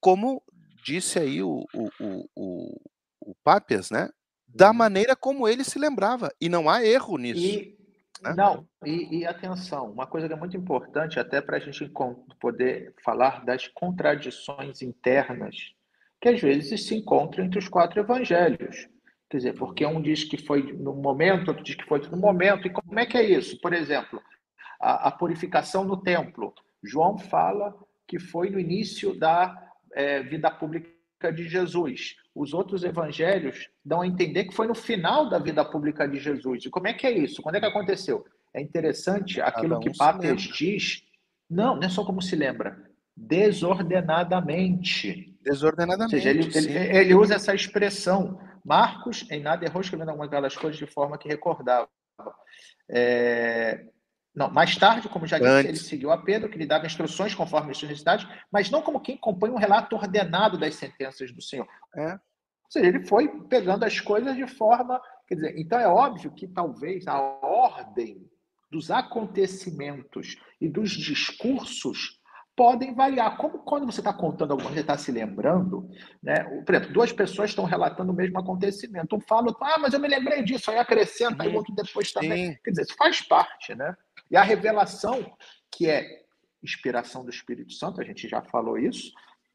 [0.00, 0.42] como
[0.84, 2.80] disse aí o, o, o, o,
[3.20, 4.10] o Pápias, né?
[4.48, 4.76] Da uhum.
[4.76, 6.34] maneira como ele se lembrava.
[6.40, 7.40] E não há erro nisso.
[7.40, 7.78] E,
[8.22, 8.34] né?
[8.36, 11.90] Não, e, e, atenção, uma coisa que é muito importante, até para a gente
[12.40, 15.74] poder falar das contradições internas
[16.22, 18.88] que às vezes se encontram entre os quatro evangelhos.
[19.28, 22.66] Quer dizer, porque um diz que foi no momento, outro diz que foi no momento.
[22.66, 23.60] E como é que é isso?
[23.60, 24.22] Por exemplo,
[24.80, 26.54] a, a purificação no templo.
[26.82, 27.74] João fala
[28.06, 32.14] que foi no início da é, vida pública de Jesus.
[32.34, 36.64] Os outros evangelhos dão a entender que foi no final da vida pública de Jesus.
[36.64, 37.42] E como é que é isso?
[37.42, 38.24] Quando é que aconteceu?
[38.54, 41.02] É interessante aquilo um que Papas diz.
[41.48, 42.76] Não, não é só como se lembra.
[43.14, 45.36] Desordenadamente.
[45.42, 46.14] Desordenadamente.
[46.14, 48.40] Ou seja, ele, ele, ele, usa essa expressão.
[48.64, 51.88] Marcos, em nada errou escrevendo algumas daquelas coisas de forma que recordava.
[52.90, 53.84] É,
[54.34, 57.70] não, mais tarde, como já disse, ele seguiu a Pedro, que lhe dava instruções conforme
[57.70, 61.68] as suas necessidades, mas não como quem compõe um relato ordenado das sentenças do Senhor.
[61.94, 62.12] É.
[62.14, 62.18] Ou
[62.70, 65.00] seja, ele foi pegando as coisas de forma.
[65.28, 68.26] Quer dizer, então é óbvio que talvez a ordem
[68.70, 72.18] dos acontecimentos e dos discursos
[72.56, 73.36] podem variar.
[73.36, 75.90] Como quando você está contando alguma coisa, está se lembrando,
[76.22, 76.42] né?
[76.64, 79.14] Por exemplo, duas pessoas estão relatando o mesmo acontecimento.
[79.14, 82.52] Um fala, ah, mas eu me lembrei disso, aí acrescenta, aí o outro depois também.
[82.52, 82.58] Sim.
[82.64, 83.94] Quer dizer, isso faz parte, né?
[84.32, 85.30] E a revelação,
[85.70, 86.22] que é
[86.62, 89.12] inspiração do Espírito Santo, a gente já falou isso,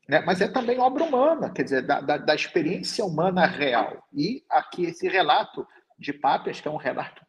[0.07, 0.21] né?
[0.23, 4.07] mas é também obra humana, quer dizer, da, da, da experiência humana real.
[4.13, 5.65] E aqui esse relato
[5.97, 7.25] de Pápias, que é um relato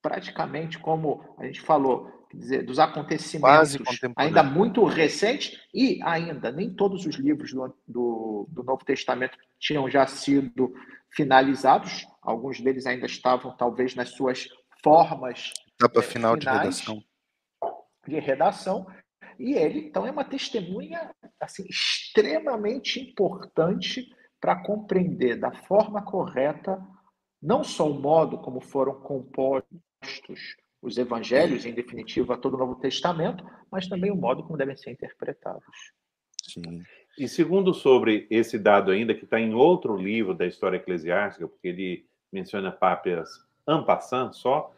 [0.00, 3.76] praticamente como a gente falou, quer dizer, dos acontecimentos
[4.16, 9.90] ainda muito recentes, e ainda nem todos os livros do, do, do, Novo Testamento tinham
[9.90, 10.72] já sido
[11.10, 14.48] finalizados, alguns deles ainda estavam talvez nas suas
[14.82, 17.02] formas Etapa é, final de redação.
[18.06, 18.86] De redação.
[19.38, 21.10] E ele, então, é uma testemunha
[21.40, 26.78] assim, extremamente importante para compreender da forma correta
[27.42, 33.44] não só o modo como foram compostos os evangelhos, em definitiva, todo o Novo Testamento,
[33.70, 35.64] mas também o modo como devem ser interpretados.
[36.42, 36.82] Sim.
[37.18, 41.68] E segundo sobre esse dado ainda, que está em outro livro da história eclesiástica, porque
[41.68, 43.28] ele menciona Pápias
[43.68, 44.72] en passant só,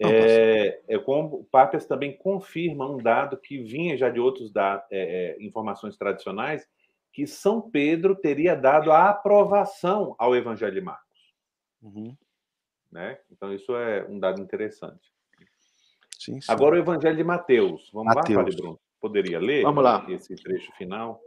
[0.00, 5.36] é, é como Pápias também confirma um dado que vinha já de outros dados, é,
[5.36, 6.66] é, informações tradicionais,
[7.12, 11.34] que São Pedro teria dado a aprovação ao Evangelho de Marcos.
[11.82, 12.16] Uhum.
[12.90, 13.18] Né?
[13.30, 15.12] Então, isso é um dado interessante.
[16.18, 16.52] Sim, sim.
[16.52, 17.90] Agora, o Evangelho de Mateus.
[17.92, 18.36] Vamos Mateus.
[18.36, 18.80] lá, Padre Bruno?
[19.00, 20.06] Poderia ler Vamos lá.
[20.08, 21.20] esse trecho final?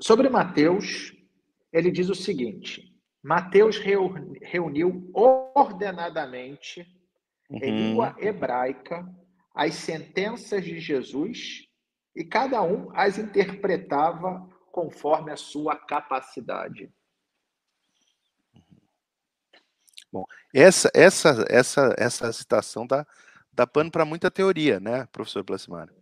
[0.00, 1.16] Sobre Mateus,
[1.72, 2.87] ele diz o seguinte:
[3.22, 6.86] Mateus reuniu ordenadamente,
[7.50, 7.58] uhum.
[7.62, 9.06] em língua hebraica,
[9.54, 11.66] as sentenças de Jesus
[12.14, 16.92] e cada um as interpretava conforme a sua capacidade.
[20.12, 23.06] Bom, essa essa essa essa citação dá,
[23.52, 25.97] dá pano para muita teoria, né, professor Placimário?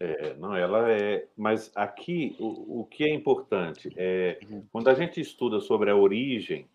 [0.00, 1.28] É, não, ela é.
[1.36, 4.66] Mas aqui o, o que é importante é uhum.
[4.72, 6.66] quando a gente estuda sobre a origem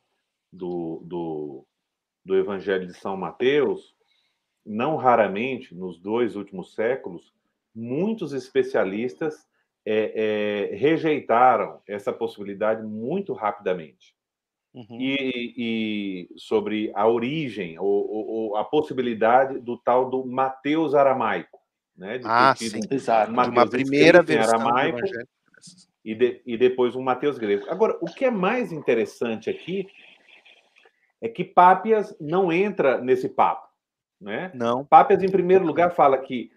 [0.53, 1.65] do, do,
[2.23, 3.95] do Evangelho de São Mateus,
[4.63, 7.34] não raramente nos dois últimos séculos
[7.73, 9.45] muitos especialistas
[9.86, 14.15] é, é, rejeitaram essa possibilidade muito rapidamente.
[14.73, 14.99] Uhum.
[14.99, 21.61] E, e, sobre a origem ou, ou, a possibilidade do tal do Mateus aramaico,
[21.95, 22.17] né?
[22.17, 23.31] De ah, sim, exato.
[23.31, 24.99] Uma primeira versão aramaico
[26.03, 27.65] e, de, e depois um Mateus grego.
[27.69, 29.87] Agora, o que é mais interessante aqui
[31.21, 33.67] é que Pápias não entra nesse papo,
[34.21, 34.51] né?
[34.53, 34.85] Não.
[34.85, 36.51] Pápias, em primeiro lugar, fala que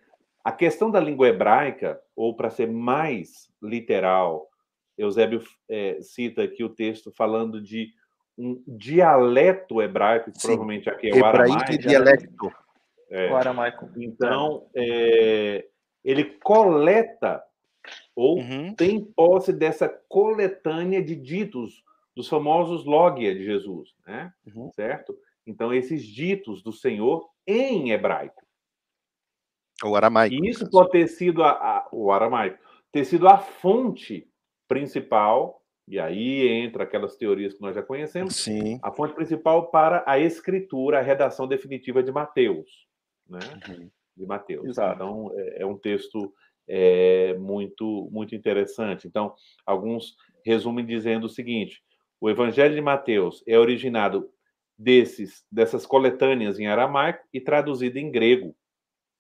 [0.45, 4.49] a questão da língua hebraica, ou para ser mais literal,
[4.97, 7.93] Eusébio é, cita aqui o texto falando de
[8.37, 10.49] um dialeto hebraico, que Sim.
[10.49, 11.73] provavelmente aqui é o aramaico.
[11.73, 12.53] Né?
[13.11, 13.31] É.
[13.31, 13.91] O aramaico.
[13.97, 15.67] Então, é,
[16.05, 17.43] ele coleta
[18.15, 18.75] ou uhum.
[18.75, 21.83] tem posse dessa coletânea de ditos
[22.15, 24.33] dos famosos logia de Jesus, né?
[24.47, 24.71] Uhum.
[24.75, 25.17] Certo?
[25.47, 28.45] Então, esses ditos do Senhor em hebraico.
[29.85, 30.35] O aramaico.
[30.35, 32.59] E isso pode ter sido a, a, o aramaico,
[32.91, 34.29] ter sido a fonte
[34.67, 38.81] principal, e aí entra aquelas teorias que nós já conhecemos, Sim.
[38.83, 42.88] a fonte principal para a escritura, a redação definitiva de Mateus,
[43.29, 43.41] né?
[43.69, 43.91] Uhum.
[44.17, 44.67] De Mateus.
[44.67, 44.95] Exato.
[44.95, 46.33] Então, é, é um texto
[46.69, 49.07] é, muito, muito interessante.
[49.07, 51.83] Então, alguns resumem dizendo o seguinte:
[52.21, 54.29] o Evangelho de Mateus é originado
[54.77, 58.55] desses dessas coletâneas em aramaico e traduzido em grego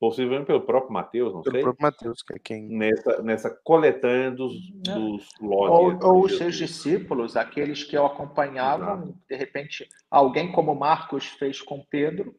[0.00, 1.62] Possivelmente pelo próprio Mateus, não pelo sei.
[1.62, 2.68] Pelo próprio Mateus, que é quem.
[2.68, 4.54] Nessa, nessa coletânea dos,
[4.86, 4.94] é.
[4.94, 9.18] dos Ou, ou os seus discípulos, aqueles que o acompanhavam, Exato.
[9.28, 12.32] de repente, alguém como Marcos fez com Pedro,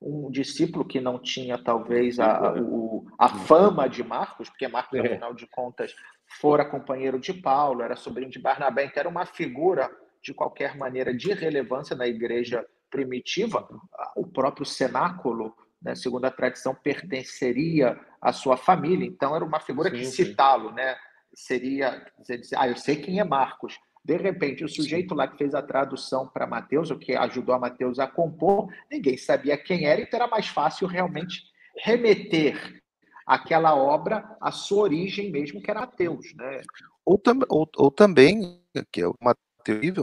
[0.00, 5.06] um discípulo que não tinha talvez a, o, a fama de Marcos, porque Marcos, é.
[5.06, 5.94] afinal de contas,
[6.40, 9.90] fora companheiro de Paulo, era sobrinho de Barnabé, então era uma figura,
[10.22, 13.68] de qualquer maneira, de relevância na igreja primitiva.
[14.16, 15.54] O próprio cenáculo
[15.86, 19.06] né, segundo a tradição, pertenceria à sua família.
[19.06, 20.96] Então, era uma figura sim, que citá-lo, né?
[21.34, 23.78] Seria dizer, ah, eu sei quem é Marcos.
[24.06, 27.58] De repente, o sujeito lá que fez a tradução para Mateus, o que ajudou a
[27.58, 31.42] Mateus a compor, ninguém sabia quem era, então era mais fácil realmente
[31.76, 32.80] remeter
[33.26, 36.62] aquela obra à sua origem mesmo, que era Mateus, né?
[37.04, 39.96] Ou, tam, ou, ou também, que é o Mateus,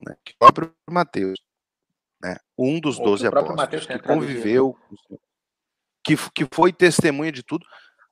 [0.00, 1.38] né, que o próprio Mateus,
[2.22, 2.38] né?
[2.56, 4.74] Um dos doze apóstolos que conviveu,
[6.02, 7.66] que, que foi testemunha de tudo,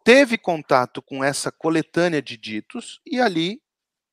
[0.05, 3.63] teve contato com essa coletânea de ditos e ali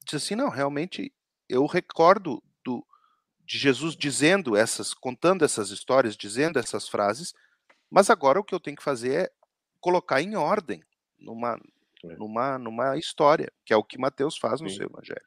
[0.06, 1.12] disse assim, não, realmente
[1.50, 2.86] eu recordo do,
[3.46, 7.34] de Jesus dizendo essas, contando essas histórias, dizendo essas frases,
[7.90, 9.32] mas agora o que eu tenho que fazer é
[9.80, 10.84] colocar em ordem
[11.20, 11.60] numa,
[12.04, 12.16] é.
[12.16, 14.78] numa, numa história, que é o que Mateus faz no Sim.
[14.78, 15.22] seu evangelho.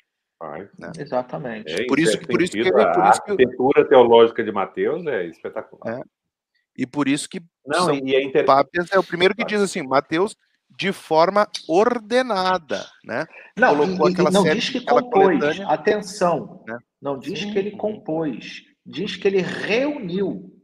[0.78, 0.92] Né?
[0.98, 1.72] Exatamente.
[1.72, 5.26] É, por, isso, por isso que, por a isso que arquitetura teológica de Mateus é
[5.26, 5.98] espetacular.
[5.98, 6.02] É.
[6.76, 8.44] E por isso que Não, São e é inter...
[8.44, 10.36] Pápias é o primeiro que diz assim, Mateus
[10.70, 13.26] de forma ordenada, né?
[13.56, 16.78] Não, Colocou e, e não diz que compôs, atenção, né?
[17.00, 17.52] não diz Sim.
[17.52, 20.54] que ele compôs, diz que ele reuniu.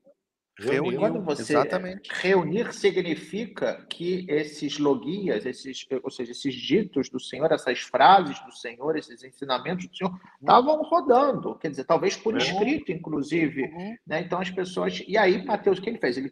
[0.56, 2.08] Reuniu, Quando você exatamente.
[2.12, 8.52] reunir significa que esses logias, esses, ou seja, esses ditos do Senhor, essas frases do
[8.52, 12.38] Senhor, esses ensinamentos do Senhor, estavam rodando, quer dizer, talvez por uhum.
[12.38, 13.62] escrito, inclusive.
[13.62, 13.96] Uhum.
[14.06, 14.20] Né?
[14.20, 15.02] Então as pessoas.
[15.08, 16.16] E aí, Mateus, o que ele fez?
[16.16, 16.30] Ele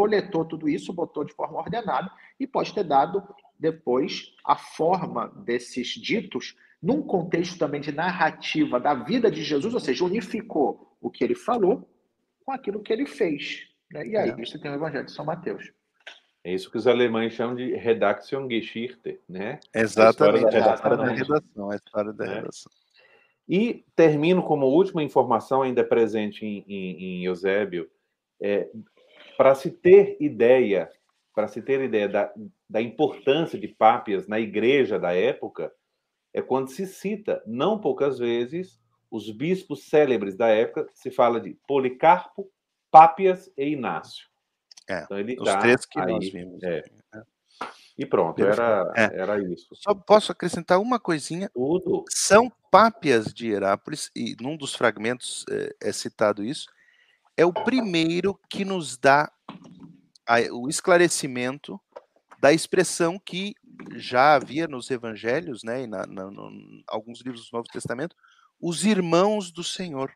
[0.00, 3.22] coletou tudo isso, botou de forma ordenada e pode ter dado
[3.58, 9.80] depois a forma desses ditos num contexto também de narrativa da vida de Jesus, ou
[9.80, 11.86] seja, unificou o que ele falou
[12.46, 13.68] com aquilo que ele fez.
[13.92, 14.06] Né?
[14.06, 14.36] E aí é.
[14.36, 15.70] você tem o Evangelho de São Mateus.
[16.42, 19.60] É isso que os alemães chamam de Redaktionsgeschichte, né?
[19.74, 21.70] Exatamente, a história da redação.
[21.70, 22.72] A história da redação.
[23.46, 27.90] E termino como última informação, ainda presente em, em, em Eusébio,
[28.40, 28.70] é,
[29.40, 30.90] para se ter ideia,
[31.34, 32.30] para se ter ideia da,
[32.68, 35.72] da importância de Pápias na igreja da época,
[36.30, 38.78] é quando se cita, não poucas vezes,
[39.10, 42.52] os bispos célebres da época, se fala de Policarpo,
[42.90, 44.28] Pápias e Inácio.
[44.86, 46.62] É, então ele os tá três que aí, nós vimos.
[46.62, 46.84] É.
[47.14, 47.22] Né?
[47.96, 49.20] E pronto, era, é.
[49.22, 49.74] era isso.
[49.74, 51.48] Só posso acrescentar uma coisinha.
[51.54, 52.04] Tudo.
[52.10, 56.68] São Pápias de Herápolis, e num dos fragmentos é, é citado isso,
[57.40, 59.32] é o primeiro que nos dá
[60.52, 61.80] o esclarecimento
[62.38, 63.54] da expressão que
[63.96, 66.30] já havia nos evangelhos, né, e na, na,
[66.86, 68.14] alguns livros do Novo Testamento,
[68.60, 70.12] os irmãos do Senhor.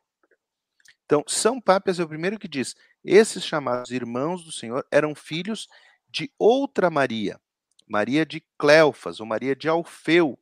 [1.07, 5.67] Então, São Pápias é o primeiro que diz: esses chamados irmãos do Senhor eram filhos
[6.11, 7.41] de outra Maria,
[7.89, 10.39] Maria de Cleofas, ou Maria de Alfeu,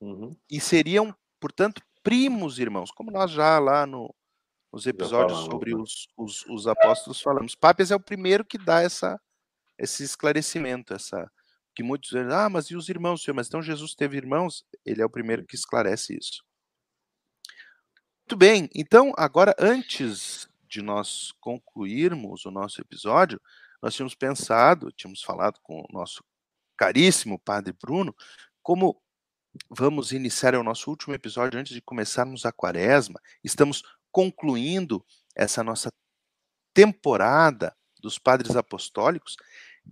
[0.00, 0.36] uhum.
[0.48, 4.14] e seriam, portanto, primos irmãos, como nós já lá no,
[4.72, 7.54] nos episódios sobre os, os, os, apóstolos falamos.
[7.54, 9.20] Pápias é o primeiro que dá essa,
[9.78, 11.30] esse esclarecimento, essa
[11.74, 13.34] que muitos dizem, ah, mas e os irmãos, Senhor?
[13.34, 14.64] Mas então Jesus teve irmãos?
[14.84, 16.44] Ele é o primeiro que esclarece isso.
[18.20, 23.40] Muito bem, então agora antes de nós concluirmos o nosso episódio,
[23.82, 26.22] nós tínhamos pensado, tínhamos falado com o nosso
[26.76, 28.14] caríssimo Padre Bruno,
[28.62, 29.02] como
[29.68, 35.04] vamos iniciar o nosso último episódio antes de começarmos a quaresma, estamos concluindo
[35.34, 35.92] essa nossa
[36.74, 39.36] temporada dos padres apostólicos,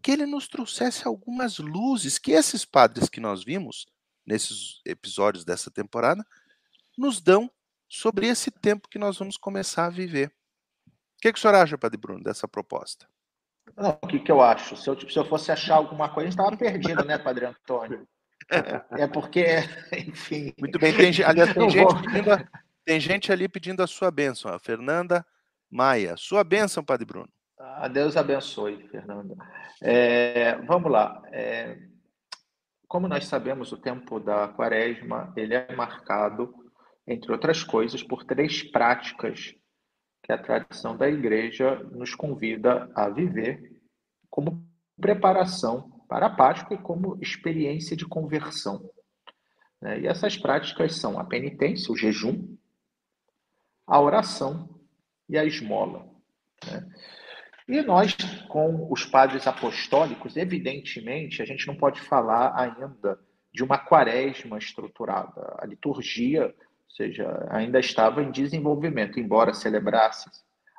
[0.03, 3.87] que ele nos trouxesse algumas luzes que esses padres que nós vimos
[4.27, 6.25] nesses episódios dessa temporada
[6.97, 7.51] nos dão
[7.89, 10.29] sobre esse tempo que nós vamos começar a viver.
[10.89, 13.09] O que, que o senhor acha, Padre Bruno, dessa proposta?
[13.77, 14.77] Não, o que, que eu acho?
[14.77, 18.07] Se eu, se eu fosse achar alguma coisa, a gente estava perdido, né, Padre Antônio?
[18.93, 19.45] É porque,
[19.93, 20.53] enfim.
[20.59, 22.49] Muito bem, tem, aliás, tem gente, pedindo a,
[22.89, 25.23] tem gente ali pedindo a sua bênção, a Fernanda
[25.71, 26.17] Maia.
[26.17, 27.29] Sua bênção, Padre Bruno.
[27.59, 29.37] A ah, Deus abençoe, Fernanda.
[29.83, 31.21] É, vamos lá.
[31.27, 31.77] É,
[32.89, 36.55] como nós sabemos, o tempo da quaresma ele é marcado,
[37.07, 39.55] entre outras coisas, por três práticas
[40.23, 43.83] que a tradição da igreja nos convida a viver
[44.31, 44.67] como
[44.99, 48.91] preparação para a Páscoa e como experiência de conversão.
[49.79, 50.01] Né?
[50.01, 52.57] E essas práticas são a penitência, o jejum,
[53.89, 54.69] a oração
[55.29, 56.07] e a esmola.
[56.67, 56.87] Né?
[57.69, 58.15] E nós,
[58.49, 63.19] com os padres apostólicos, evidentemente, a gente não pode falar ainda
[63.53, 65.57] de uma quaresma estruturada.
[65.59, 66.55] A liturgia
[66.89, 70.29] ou seja, ainda estava em desenvolvimento, embora celebrasse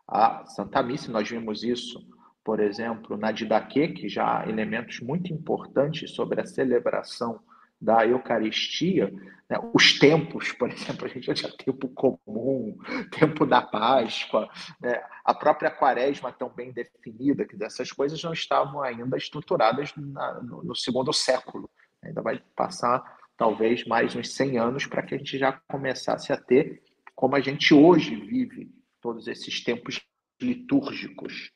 [0.07, 2.03] a Santa Missa, nós vimos isso,
[2.43, 7.39] por exemplo, na Didaquê, que já há elementos muito importantes sobre a celebração
[7.81, 9.11] da Eucaristia,
[9.49, 9.57] né?
[9.73, 12.77] os tempos, por exemplo, a gente já tinha tempo comum,
[13.11, 14.49] tempo da Páscoa,
[14.81, 15.01] né?
[15.23, 20.63] a própria Quaresma tão bem definida, que dessas coisas não estavam ainda estruturadas na, no,
[20.63, 21.69] no segundo século.
[22.03, 23.01] Ainda vai passar
[23.37, 26.83] talvez mais uns 100 anos para que a gente já começasse a ter,
[27.15, 28.69] como a gente hoje vive,
[29.01, 30.01] todos esses tempos
[30.41, 31.51] litúrgicos.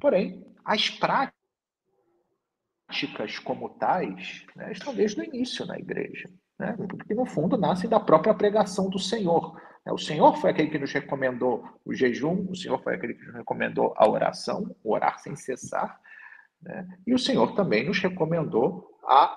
[0.00, 1.37] Porém, as práticas
[3.44, 6.28] como tais né, estão desde o início na igreja,
[6.58, 9.54] né, porque no fundo nascem da própria pregação do Senhor.
[9.84, 9.92] Né.
[9.92, 13.34] O Senhor foi aquele que nos recomendou o jejum, o Senhor foi aquele que nos
[13.34, 16.00] recomendou a oração, orar sem cessar,
[16.62, 19.36] né, e o Senhor também nos recomendou a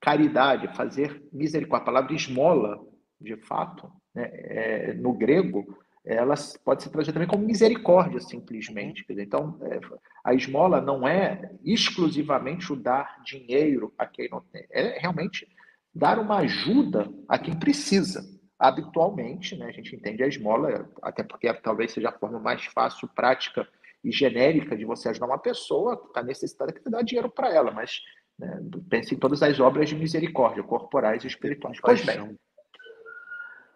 [0.00, 1.82] caridade, fazer misericórdia.
[1.82, 2.78] A palavra esmola,
[3.20, 5.64] de fato, né, é, no grego,
[6.04, 6.34] ela
[6.64, 9.04] pode ser traduzida também como misericórdia, simplesmente.
[9.08, 9.80] Então, é,
[10.24, 15.46] a esmola não é exclusivamente o dar dinheiro a quem não tem, é realmente
[15.94, 18.24] dar uma ajuda a quem precisa.
[18.58, 23.08] Habitualmente, né, a gente entende a esmola, até porque talvez seja a forma mais fácil,
[23.14, 23.68] prática
[24.02, 27.52] e genérica de você ajudar uma pessoa que está necessitada, que você dá dinheiro para
[27.52, 28.00] ela, mas
[28.38, 28.60] né?
[28.88, 31.78] Pense em todas as obras de misericórdia, corporais e espirituais.
[31.80, 32.38] Pois bem,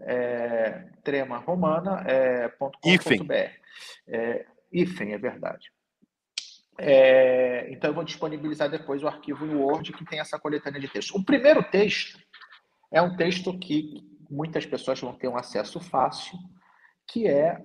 [0.00, 2.48] é, trema romana é,
[4.08, 5.70] é, hífen, é verdade.
[6.78, 10.88] É, então, eu vou disponibilizar depois o arquivo no Word que tem essa coletânea de
[10.88, 11.14] textos.
[11.14, 12.18] O primeiro texto
[12.92, 16.38] é um texto que muitas pessoas vão ter um acesso fácil,
[17.06, 17.62] que é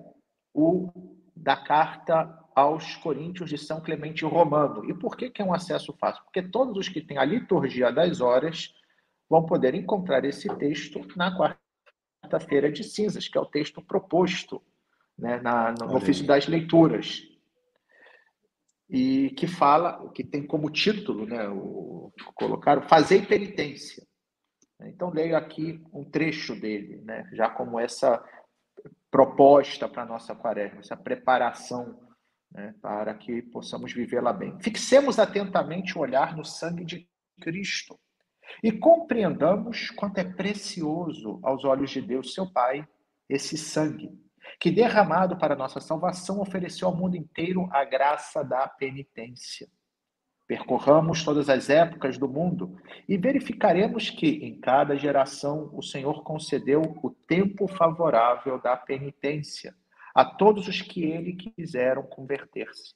[0.54, 0.88] o
[1.34, 4.88] da carta aos Coríntios de São Clemente Romano.
[4.88, 6.22] E por que, que é um acesso fácil?
[6.24, 8.74] Porque todos os que têm a liturgia das horas
[9.28, 14.62] vão poder encontrar esse texto na quarta-feira de cinzas, que é o texto proposto
[15.18, 17.31] né, na, no ofício das leituras
[18.92, 24.06] e que fala, que tem como título, né, o, colocaram, Fazer Penitência.
[24.82, 28.22] Então, leio aqui um trecho dele, né, já como essa
[29.10, 31.98] proposta para a nossa quaresma, essa preparação
[32.52, 34.60] né, para que possamos vivê-la bem.
[34.60, 37.08] Fixemos atentamente o olhar no sangue de
[37.40, 37.98] Cristo
[38.62, 42.86] e compreendamos quanto é precioso aos olhos de Deus, seu Pai,
[43.26, 44.10] esse sangue
[44.60, 49.68] que derramado para nossa salvação ofereceu ao mundo inteiro a graça da penitência.
[50.46, 52.76] Percorramos todas as épocas do mundo
[53.08, 59.74] e verificaremos que em cada geração o Senhor concedeu o tempo favorável da penitência
[60.14, 62.94] a todos os que ele quiseram converter-se.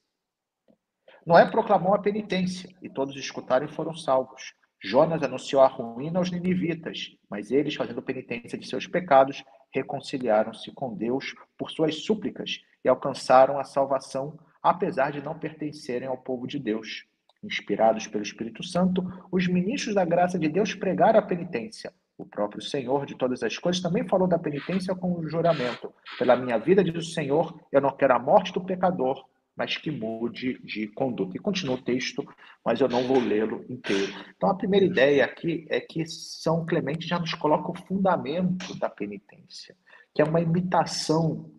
[1.24, 4.54] Noé proclamou a penitência e todos escutaram e foram salvos.
[4.82, 9.42] Jonas anunciou a ruína aos ninivitas, mas eles, fazendo penitência de seus pecados,
[9.76, 16.16] reconciliaram-se com Deus por suas súplicas e alcançaram a salvação, apesar de não pertencerem ao
[16.16, 17.04] povo de Deus.
[17.44, 21.92] Inspirados pelo Espírito Santo, os ministros da graça de Deus pregaram a penitência.
[22.16, 25.92] O próprio Senhor de todas as coisas também falou da penitência com o juramento.
[26.18, 29.22] Pela minha vida, diz o Senhor, eu não quero a morte do pecador,
[29.56, 31.36] mas que mude de conduta.
[31.36, 32.22] E continua o texto,
[32.64, 34.12] mas eu não vou lê-lo inteiro.
[34.36, 38.90] Então, a primeira ideia aqui é que São Clemente já nos coloca o fundamento da
[38.90, 39.74] penitência,
[40.14, 41.50] que é uma imitação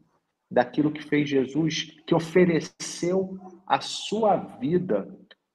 [0.49, 5.07] daquilo que fez Jesus, que ofereceu a sua vida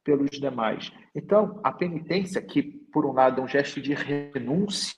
[0.04, 0.92] pelos demais.
[1.14, 4.96] Então, a penitência, que por um lado é um gesto de renúncia,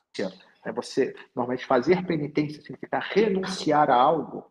[0.65, 0.73] né?
[0.73, 4.45] você normalmente fazer penitência significa renunciar a algo,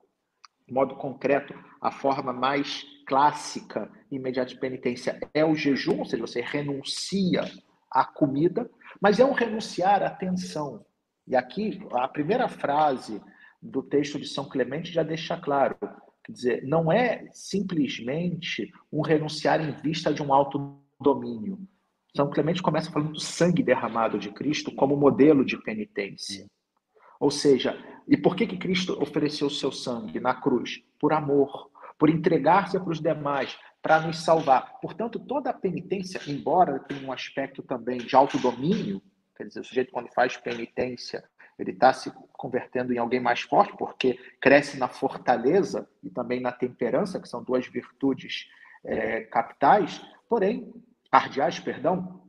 [0.69, 6.21] modo concreto, a forma mais clássica e imediata de penitência é o jejum, ou seja,
[6.21, 7.43] você renuncia
[7.91, 8.69] à comida,
[9.01, 10.85] mas é um renunciar à atenção.
[11.27, 13.21] E aqui, a primeira frase
[13.61, 15.77] do texto de São Clemente já deixa claro,
[16.23, 21.59] quer dizer, não é simplesmente um renunciar em vista de um autodomínio.
[22.15, 26.45] São Clemente começa falando do sangue derramado de Cristo como modelo de penitência.
[27.19, 27.77] Ou seja,
[28.07, 30.83] e por que, que Cristo ofereceu o seu sangue na cruz?
[30.99, 34.79] Por amor, por entregar-se para os demais, para nos salvar.
[34.81, 39.01] Portanto, toda a penitência, embora tenha um aspecto também de autodomínio,
[39.35, 41.23] quer dizer, o sujeito quando faz penitência,
[41.57, 46.51] ele está se convertendo em alguém mais forte, porque cresce na fortaleza e também na
[46.51, 48.47] temperança, que são duas virtudes
[48.83, 50.73] é, capitais, porém,
[51.11, 52.23] cardeais, perdão,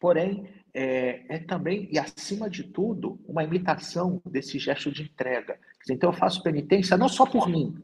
[0.00, 5.58] porém, é, é, também, e acima de tudo, uma imitação desse gesto de entrega.
[5.90, 7.74] Então, eu faço penitência não só por mim,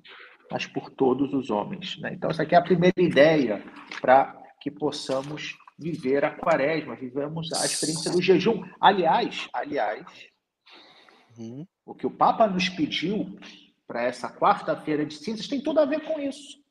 [0.49, 1.99] mas por todos os homens.
[1.99, 2.13] Né?
[2.15, 3.65] Então, essa aqui é a primeira ideia
[4.01, 8.63] para que possamos viver a quaresma, vivemos a experiência do jejum.
[8.81, 10.07] Aliás, aliás,
[11.37, 11.67] uhum.
[11.85, 13.37] o que o Papa nos pediu
[13.89, 16.63] para essa quarta-feira de cinzas tem tudo a ver com isso.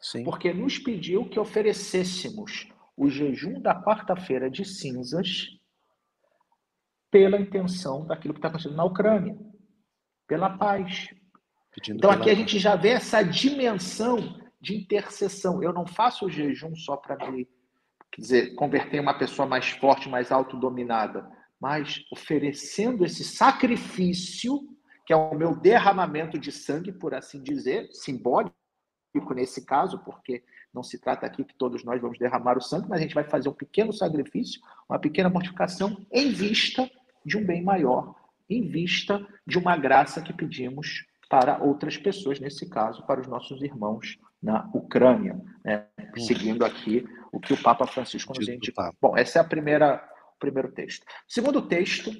[0.00, 0.24] Sim.
[0.24, 5.48] Porque nos pediu que oferecêssemos o jejum da quarta-feira de cinzas
[7.10, 9.36] pela intenção daquilo que está acontecendo na Ucrânia,
[10.26, 11.08] pela paz.
[11.88, 15.62] então aqui a gente já vê essa dimensão de intercessão.
[15.62, 17.48] Eu não faço o jejum só para me
[18.10, 21.28] quer dizer, converter em uma pessoa mais forte, mais autodominada,
[21.60, 24.60] mas oferecendo esse sacrifício,
[25.04, 28.54] que é o meu derramamento de sangue, por assim dizer, simbólico
[29.34, 30.42] nesse caso, porque
[30.76, 33.24] não se trata aqui que todos nós vamos derramar o sangue, mas a gente vai
[33.24, 36.88] fazer um pequeno sacrifício, uma pequena mortificação em vista
[37.24, 38.14] de um bem maior,
[38.48, 43.60] em vista de uma graça que pedimos para outras pessoas, nesse caso, para os nossos
[43.62, 45.86] irmãos na Ucrânia, né?
[46.18, 48.90] seguindo aqui o que o Papa Francisco nos indicou.
[49.00, 50.06] Bom, esse é a primeira,
[50.36, 51.02] o primeiro texto.
[51.02, 52.12] O segundo texto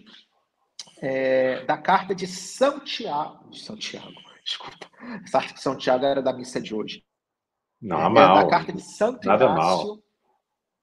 [1.01, 4.89] é da carta de Santiago, de Santiago, desculpa,
[5.23, 7.05] essa carta de Santiago era da missa de hoje.
[7.81, 8.37] Não, é, mal.
[8.37, 10.03] da carta de Santo Nada Inácio.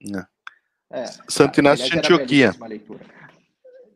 [0.04, 0.28] Mal.
[0.92, 2.52] É, Santo Inácio de Antioquia.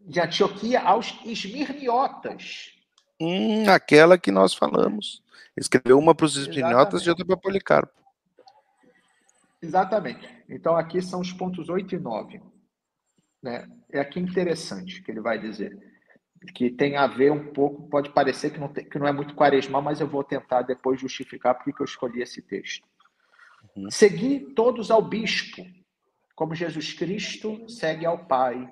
[0.02, 2.72] De Antioquia aos esmirniotas.
[3.20, 5.22] Hum, aquela que nós falamos.
[5.56, 7.94] Escreveu uma para os esmirniotas e outra para Policarpo.
[9.62, 10.28] Exatamente.
[10.48, 12.42] Então, aqui são os pontos 8 e 9.
[13.42, 13.68] Né?
[13.92, 15.78] É aqui interessante que ele vai dizer.
[16.54, 19.34] Que tem a ver um pouco, pode parecer que não, tem, que não é muito
[19.34, 22.88] quaresmal, mas eu vou tentar depois justificar porque eu escolhi esse texto.
[23.76, 23.90] Uhum.
[23.90, 25.66] Segui todos ao bispo,
[26.36, 28.72] como Jesus Cristo segue ao Pai,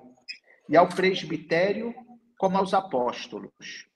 [0.68, 1.94] e ao presbitério,
[2.38, 3.88] como aos apóstolos.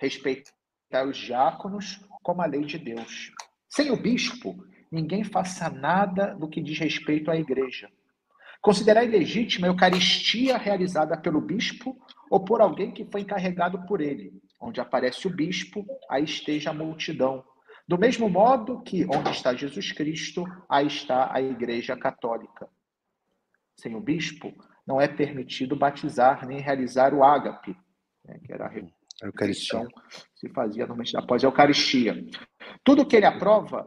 [0.00, 3.32] Respeitar os diáconos, como a lei de Deus.
[3.68, 7.90] Sem o bispo, ninguém faça nada do que diz respeito à igreja.
[8.60, 11.96] Considerar ilegítima a Eucaristia realizada pelo bispo
[12.32, 14.32] ou por alguém que foi encarregado por ele.
[14.58, 17.44] Onde aparece o bispo, aí esteja a multidão.
[17.86, 22.66] Do mesmo modo que onde está Jesus Cristo, aí está a Igreja Católica.
[23.76, 24.50] Sem o bispo,
[24.86, 27.76] não é permitido batizar nem realizar o ágape,
[28.24, 29.86] né, que era a Eucaristia.
[30.34, 32.16] se fazia normalmente após a Eucaristia.
[32.82, 33.86] Tudo que ele aprova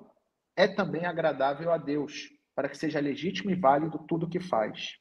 [0.55, 4.99] é também agradável a Deus, para que seja legítimo e válido tudo o que faz.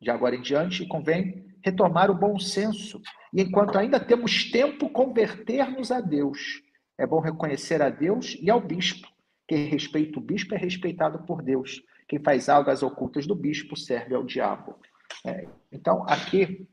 [0.00, 3.00] De agora em diante, convém retomar o bom senso
[3.32, 6.62] e, enquanto ainda temos tempo, converter-nos a Deus.
[6.98, 9.08] É bom reconhecer a Deus e ao bispo.
[9.48, 11.82] Quem respeita o bispo é respeitado por Deus.
[12.08, 14.76] Quem faz algo às ocultas do bispo serve ao diabo.
[15.24, 16.68] É, então, aqui,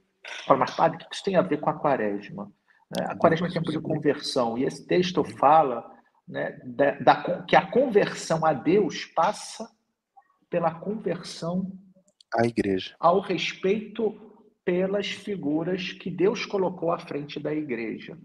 [0.46, 2.52] fala, mas padre, o que isso tem a ver com a quaresma?
[2.98, 5.86] É, a quaresma é tempo de conversão, e esse texto fala
[6.28, 9.70] né, da, da, que a conversão a Deus passa
[10.50, 11.72] pela conversão
[12.34, 14.27] à igreja, ao respeito
[14.68, 18.18] pelas figuras que Deus colocou à frente da igreja.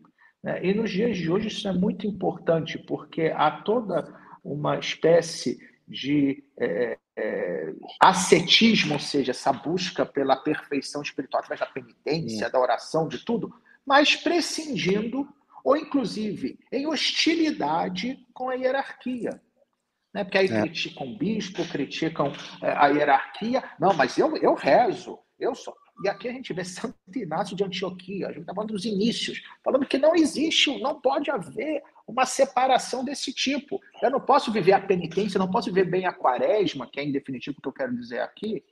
[0.43, 0.59] Né?
[0.65, 4.13] E nos dias de hoje isso é muito importante, porque há toda
[4.43, 11.67] uma espécie de é, é, ascetismo, ou seja, essa busca pela perfeição espiritual através da
[11.67, 13.55] penitência, da oração, de tudo,
[13.87, 15.29] mas prescindindo
[15.63, 19.41] ou inclusive em hostilidade com a hierarquia.
[20.13, 20.25] Né?
[20.25, 20.61] Porque aí é.
[20.61, 23.63] criticam o bispo, criticam é, a hierarquia.
[23.79, 25.81] Não, mas eu, eu rezo, eu sou.
[26.05, 29.43] E aqui a gente vê Santo Inácio de Antioquia, a gente está falando dos inícios,
[29.63, 33.81] falando que não existe, não pode haver uma separação desse tipo.
[34.03, 37.13] Eu não posso viver a penitência, não posso viver bem a quaresma, que é em
[37.13, 38.65] definitivo o que eu quero dizer aqui,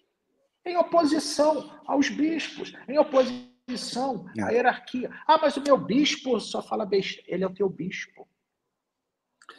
[0.64, 4.42] em oposição aos bispos, em oposição posição, é.
[4.42, 5.10] a hierarquia.
[5.26, 7.28] Ah, mas o meu bispo só fala besteira.
[7.28, 8.28] Ele é o teu bispo.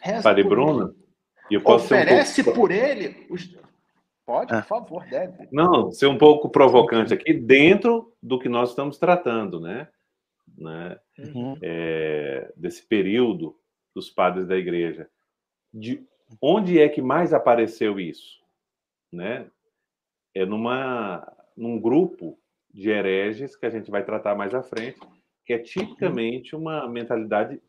[0.01, 0.95] Reza Padre Bruno,
[1.49, 2.59] eu posso oferece um pouco...
[2.59, 3.28] por ele.
[3.30, 3.55] Os...
[4.32, 4.61] Pode, ah.
[4.61, 5.49] por favor, deve.
[5.51, 9.89] Não, ser um pouco provocante aqui, dentro do que nós estamos tratando, né?
[10.58, 10.97] né?
[11.20, 11.58] Uhum.
[11.62, 13.59] É, desse período
[13.93, 15.09] dos padres da igreja.
[15.74, 16.08] De
[16.41, 18.39] onde é que mais apareceu isso?
[19.12, 19.51] Né?
[20.33, 22.39] É numa, num grupo
[22.74, 25.01] de hereges, que a gente vai tratar mais à frente,
[25.45, 27.62] que é tipicamente uma mentalidade.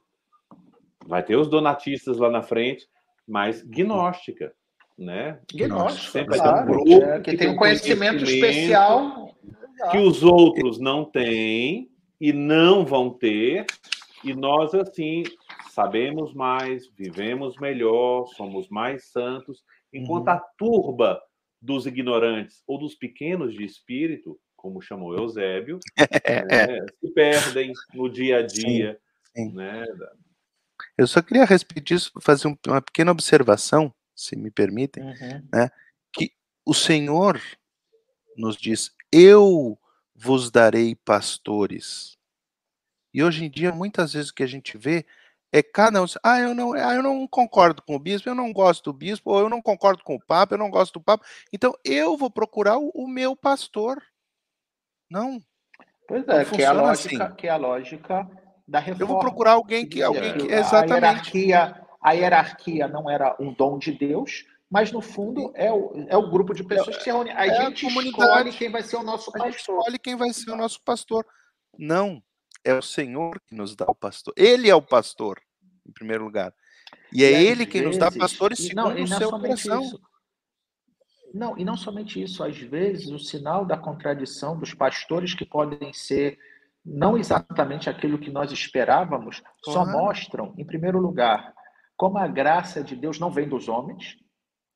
[1.08, 2.88] Vai ter os donatistas lá na frente,
[3.26, 4.54] mas gnóstica.
[4.98, 5.38] Né?
[5.52, 9.34] Gnóstica, Sempre claro, um grupo é, que, que, tem um conhecimento, conhecimento especial
[9.90, 11.90] que os outros não têm
[12.20, 13.66] e não vão ter,
[14.22, 15.24] e nós, assim,
[15.70, 20.34] sabemos mais, vivemos melhor, somos mais santos, enquanto uhum.
[20.34, 21.20] a turba
[21.60, 25.80] dos ignorantes ou dos pequenos de espírito como chamou Eusébio,
[26.24, 28.96] é, né, se perdem no dia a dia.
[29.36, 29.54] Sim, sim.
[29.56, 29.84] Né?
[30.96, 33.92] Eu só queria, a respeito disso, fazer uma pequena observação,
[34.22, 35.48] se me permitem, uhum.
[35.52, 35.70] né,
[36.12, 36.32] que
[36.64, 37.40] o Senhor
[38.36, 39.78] nos diz: Eu
[40.14, 42.16] vos darei pastores.
[43.12, 45.04] E hoje em dia, muitas vezes o que a gente vê
[45.52, 48.52] é cada um, ah, eu não, ah, eu não concordo com o bispo, eu não
[48.52, 51.26] gosto do bispo, ou eu não concordo com o papa, eu não gosto do papa,
[51.52, 54.02] então eu vou procurar o, o meu pastor.
[55.10, 55.42] Não.
[56.08, 57.34] Pois é, que é, a lógica, assim.
[57.36, 58.30] que é a lógica
[58.66, 59.02] da reforma.
[59.02, 60.02] Eu vou procurar alguém que.
[60.02, 60.92] Alguém que exatamente.
[60.92, 66.06] A hierarquia, a hierarquia não era um dom de Deus, mas no fundo é o,
[66.08, 67.30] é o grupo de pessoas que se reúne.
[67.30, 69.46] A é gente a escolhe quem vai ser o nosso pastor.
[69.46, 71.26] A gente escolhe quem vai ser o nosso pastor.
[71.78, 72.22] Não,
[72.64, 74.32] é o Senhor que nos dá o pastor.
[74.36, 75.40] Ele é o pastor,
[75.86, 76.52] em primeiro lugar.
[77.12, 79.82] E, é e Ele quem vezes, nos dá pastores segundo não, o seu coração.
[79.82, 80.00] Isso.
[81.34, 85.92] Não, e não somente isso, às vezes o sinal da contradição dos pastores que podem
[85.92, 86.38] ser
[86.84, 91.54] não exatamente aquilo que nós esperávamos, só mostram, em primeiro lugar,
[92.02, 94.18] como a graça de Deus não vem dos homens,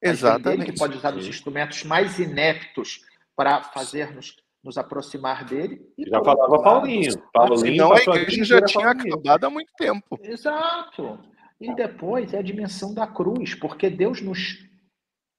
[0.00, 0.62] Exatamente.
[0.62, 3.00] Ele que pode usar os instrumentos mais ineptos
[3.34, 5.84] para fazer-nos nos aproximar dele.
[5.98, 7.12] já falava Paulinho.
[7.32, 10.16] Paulinho Não, a igreja já tinha acabado há muito tempo.
[10.22, 11.18] Exato.
[11.60, 14.64] E depois é a dimensão da cruz, porque Deus nos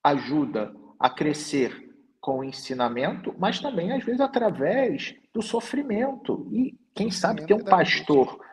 [0.04, 1.90] ajuda a crescer
[2.20, 6.50] com o ensinamento, mas também, às vezes, através do sofrimento.
[6.52, 8.46] E quem sabe ter um pastor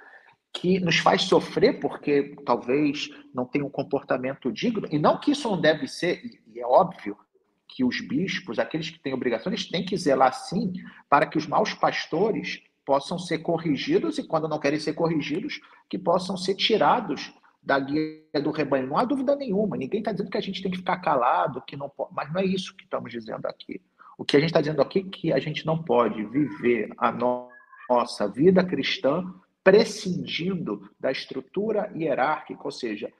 [0.54, 5.50] que nos faz sofrer porque talvez não tenha um comportamento digno, e não que isso
[5.50, 7.18] não deve ser, e é óbvio
[7.66, 10.72] que os bispos, aqueles que têm obrigações, têm que zelar sim
[11.10, 15.60] para que os maus pastores possam ser corrigidos e, quando não querem ser corrigidos,
[15.90, 18.86] que possam ser tirados da guia do rebanho.
[18.86, 19.76] Não há dúvida nenhuma.
[19.76, 22.40] Ninguém está dizendo que a gente tem que ficar calado, que não pode, mas não
[22.40, 23.80] é isso que estamos dizendo aqui.
[24.16, 27.10] O que a gente está dizendo aqui é que a gente não pode viver a
[27.10, 29.24] nossa vida cristã
[29.64, 33.10] prescindindo da estrutura hierárquica, ou seja,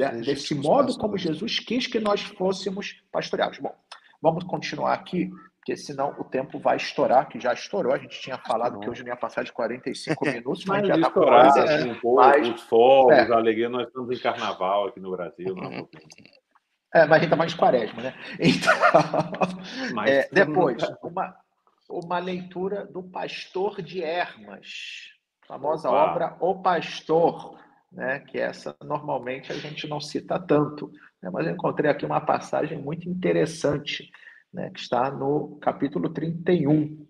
[0.00, 3.58] é, desse modo como Jesus quis que nós fôssemos pastoreados.
[3.58, 3.74] Bom,
[4.20, 7.92] vamos continuar aqui, porque senão o tempo vai estourar, que já estourou.
[7.92, 10.96] A gente tinha falado que hoje não ia passar de 45 minutos, mas, mas já
[10.96, 13.30] está com assim, um pouco, mas, os fogos, é.
[13.30, 13.68] a alegria.
[13.68, 15.54] Nós estamos em carnaval aqui no Brasil.
[15.54, 15.86] Não é
[16.94, 18.14] é, mas a gente está mais de quaresma, né?
[18.38, 21.34] Então, é, depois, uma,
[21.88, 25.11] uma leitura do Pastor de Hermas
[25.52, 25.98] famosa Opa.
[25.98, 27.58] obra O Pastor,
[27.90, 30.90] né, que essa normalmente a gente não cita tanto,
[31.22, 34.10] né, mas eu encontrei aqui uma passagem muito interessante,
[34.52, 37.06] né, que está no capítulo 31.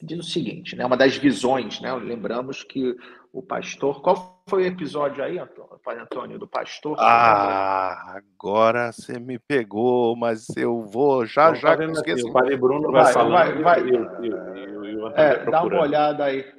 [0.00, 2.94] Diz o seguinte, né, uma das visões, né, lembramos que
[3.32, 4.00] o pastor.
[4.02, 5.38] Qual foi o episódio aí,
[5.82, 6.96] Pai Antônio, do pastor?
[6.98, 11.76] Ah, agora você me pegou, mas eu vou já, já.
[11.76, 12.24] Tá esqueci.
[12.24, 13.32] o Padre Bruno vai, vai falando.
[13.32, 16.57] Vai, vai, e, e, e, é, dá uma olhada aí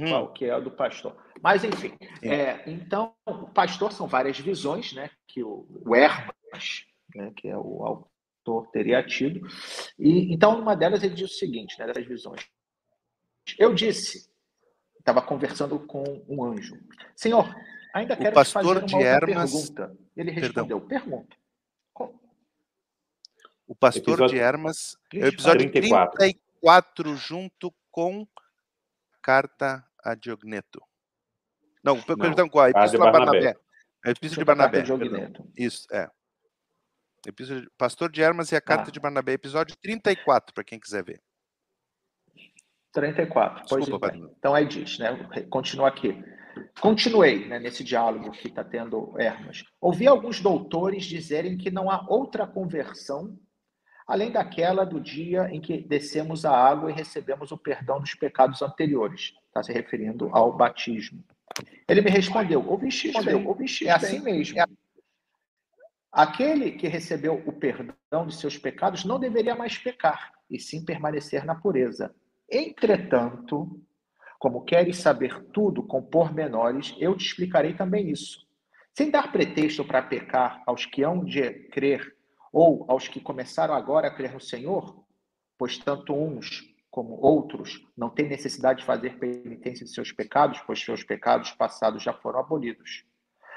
[0.00, 0.08] uhum.
[0.08, 1.16] qual que é o do pastor.
[1.42, 7.32] Mas, enfim, é, então, o pastor são várias visões, né, que o, o Hermas, né,
[7.36, 9.46] que é o autor, teria tido.
[9.98, 12.46] E, então, uma delas ele diz o seguinte, né, dessas visões.
[13.58, 14.30] Eu disse,
[14.98, 16.76] estava conversando com um anjo,
[17.14, 17.54] Senhor,
[17.94, 19.52] ainda quero te fazer uma outra Hermas...
[19.52, 19.96] pergunta.
[20.16, 21.10] Ele respondeu, Perdão.
[21.10, 21.36] pergunta.
[23.66, 24.36] O pastor episódio...
[24.36, 26.18] de Hermas é o episódio 34.
[26.18, 28.26] 34 junto com
[29.20, 30.80] carta a Diogneto.
[31.82, 33.40] Não, Não perdão, com a Epístola a Barnabé.
[33.40, 33.60] Barnabé.
[34.04, 34.84] A Epístola de Barnabé.
[35.56, 36.08] Isso, é.
[37.26, 37.70] Epístola de...
[37.76, 38.92] Pastor de Armas e a Carta ah.
[38.92, 41.20] de Barnabé, episódio 34, para quem quiser ver.
[42.92, 44.34] 34, pois Desculpa, então.
[44.38, 45.28] então aí diz, né?
[45.50, 46.24] Continua aqui.
[46.80, 49.62] Continuei né, nesse diálogo que está tendo Hermas.
[49.80, 53.38] Ouvi alguns doutores dizerem que não há outra conversão
[54.06, 58.62] além daquela do dia em que descemos a água e recebemos o perdão dos pecados
[58.62, 59.34] anteriores.
[59.48, 61.24] Está se referindo ao batismo.
[61.88, 64.58] Ele me respondeu: ouviste bem, ouviste é assim mesmo.
[66.12, 71.44] Aquele que recebeu o perdão de seus pecados não deveria mais pecar, e sim permanecer
[71.44, 72.14] na pureza.
[72.50, 73.82] Entretanto,
[74.38, 78.46] como queres saber tudo com pormenores, eu te explicarei também isso.
[78.94, 82.15] Sem dar pretexto para pecar aos que hão de crer
[82.56, 85.04] ou aos que começaram agora a crer no Senhor,
[85.58, 90.82] pois tanto uns como outros não têm necessidade de fazer penitência de seus pecados, pois
[90.82, 93.04] seus pecados passados já foram abolidos.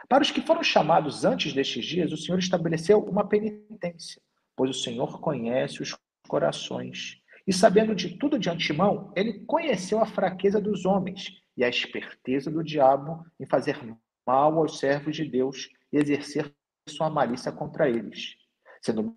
[0.10, 4.22] Para os que foram chamados antes destes dias, o Senhor estabeleceu uma penitência,
[4.54, 5.98] pois o Senhor conhece os
[6.28, 7.22] corações.
[7.48, 12.52] E sabendo de tudo de antemão, ele conheceu a fraqueza dos homens e a esperteza
[12.52, 13.80] do diabo em fazer
[14.28, 16.54] mal aos servos de Deus e exercer
[16.90, 18.38] sua malícia contra eles.
[18.82, 19.16] Sendo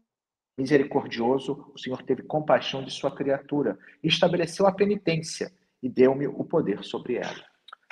[0.57, 5.53] misericordioso, o Senhor teve compaixão de sua criatura, estabeleceu a penitência
[5.83, 7.45] e deu-me o poder sobre ela.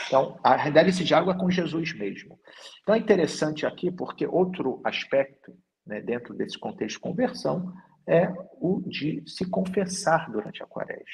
[0.07, 2.39] Então, a realidade desse diálogo é com Jesus mesmo.
[2.83, 5.57] Então, é interessante aqui porque outro aspecto,
[5.87, 7.73] né, dentro desse contexto de conversão,
[8.07, 8.29] é
[8.61, 11.05] o de se confessar durante a quaresma.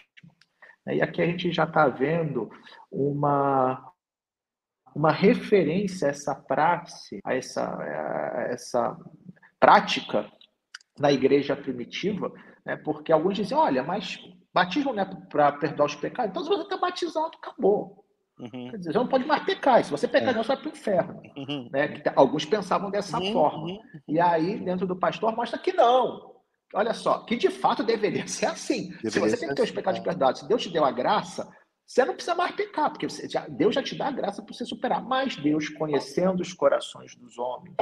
[0.88, 2.48] E aqui a gente já está vendo
[2.90, 3.92] uma,
[4.94, 6.44] uma referência a essa
[7.24, 8.96] a essa, a essa
[9.58, 10.30] prática
[10.98, 12.32] na igreja primitiva,
[12.64, 14.18] né, porque alguns dizem, olha, mas
[14.52, 18.04] batismo não é para perdoar os pecados, então se você está batizado, acabou.
[18.38, 18.70] Uhum.
[18.70, 20.34] Quer dizer, você não pode mais pecar, se você pecar, é.
[20.34, 21.22] você vai para o inferno.
[21.36, 21.68] Uhum.
[21.72, 22.02] Né?
[22.14, 23.32] Alguns pensavam dessa uhum.
[23.32, 23.64] forma.
[23.64, 23.80] Uhum.
[24.06, 26.36] E aí, dentro do pastor, mostra que não.
[26.74, 28.90] Olha só, que de fato deveria ser assim.
[29.02, 30.02] Deveria se você tem que ter os pecados é.
[30.02, 31.48] perdoados, se Deus te deu a graça,
[31.86, 34.64] você não precisa mais pecar, porque já, Deus já te dá a graça para você
[34.64, 35.02] superar.
[35.02, 37.76] Mas Deus, conhecendo os corações dos homens,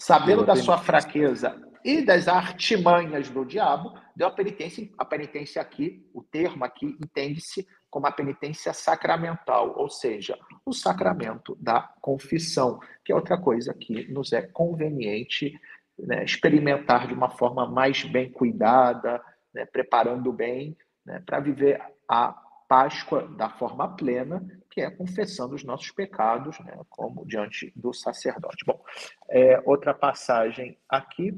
[0.00, 1.54] sabendo da sua fraqueza
[1.84, 4.88] e das artimanhas do diabo, deu a penitência.
[4.96, 11.56] A penitência aqui, o termo aqui, entende-se como a penitência sacramental, ou seja, o sacramento
[11.60, 15.58] da confissão, que é outra coisa que nos é conveniente
[15.98, 19.22] né, experimentar de uma forma mais bem cuidada,
[19.52, 22.40] né, preparando bem né, para viver a
[22.70, 28.64] Páscoa da forma plena, que é confessando os nossos pecados, né, como diante do sacerdote.
[28.64, 28.80] Bom,
[29.28, 31.36] é, outra passagem aqui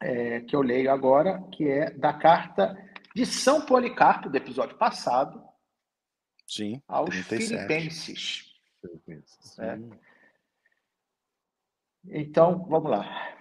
[0.00, 2.78] é, que eu leio agora, que é da carta
[3.12, 5.42] de São Policarpo, do episódio passado,
[6.46, 8.52] Sim, aos 37.
[8.80, 9.58] Filipenses.
[9.58, 9.80] É.
[12.04, 13.36] Então, vamos lá.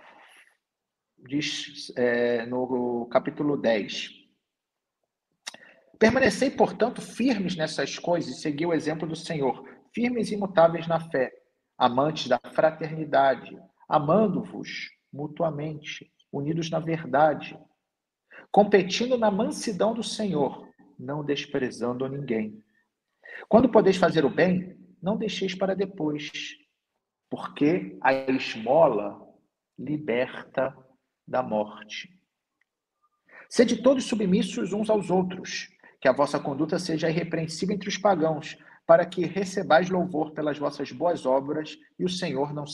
[1.19, 4.20] Diz é, no capítulo 10.
[6.01, 9.63] Permanecei, portanto, firmes nessas coisas e segui o exemplo do Senhor,
[9.93, 11.31] firmes e imutáveis na fé,
[11.77, 13.55] amantes da fraternidade,
[13.87, 17.55] amando-vos mutuamente, unidos na verdade,
[18.51, 20.67] competindo na mansidão do Senhor,
[20.97, 22.59] não desprezando ninguém.
[23.47, 26.31] Quando podeis fazer o bem, não deixeis para depois,
[27.29, 29.21] porque a esmola
[29.77, 30.75] liberta
[31.27, 32.09] da morte.
[33.47, 35.70] Sede todos submissos uns aos outros,
[36.01, 38.57] que a vossa conduta seja irrepreensível entre os pagãos,
[38.87, 42.65] para que recebais louvor pelas vossas boas obras e o Senhor não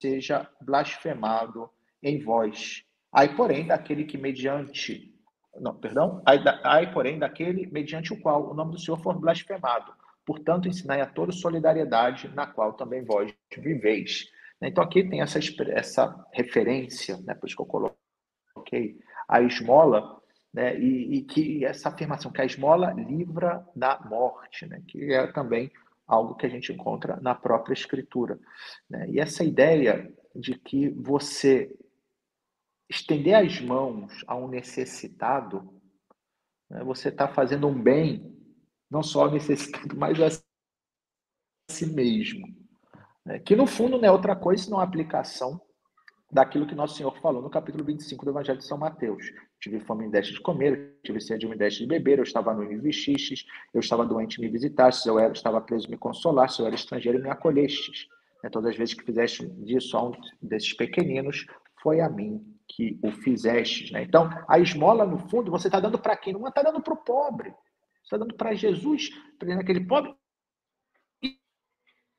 [0.00, 1.68] seja blasfemado
[2.02, 2.84] em vós.
[3.12, 5.12] Ai, porém, daquele que mediante.
[5.60, 6.22] Não, perdão.
[6.62, 9.92] Ai, porém, daquele mediante o qual o nome do Senhor for blasfemado.
[10.24, 14.26] Portanto, ensinai a todos solidariedade, na qual também vós viveis.
[14.62, 15.40] Então, aqui tem essa,
[15.70, 18.98] essa referência, né, por isso que eu coloquei
[19.28, 20.20] a esmola,
[20.52, 20.78] né?
[20.78, 24.82] E, e, que essa afirmação que a esmola livra da morte, né?
[24.86, 25.70] que é também
[26.06, 28.38] algo que a gente encontra na própria escritura.
[28.88, 29.10] Né?
[29.10, 31.74] E essa ideia de que você
[32.88, 35.70] estender as mãos a um necessitado,
[36.70, 36.82] né?
[36.82, 38.34] você está fazendo um bem,
[38.90, 40.42] não só ao necessitado, mas a
[41.70, 42.48] si mesmo.
[43.24, 43.38] Né?
[43.38, 45.60] Que no fundo não é outra coisa senão a aplicação
[46.30, 49.32] daquilo que nosso Senhor falou no capítulo 25 do Evangelho de São Mateus.
[49.60, 52.52] Tive fome e deste de comer, tive sede e me deste de beber, eu estava
[52.52, 55.90] nu e me vestistes, eu estava doente e me visitastes, eu era, estava preso e
[55.90, 58.06] me consolastes, eu era estrangeiro e me acolhestes.
[58.44, 61.46] É, todas as vezes que fizeste disso a um desses pequeninos,
[61.82, 63.90] foi a mim que o fizestes.
[63.90, 64.02] Né?
[64.02, 66.34] Então, a esmola, no fundo, você está dando para quem?
[66.34, 67.50] Não está dando para o pobre.
[68.02, 70.14] Você está dando para Jesus, para aquele pobre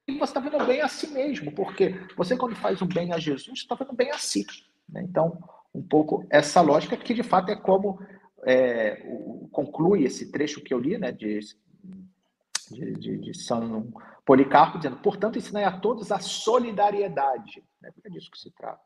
[0.09, 3.19] e você está fazendo bem a si mesmo, porque você, quando faz um bem a
[3.19, 4.45] Jesus, está fazendo bem a si.
[4.87, 5.01] Né?
[5.03, 5.41] Então,
[5.73, 7.99] um pouco essa lógica, que de fato é como
[8.43, 11.39] é, o, conclui esse trecho que eu li, né, de,
[12.71, 13.91] de, de, de São
[14.25, 17.63] Policarpo, dizendo: portanto, ensinai a todos a solidariedade.
[17.81, 17.91] Né?
[18.03, 18.81] É disso que se trata.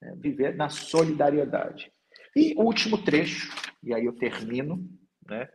[0.00, 0.14] Né?
[0.16, 1.92] Viver na solidariedade.
[2.34, 3.50] E o último trecho,
[3.82, 4.86] e aí eu termino,
[5.26, 5.48] né?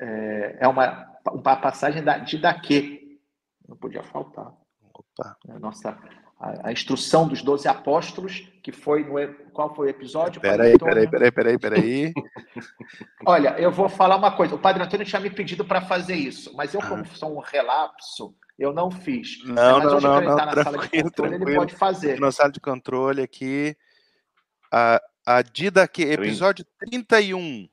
[0.00, 3.01] é, é uma, uma passagem da, de Daquê,
[3.72, 4.52] não podia faltar.
[4.94, 5.36] Opa.
[5.48, 5.98] A nossa
[6.38, 10.40] a, a, instrução dos doze apóstolos, que foi no qual foi o episódio?
[10.40, 12.12] Peraí, peraí, peraí, peraí, peraí.
[13.26, 14.54] Olha, eu vou falar uma coisa.
[14.54, 17.14] O Padre Antônio tinha me pedido para fazer isso, mas eu, como ah.
[17.14, 19.42] sou um relapso, eu não fiz.
[19.44, 21.50] Não, mas não, não, não, na tranquilo, sala de controle, tranquilo.
[21.50, 22.20] ele pode fazer.
[22.20, 23.76] Na sala de controle aqui,
[24.70, 27.68] a, a Didaque, episódio 31.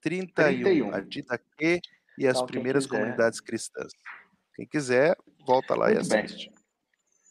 [0.00, 0.62] 31.
[0.62, 0.94] 31.
[0.94, 1.80] A Didaque
[2.18, 3.92] e as então, primeiras comunidades cristãs.
[4.62, 6.52] Quem quiser, volta lá Muito e assiste.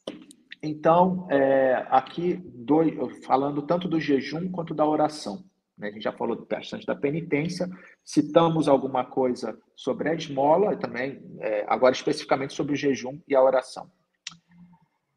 [0.06, 0.20] Bem.
[0.62, 2.94] Então, é, aqui, dois,
[3.26, 5.46] falando tanto do jejum quanto da oração.
[5.78, 5.88] Né?
[5.88, 7.70] A gente já falou bastante da penitência,
[8.04, 13.42] citamos alguma coisa sobre a esmola, também, é, agora especificamente sobre o jejum e a
[13.42, 13.90] oração.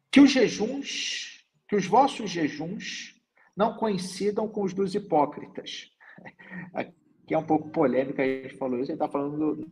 [0.09, 3.21] Que os jejuns, que os vossos jejuns
[3.57, 5.91] não coincidam com os dos hipócritas.
[6.73, 9.71] Aqui é um pouco polêmica, a gente falou isso, a gente está falando do,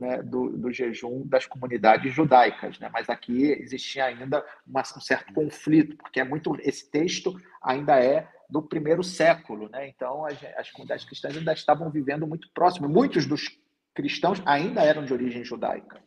[0.00, 2.88] né, do, do, jejum das comunidades judaicas, né?
[2.92, 8.26] mas aqui existia ainda uma, um certo conflito, porque é muito esse texto ainda é
[8.48, 9.88] do primeiro século, né?
[9.88, 13.58] então as, as comunidades cristãs ainda estavam vivendo muito próximo, muitos dos
[13.94, 16.00] cristãos ainda eram de origem judaica.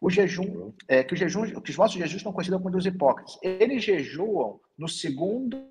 [0.00, 3.38] O jejum, é, que, o jejum, que os vossos jejuns estão conhecidos como dos hipócritas,
[3.42, 5.68] eles jejuam no segundo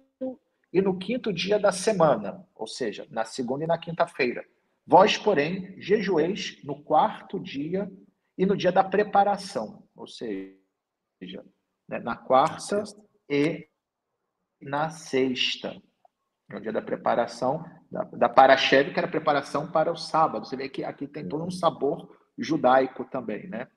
[0.72, 4.46] e no quinto dia da semana, ou seja, na segunda e na quinta-feira.
[4.90, 7.88] Vós, porém, jejueis no quarto dia
[8.36, 11.46] e no dia da preparação, ou seja,
[11.88, 12.82] né, na quarta
[13.30, 13.70] e
[14.60, 15.80] na sexta,
[16.50, 20.48] no dia da preparação, da, da Parachev, que era a preparação para o sábado.
[20.48, 23.68] Você vê que aqui tem todo um sabor judaico também, né?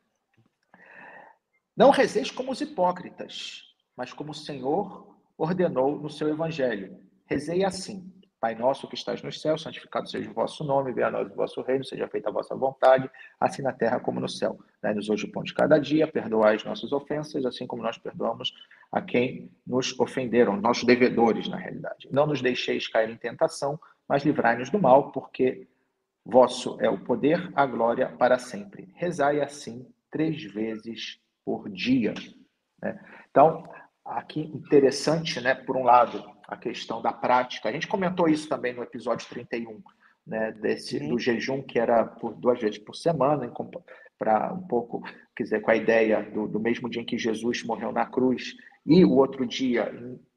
[1.76, 3.60] Não rezeis como os hipócritas,
[3.94, 6.98] mas como o Senhor ordenou no seu evangelho.
[7.26, 8.10] Rezei assim:
[8.42, 11.34] Pai nosso que estás nos céus, santificado seja o vosso nome, venha a nós o
[11.36, 13.08] vosso reino, seja feita a vossa vontade,
[13.38, 14.58] assim na terra como no céu.
[14.82, 18.52] Dai-nos hoje o pão de cada dia, perdoai as nossas ofensas, assim como nós perdoamos
[18.90, 22.08] a quem nos ofenderam, nossos devedores, na realidade.
[22.10, 23.78] Não nos deixeis cair em tentação,
[24.08, 25.68] mas livrai-nos do mal, porque
[26.24, 28.92] vosso é o poder, a glória para sempre.
[28.96, 32.12] Rezai assim três vezes por dia.
[32.82, 32.98] Né?
[33.30, 33.62] Então,
[34.04, 37.68] aqui interessante, né, por um lado, a questão da prática.
[37.68, 39.82] A gente comentou isso também no episódio 31,
[40.26, 43.50] né, desse, do jejum, que era por duas vezes por semana,
[44.18, 45.02] para um pouco,
[45.34, 48.54] quer dizer, com a ideia do, do mesmo dia em que Jesus morreu na cruz,
[48.84, 49.90] e o outro dia,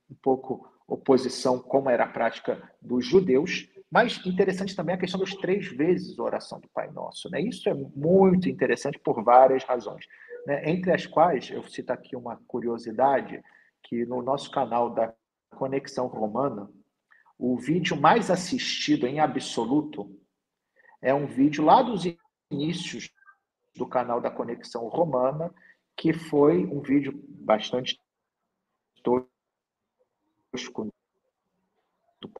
[0.09, 3.69] um pouco oposição, como era a prática dos judeus.
[3.91, 7.29] Mas interessante também a questão dos três vezes a oração do Pai Nosso.
[7.29, 7.41] Né?
[7.41, 10.05] Isso é muito interessante por várias razões.
[10.45, 10.69] Né?
[10.69, 13.41] Entre as quais, eu cito aqui uma curiosidade,
[13.83, 15.13] que no nosso canal da
[15.55, 16.69] Conexão Romana,
[17.37, 20.09] o vídeo mais assistido em absoluto
[21.01, 22.03] é um vídeo lá dos
[22.51, 23.11] inícios
[23.75, 25.53] do canal da Conexão Romana,
[25.95, 27.99] que foi um vídeo bastante
[29.03, 30.89] tosco
[32.21, 32.31] do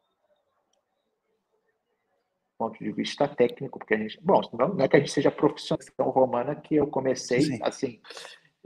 [2.57, 6.09] ponto de vista técnico, porque a gente, bom, não é que a gente seja profissional
[6.09, 7.59] romana que eu comecei Sim.
[7.61, 8.01] assim,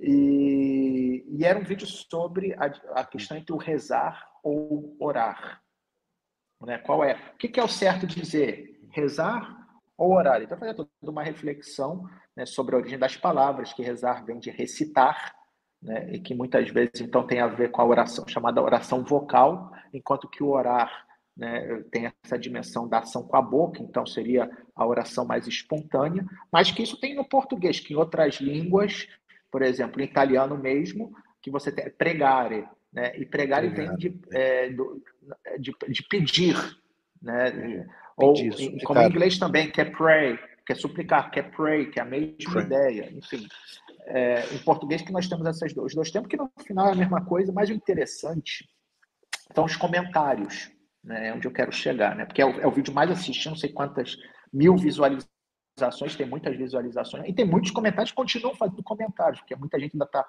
[0.02, 2.66] e, e, era um vídeo sobre a,
[3.02, 5.62] a, questão entre o rezar ou orar.
[6.62, 6.78] Né?
[6.80, 7.16] Qual é?
[7.34, 8.80] O que, que é o certo dizer?
[8.92, 9.68] Rezar
[9.98, 10.42] ou orar?
[10.42, 14.50] Então, fazer toda uma reflexão né, sobre a origem das palavras, que rezar vem de
[14.50, 15.36] recitar,
[15.82, 19.72] né, e que muitas vezes então tem a ver com a oração chamada oração vocal,
[19.94, 21.08] enquanto que o orar
[21.38, 26.26] né, tem essa dimensão da ação com a boca, então seria a oração mais espontânea,
[26.52, 29.08] mas que isso tem no português, que em outras línguas
[29.52, 31.12] por exemplo, em italiano mesmo,
[31.42, 33.16] que você tem pregare, né?
[33.18, 35.02] E pregare vem de, é, do,
[35.60, 36.56] de, de, pedir,
[37.22, 37.86] né?
[38.18, 41.90] Ou em, como em inglês também, que é pray, que é suplicar, que é pray,
[41.90, 42.66] que é a mesma pray.
[42.66, 43.48] ideia, enfim.
[44.06, 46.96] É, em português que nós temos esses dois, dois tempos, que no final é a
[46.96, 48.68] mesma coisa, mas o interessante
[49.54, 50.72] são os comentários,
[51.04, 51.30] né?
[51.30, 52.26] É onde eu quero chegar, né?
[52.26, 54.18] Porque é o, é o vídeo mais assistido, não sei quantas
[54.52, 55.39] mil visualizações
[55.80, 59.94] visualizações, tem muitas visualizações, e tem muitos comentários que continuam fazendo comentários, porque muita gente
[59.94, 60.26] ainda está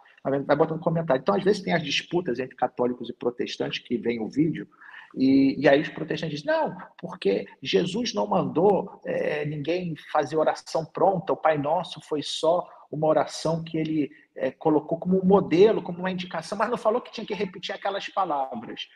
[0.47, 1.21] vai botando comentário.
[1.21, 4.69] Então, às vezes, tem as disputas entre católicos e protestantes que veem o vídeo,
[5.15, 10.85] e, e aí os protestantes dizem, não, porque Jesus não mandou é, ninguém fazer oração
[10.85, 15.83] pronta, o Pai Nosso foi só uma oração que ele é, colocou como um modelo,
[15.83, 18.89] como uma indicação, mas não falou que tinha que repetir aquelas palavras.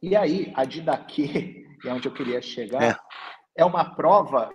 [0.00, 2.96] E aí, a Didaquê, que é onde eu queria chegar, é,
[3.56, 4.52] é uma prova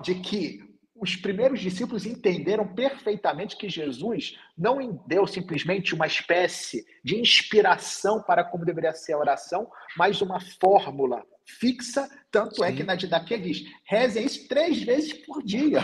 [0.00, 0.67] de que
[1.00, 8.44] os primeiros discípulos entenderam perfeitamente que Jesus não deu simplesmente uma espécie de inspiração para
[8.44, 12.08] como deveria ser a oração, mas uma fórmula fixa.
[12.30, 12.72] Tanto é Sim.
[12.72, 15.82] é que na Didaquia diz: rezem isso três vezes por dia.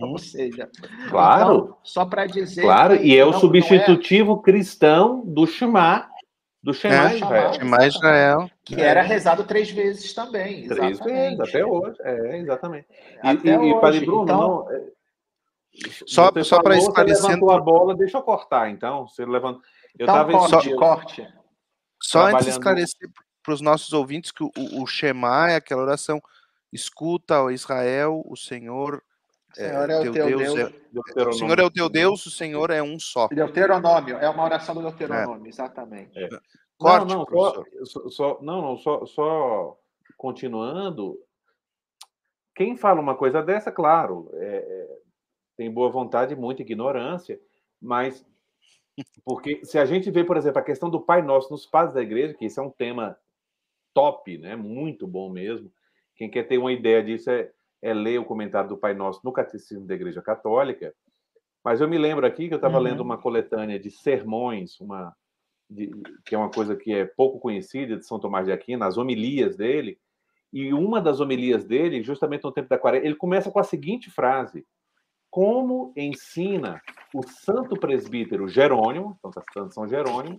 [0.00, 0.68] Ou seja,
[1.10, 2.62] claro, então, só para dizer.
[2.62, 4.42] Claro, e é o substitutivo é...
[4.42, 6.08] cristão do chamar
[6.62, 7.54] do Shema é, Israel.
[7.54, 8.50] Shema Israel.
[8.64, 10.66] Que era rezado três vezes também.
[10.66, 11.96] Três vezes, até hoje.
[12.00, 12.86] É, exatamente.
[13.22, 13.80] E, até e, hoje.
[13.80, 14.38] Padre Bruno, então...
[14.40, 14.82] não, é,
[16.06, 17.22] só, só para esclarecer.
[17.22, 19.06] Você levantou a bola, deixa eu cortar, então.
[19.06, 19.60] Você levanta.
[19.98, 21.34] Eu então, corte, só, corte.
[22.00, 23.10] Só antes de esclarecer
[23.42, 24.50] para os nossos ouvintes que o,
[24.80, 26.20] o Shema é aquela oração
[26.72, 29.02] escuta, ó Israel, o Senhor
[29.50, 30.54] o Senhor é, é o teu Deus.
[30.54, 30.72] Deus
[31.16, 33.28] é, o Senhor é o teu Deus, o Senhor é um só.
[33.28, 35.48] Deuteronômio, é uma oração do Deuteronômio, é.
[35.48, 36.12] exatamente.
[36.78, 39.78] Corte, não, não, só, só, não, não, só, só
[40.16, 41.18] continuando.
[42.54, 44.98] Quem fala uma coisa dessa, claro, é, é,
[45.56, 47.40] tem boa vontade e muita ignorância,
[47.80, 48.24] mas
[49.24, 52.02] porque se a gente vê, por exemplo, a questão do Pai Nosso nos padres da
[52.02, 53.18] igreja, que isso é um tema
[53.92, 54.54] top, né?
[54.54, 55.72] Muito bom mesmo.
[56.14, 57.50] Quem quer ter uma ideia disso é
[57.84, 60.94] é ler o comentário do Pai Nosso no Catecismo da Igreja Católica.
[61.62, 62.82] Mas eu me lembro aqui que eu estava uhum.
[62.82, 65.14] lendo uma coletânea de sermões, uma
[65.68, 65.90] de,
[66.24, 69.56] que é uma coisa que é pouco conhecida de São Tomás de Aquino, as homilias
[69.56, 69.98] dele.
[70.52, 74.10] E uma das homilias dele, justamente no tempo da quaresma, ele começa com a seguinte
[74.10, 74.66] frase:
[75.30, 76.80] Como ensina
[77.12, 80.38] o santo presbítero Jerônimo, então está citando São Jerônimo,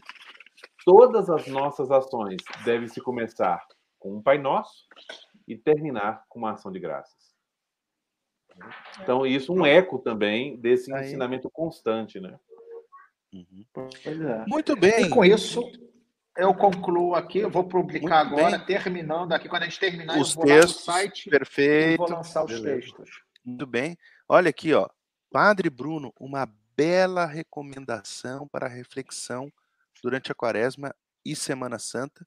[0.85, 3.65] todas as nossas ações devem se começar
[3.99, 4.85] com um Pai Nosso
[5.47, 7.35] e terminar com uma ação de graças.
[9.01, 12.39] Então, isso um eco também desse ensinamento constante, né?
[13.35, 13.65] Uhum.
[14.05, 14.45] É.
[14.47, 15.05] Muito bem.
[15.05, 15.61] E com isso,
[16.37, 18.67] eu concluo aqui, eu vou publicar Muito agora, bem.
[18.67, 21.97] terminando aqui, quando a gente terminar, os eu vou textos, lá no site perfeito.
[21.97, 22.81] vou lançar os Beleza.
[22.81, 23.09] textos.
[23.43, 23.97] Muito bem.
[24.27, 24.87] Olha aqui, ó.
[25.29, 29.51] Padre Bruno, uma bela recomendação para reflexão
[30.01, 30.93] durante a quaresma
[31.25, 32.25] e Semana Santa,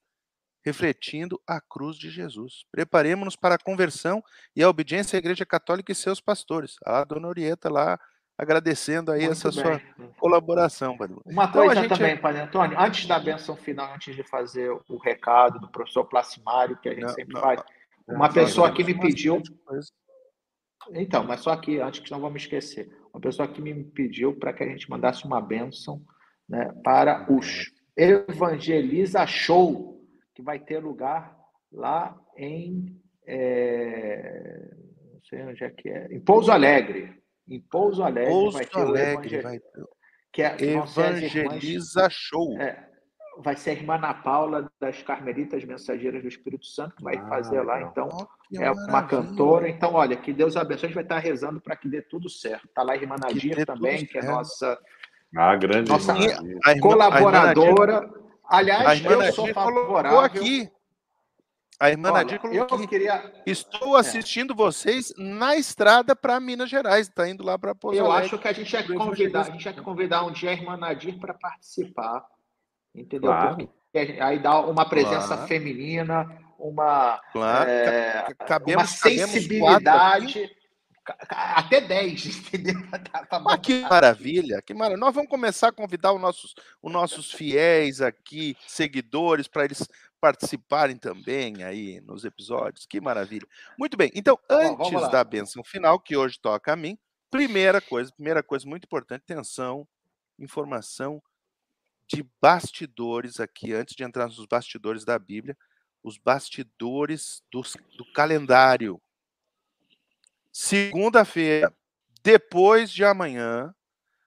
[0.64, 2.64] refletindo a cruz de Jesus.
[2.70, 4.22] Preparemos-nos para a conversão
[4.54, 6.76] e a obediência à Igreja Católica e seus pastores.
[6.84, 7.98] A dona Orieta lá
[8.38, 9.80] agradecendo aí Muito essa bem.
[9.96, 11.16] sua colaboração, Padre.
[11.26, 11.88] Uma então, coisa gente...
[11.88, 16.78] também, Padre Antônio, antes da benção final, antes de fazer o recado do professor Placimário,
[16.78, 17.60] que a gente não, sempre não, faz,
[18.06, 19.42] uma pessoa que me pediu.
[20.92, 24.52] Então, mas só que, antes que não vamos esquecer, uma pessoa que me pediu para
[24.52, 26.00] que a gente mandasse uma bênção
[26.48, 30.00] né, para os Evangeliza Show,
[30.32, 31.36] que vai ter lugar
[31.72, 32.96] lá em.
[33.26, 34.70] É,
[35.12, 36.06] não sei onde é que é.
[36.12, 37.18] Em Pouso Alegre.
[37.48, 39.84] Em Pouso Alegre Pouso vai ter Alegre, o vai ter.
[40.32, 42.60] Que é, Evangeliza irmãs, Show.
[42.60, 42.88] É,
[43.38, 47.26] vai ser a irmã Ana Paula das Carmelitas Mensageiras do Espírito Santo que vai ah,
[47.28, 47.80] fazer lá.
[47.82, 48.08] Então,
[48.54, 49.68] é uma cantora.
[49.68, 50.86] Então, olha, que Deus abençoe.
[50.86, 52.66] A gente vai estar rezando para que dê tudo certo.
[52.66, 54.78] Está lá a irmã Nadir também, que é nossa,
[55.36, 58.00] ah, grande nossa irmã, colaboradora.
[58.00, 58.18] Nadir,
[58.50, 60.20] Aliás, eu sou favorável.
[60.20, 60.70] aqui.
[61.80, 62.86] A irmã Olha, Nadir colocou aqui.
[62.88, 63.32] Queria...
[63.46, 64.00] Estou é.
[64.00, 64.56] assistindo é.
[64.56, 67.08] vocês na estrada para Minas Gerais.
[67.08, 69.72] Está indo lá para Pouso Eu acho que a gente ia convidar, a gente ia
[69.74, 72.26] convidar um dia a irmã Nadir para participar
[72.94, 73.30] Entendeu?
[73.30, 73.68] Claro.
[73.92, 75.46] Porque aí dá uma presença claro.
[75.46, 76.26] feminina,
[76.58, 77.70] uma, claro.
[77.70, 80.50] é, cabemos, uma sensibilidade.
[81.30, 82.74] Até 10, entendeu?
[82.90, 85.00] Tá, tá ah, que maravilha, que maravilha.
[85.00, 89.88] Nós vamos começar a convidar os nossos, os nossos fiéis aqui, seguidores, para eles
[90.20, 92.86] participarem também aí nos episódios.
[92.86, 93.46] Que maravilha.
[93.78, 96.98] Muito bem, então, antes da benção final, que hoje toca a mim,
[97.30, 99.86] primeira coisa, primeira coisa muito importante, atenção,
[100.38, 101.22] informação
[102.06, 105.56] de bastidores aqui, antes de entrar nos bastidores da Bíblia,
[106.02, 107.60] os bastidores do,
[107.96, 109.00] do calendário.
[110.50, 111.72] Segunda-feira,
[112.22, 113.74] depois de amanhã,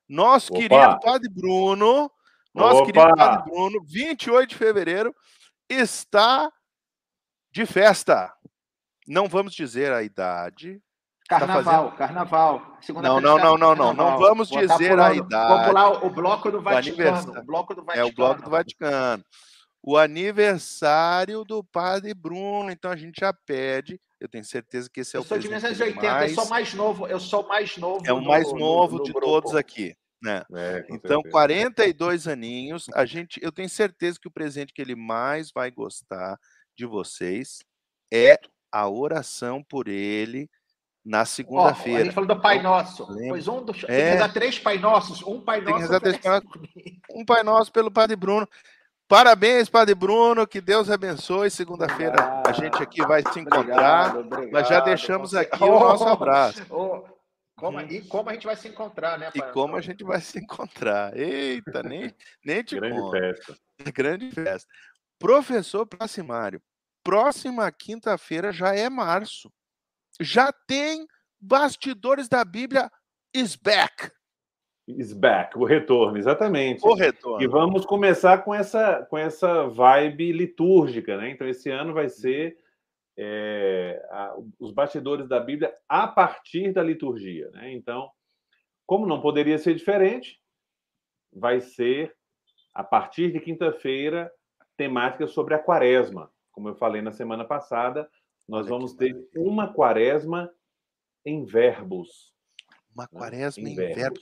[0.07, 0.61] nosso Opa.
[0.61, 2.11] querido Padre Bruno,
[2.53, 2.85] nosso Opa.
[2.85, 5.15] querido Padre Bruno, 28 de fevereiro,
[5.73, 6.52] está
[7.52, 8.34] de festa.
[9.07, 10.81] Não vamos dizer a idade,
[11.31, 11.98] Tá carnaval, tá fazendo...
[11.98, 12.77] carnaval.
[12.81, 13.93] Segunda não, não, não, não, não.
[13.93, 15.53] Não vamos dizer pulando, a idade.
[15.53, 17.39] Vou pular o bloco do Vaticano.
[17.39, 18.07] O, bloco do Vaticano.
[18.07, 19.23] É o bloco do Vaticano.
[19.81, 22.69] O aniversário do Padre Bruno.
[22.69, 23.98] Então a gente já pede.
[24.19, 26.31] Eu tenho certeza que esse é eu o sou de 1980, mais...
[26.31, 27.07] eu sou mais novo.
[27.07, 28.06] Eu sou mais novo.
[28.06, 29.27] É o mais novo do, do, do de grupo.
[29.27, 29.95] todos aqui.
[30.22, 30.43] Né?
[30.53, 31.31] É, então, certeza.
[31.31, 36.38] 42 aninhos, a gente, eu tenho certeza que o presente que ele mais vai gostar
[36.77, 37.60] de vocês
[38.14, 38.39] é
[38.72, 40.49] a oração por ele
[41.03, 42.02] na segunda-feira.
[42.02, 43.07] a gente falou do Pai Nosso.
[43.07, 45.23] Pois um dos, é, tem três Pai Nossos.
[45.23, 45.99] Um Pai Nosso.
[45.99, 46.41] Três pai
[47.10, 48.48] um Pai Nosso pelo Padre Bruno.
[49.07, 51.49] Parabéns, Padre Bruno, que Deus abençoe.
[51.49, 54.15] Segunda-feira ah, a gente aqui vai se encontrar.
[54.15, 56.65] Obrigado, obrigado, mas já deixamos aqui oh, o nosso abraço.
[56.72, 57.03] Oh,
[57.61, 59.31] como, e como a gente vai se encontrar, né?
[59.31, 59.49] Pai?
[59.49, 61.17] E como a gente vai se encontrar.
[61.17, 62.13] Eita, nem,
[62.43, 63.11] nem te Grande conto.
[63.11, 63.57] festa.
[63.95, 64.69] Grande festa.
[65.17, 66.61] Professor Placimário,
[67.03, 69.49] próxima quinta-feira já é março
[70.21, 71.07] já tem
[71.39, 72.89] bastidores da Bíblia
[73.33, 74.11] is back.
[74.88, 76.85] Is back, o retorno, exatamente.
[76.85, 77.41] O retorno.
[77.41, 81.29] E vamos começar com essa, com essa vibe litúrgica, né?
[81.29, 82.57] Então, esse ano vai ser
[83.23, 87.72] é, a, os bastidores da Bíblia a partir da liturgia, né?
[87.72, 88.11] Então,
[88.84, 90.41] como não poderia ser diferente,
[91.31, 92.18] vai ser
[92.73, 94.31] a partir de quinta-feira
[94.76, 98.10] temática sobre a quaresma, como eu falei na semana passada,
[98.48, 100.52] nós vamos ter uma quaresma
[101.23, 102.34] em verbos.
[102.91, 103.10] Uma né?
[103.19, 103.95] quaresma em, em verbos.
[103.95, 104.22] verbos.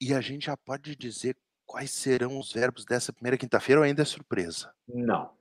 [0.00, 1.36] E a gente já pode dizer
[1.66, 4.72] quais serão os verbos dessa primeira quinta-feira ou ainda é surpresa?
[4.88, 5.36] Não.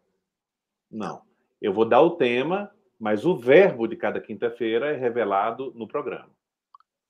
[0.91, 1.26] Não.
[1.64, 2.69] Eu vou dar o tema,
[2.99, 6.30] mas o verbo de cada quinta-feira é revelado no programa.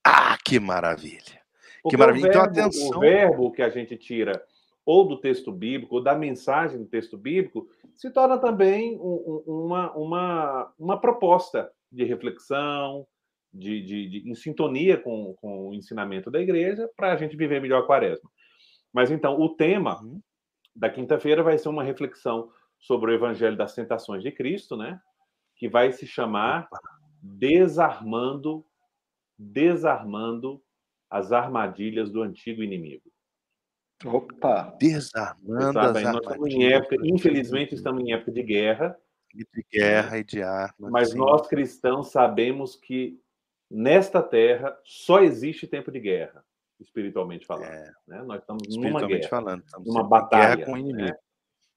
[0.06, 1.42] Ah, que maravilha!
[1.82, 2.28] Porque que maravilha.
[2.28, 2.98] Então, verbo, então, atenção.
[2.98, 4.46] O verbo que a gente tira
[4.86, 9.92] ou do texto bíblico, ou da mensagem do texto bíblico, se torna também um, uma,
[9.94, 13.08] uma, uma proposta de reflexão,
[13.52, 17.62] de, de, de, em sintonia com, com o ensinamento da igreja, para a gente viver
[17.62, 18.30] melhor a quaresma.
[18.92, 20.22] Mas então, o tema uhum.
[20.76, 22.50] da quinta-feira vai ser uma reflexão
[22.84, 25.02] sobre o Evangelho das Tentações de Cristo, né?
[25.56, 26.68] Que vai se chamar
[27.22, 28.66] Desarmando,
[29.38, 30.62] Desarmando
[31.10, 33.10] as Armadilhas do Antigo Inimigo.
[34.06, 34.76] Opa!
[34.78, 38.98] Desarmando as estamos em época, infelizmente, estamos em época de guerra.
[39.34, 40.92] De guerra e de armas.
[40.92, 41.18] Mas sim.
[41.18, 43.18] nós cristãos sabemos que
[43.72, 46.44] nesta terra só existe tempo de guerra,
[46.82, 47.72] espiritualmente falando.
[47.72, 47.94] É.
[48.06, 48.24] Né?
[48.24, 51.08] Nós estamos numa guerra, falando, estamos numa batalha guerra com o inimigo.
[51.08, 51.18] Né?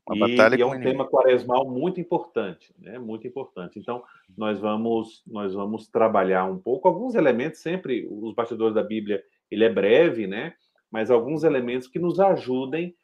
[0.09, 0.91] Uma e, batalha e é um inimigo.
[0.91, 2.99] tema quaresmal muito importante, né?
[2.99, 3.79] Muito importante.
[3.79, 4.05] Então,
[4.37, 9.65] nós vamos nós vamos trabalhar um pouco alguns elementos sempre os bastidores da Bíblia, ele
[9.65, 10.55] é breve, né?
[10.91, 12.97] mas alguns elementos que nos ajudem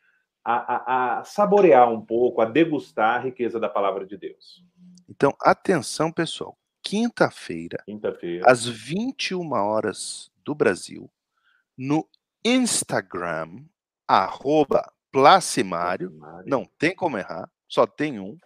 [0.45, 4.65] a, a, a saborear um pouco, a degustar a riqueza da palavra de Deus.
[5.09, 6.57] Então, atenção, pessoal.
[6.83, 8.51] Quinta-feira, Quinta-feira.
[8.51, 11.09] às 21 horas do Brasil,
[11.77, 12.09] no
[12.45, 13.63] Instagram,
[14.09, 18.39] arroba Placimário, Mário, não tem como errar, só tem um.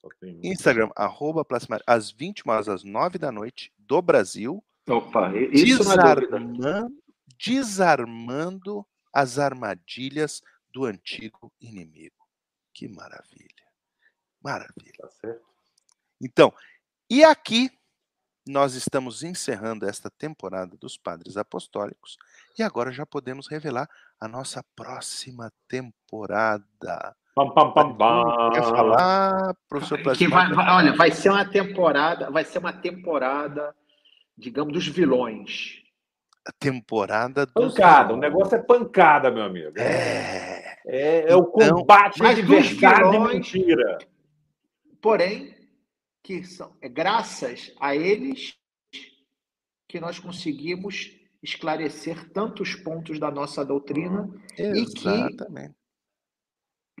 [0.00, 0.40] só tem um.
[0.44, 5.96] Instagram, arroba Placimário, às 21 horas, às 9 da noite, do Brasil, Opa, isso é
[5.96, 7.02] desarmando,
[7.38, 12.28] desarmando as armadilhas do antigo inimigo.
[12.72, 13.48] Que maravilha.
[14.42, 14.92] Maravilha.
[14.98, 15.46] Tá certo?
[16.20, 16.52] Então,
[17.08, 17.70] e aqui
[18.46, 22.18] nós estamos encerrando esta temporada dos Padres Apostólicos
[22.58, 23.88] e agora já podemos revelar
[24.20, 27.14] a nossa próxima temporada.
[27.34, 28.50] Pam, pam, pam, pam.
[28.52, 30.54] Quer falar, professor Que Plasmar?
[30.54, 33.74] vai, vai- olha, vai ser uma temporada, vai ser uma temporada,
[34.38, 35.82] digamos, dos vilões.
[36.46, 39.72] A temporada dos Pancada, o negócio é pancada, meu amigo.
[39.78, 40.76] É.
[40.86, 43.98] É, é o Então, combate mas de dos verdade e vilões- mentira.
[45.00, 45.54] Porém,
[46.22, 48.54] que são é graças a eles
[49.88, 51.10] que nós conseguimos
[51.44, 55.06] esclarecer tantos pontos da nossa doutrina E que-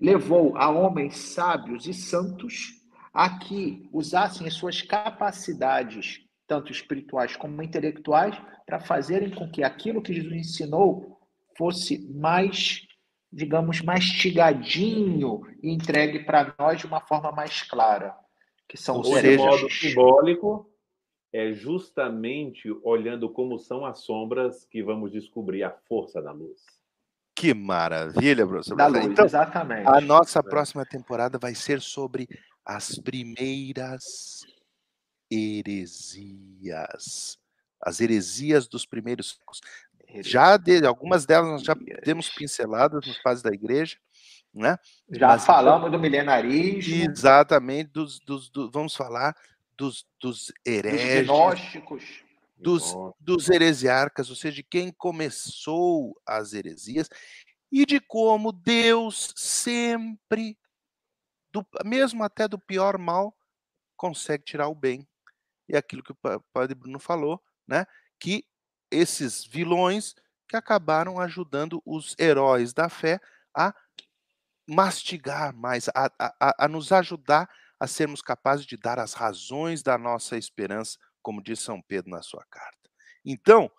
[0.00, 2.80] levou a homens sábios e santos
[3.12, 10.02] a que usassem as suas capacidades, tanto espirituais como intelectuais, para fazerem com que aquilo
[10.02, 11.18] que Jesus ensinou
[11.56, 12.80] fosse mais,
[13.32, 18.14] digamos, mastigadinho e entregue para nós de uma forma mais clara.
[18.68, 20.73] Que são Ou seja, modo simbólico,
[21.36, 26.60] é justamente olhando como são as sombras que vamos descobrir a força da luz.
[27.34, 28.76] Que maravilha, professor.
[28.76, 29.88] da luz, Então, exatamente.
[29.88, 30.42] A nossa É.
[30.42, 32.28] próxima temporada vai ser sobre
[32.64, 34.46] as primeiras
[35.28, 37.36] heresias.
[37.80, 39.60] As heresias dos primeiros séculos.
[40.20, 41.74] Já de, algumas delas nós já
[42.04, 43.96] demos pinceladas nos padres da igreja,
[44.54, 44.78] né?
[45.10, 49.34] Já mas- falamos do milenarismo, Exatamente, dos, dos, do- vamos falar
[49.76, 52.24] dos, dos dos hereges, gnósticos.
[52.56, 57.08] dos, Nossa, dos heresiarcas, ou seja, de quem começou as heresias
[57.70, 60.56] e de como Deus sempre,
[61.52, 63.36] do- mesmo até do pior mal,
[63.96, 65.06] consegue tirar o bem.
[65.68, 67.86] E aquilo que o pa- padre Bruno falou, né?
[68.20, 68.44] Que
[68.90, 70.14] esses vilões
[70.48, 73.18] que acabaram ajudando os heróis da fé
[73.52, 73.74] a
[74.68, 77.48] mastigar mais, a, a- a- a nos ajudar a
[77.86, 82.44] sermos capazes de dar as razões da nossa esperança, como diz São Pedro na sua
[82.50, 82.90] carta.
[83.24, 83.70] Então,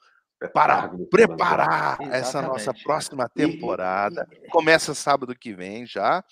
[0.53, 2.83] para preparar essa nossa Exatamente.
[2.83, 6.23] próxima temporada, e- começa sábado que vem já.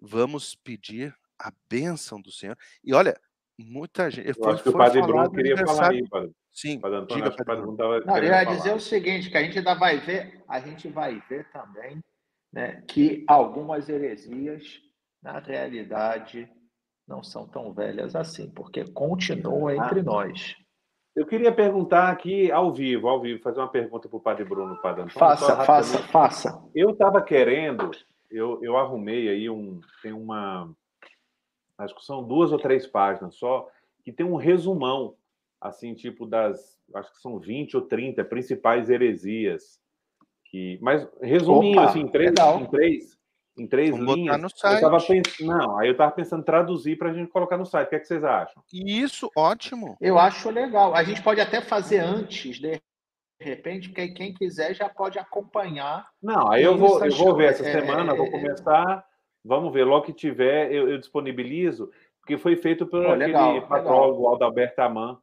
[0.00, 2.56] Vamos pedir a bênção do Senhor.
[2.84, 3.18] E olha,
[3.58, 4.28] muita gente.
[4.28, 7.24] Eu foi- acho que o Padre Bruno no queria falar aí, Padre, Sim, padre Antônio.
[7.24, 7.72] diga, acho Padre Padre Bruno.
[8.00, 8.56] Estava Não, eu ia falar.
[8.56, 12.02] dizer o seguinte, que a gente ainda vai ver, a gente vai ver também,
[12.52, 14.80] né, que algumas heresias,
[15.22, 16.48] na realidade,
[17.08, 20.54] não são tão velhas assim, porque continuam entre nós.
[21.16, 24.80] Eu queria perguntar aqui ao vivo, ao vivo, fazer uma pergunta para o Padre Bruno,
[24.80, 25.18] Padre Antônio.
[25.18, 26.62] Faça, faça, faça.
[26.74, 27.90] Eu estava querendo,
[28.30, 29.80] eu, eu arrumei aí um.
[30.00, 30.70] Tem uma.
[31.76, 33.68] Acho que são duas ou três páginas só,
[34.04, 35.16] que tem um resumão,
[35.60, 36.78] assim, tipo das.
[36.94, 39.80] Acho que são 20 ou 30 principais heresias.
[40.44, 43.17] Que, mas resuminho, Opa, assim, em três, em três,
[43.58, 44.40] em três Vamos botar linhas.
[44.40, 45.22] no Eu tava site.
[45.22, 47.86] pensando, não, aí eu estava pensando em traduzir para a gente colocar no site.
[47.86, 48.62] O que, é que vocês acham?
[48.72, 49.96] E Isso, ótimo.
[50.00, 50.94] Eu acho legal.
[50.94, 52.80] A gente pode até fazer antes, de
[53.40, 56.08] repente, porque quem quiser já pode acompanhar.
[56.22, 59.04] Não, aí eu vou, eu vou ver essa é, semana, vou é, começar.
[59.44, 61.90] Vamos ver, logo que tiver, eu, eu disponibilizo,
[62.20, 65.18] porque foi feito por Pô, aquele legal, patrólogo, Adalberto Aman.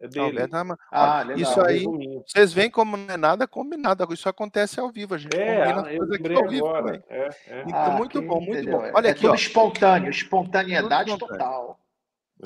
[0.00, 0.24] É dele.
[0.26, 1.36] Alberto Ama- Ah, Olha, legal.
[1.52, 1.84] Isso aí,
[2.26, 4.12] vocês veem como não é nada combinado.
[4.14, 5.14] Isso acontece ao vivo.
[5.14, 7.04] A gente É, combina as eu coisas aqui lembrei ao vivo agora.
[7.08, 8.78] É, é, Então, Ah, muito bom, muito entendeu?
[8.78, 8.84] bom.
[8.86, 9.34] É- Olha é aqui, tudo ó.
[9.34, 11.78] espontâneo, espontaneidade Tudo total.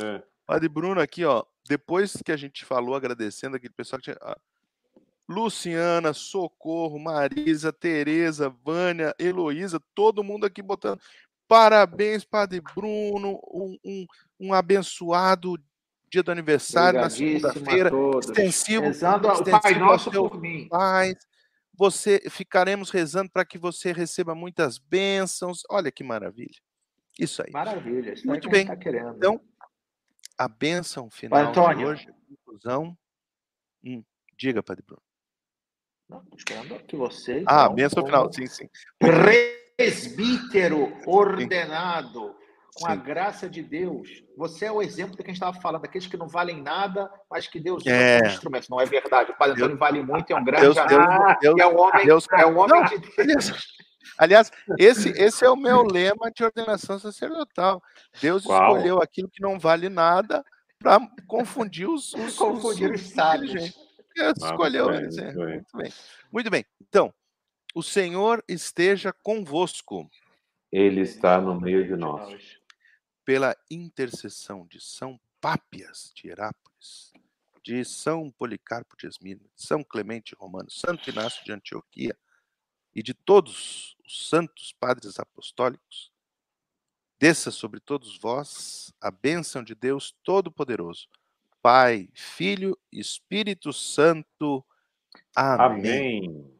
[0.02, 0.22] é.
[0.44, 1.44] Padre Bruno aqui, ó.
[1.68, 4.18] Depois que a gente falou, agradecendo aquele pessoal que tinha.
[4.20, 4.34] ó,
[5.26, 11.00] Luciana, Socorro, Marisa, Tereza, Vânia, Heloísa, todo mundo aqui botando.
[11.48, 13.40] Parabéns, Padre Bruno.
[13.50, 14.06] Um, um,
[14.40, 15.56] um abençoado
[16.14, 17.90] dia do aniversário, na segunda-feira.
[18.20, 20.68] Extensivo, Rezando o extensivo Pai ao Nosso por mim.
[20.68, 21.14] paz.
[21.76, 25.62] Você ficaremos rezando para que você receba muitas bênçãos.
[25.68, 26.60] Olha que maravilha.
[27.18, 27.50] Isso aí.
[27.50, 28.12] Maravilha.
[28.12, 28.66] Isso Muito é bem.
[28.66, 28.74] tá.
[29.16, 29.40] Então,
[30.38, 31.88] a bênção final de Antônio.
[31.88, 32.96] hoje, conclusão.
[33.84, 34.04] Hum,
[34.38, 35.02] diga, Padre Bruno.
[36.08, 37.42] Não, esperando que você.
[37.46, 38.68] Ah, então, bênção final, sim, sim.
[39.76, 42.36] Presbítero ordenado,
[42.74, 43.02] com a Sim.
[43.02, 44.22] graça de Deus.
[44.36, 47.10] Você é o exemplo do que a gente estava falando, daqueles que não valem nada,
[47.30, 48.18] mas que Deus usa É.
[48.20, 48.68] como instrumento.
[48.70, 49.30] Não é verdade.
[49.30, 52.06] O Padre Deus- Antônio vale muito, é um grande Deus, Deus, Deus, é um homem,
[52.06, 53.52] Deus- é um homem Não, de Deus.
[54.18, 57.82] Aliás, esse, esse é o meu lema de ordenação sacerdotal.
[58.20, 58.76] Deus Qual?
[58.76, 60.44] escolheu aquilo que não vale nada
[60.78, 63.52] para confundir os, os, confundir os, os sábios.
[64.14, 65.18] Deus ah, escolheu bem, eles.
[65.18, 65.32] É.
[65.32, 65.92] Muito bem.
[66.30, 66.64] Muito bem.
[66.88, 67.12] Então,
[67.74, 70.08] o Senhor esteja convosco.
[70.70, 72.58] Ele está no meio de nós.
[73.24, 77.12] Pela intercessão de São Pápias de Herápolis,
[77.62, 82.16] de São Policarpo de Esmina, São Clemente Romano, Santo Inácio de Antioquia
[82.94, 86.12] e de todos os santos padres apostólicos,
[87.18, 91.08] desça sobre todos vós a bênção de Deus Todo-Poderoso,
[91.62, 94.62] Pai, Filho e Espírito Santo.
[95.34, 96.28] Amém.
[96.28, 96.54] Amém.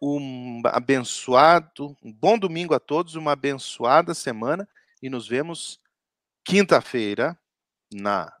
[0.00, 4.66] Um abençoado, um bom domingo a todos, uma abençoada semana
[5.02, 5.80] e nos vemos
[6.44, 7.38] quinta-feira
[7.92, 8.32] na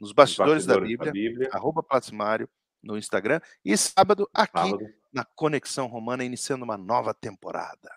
[0.00, 2.48] nos bastidores, bastidores da, Bíblia, da Bíblia, arroba Platsmário
[2.82, 4.86] no Instagram e sábado aqui sábado.
[5.12, 7.90] na Conexão Romana, iniciando uma nova temporada.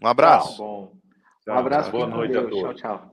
[0.00, 0.56] Um abraço.
[0.56, 1.00] Tchau,
[1.48, 1.90] um abraço.
[1.90, 2.80] Boa noite a todos.
[2.80, 3.11] Tchau, tchau.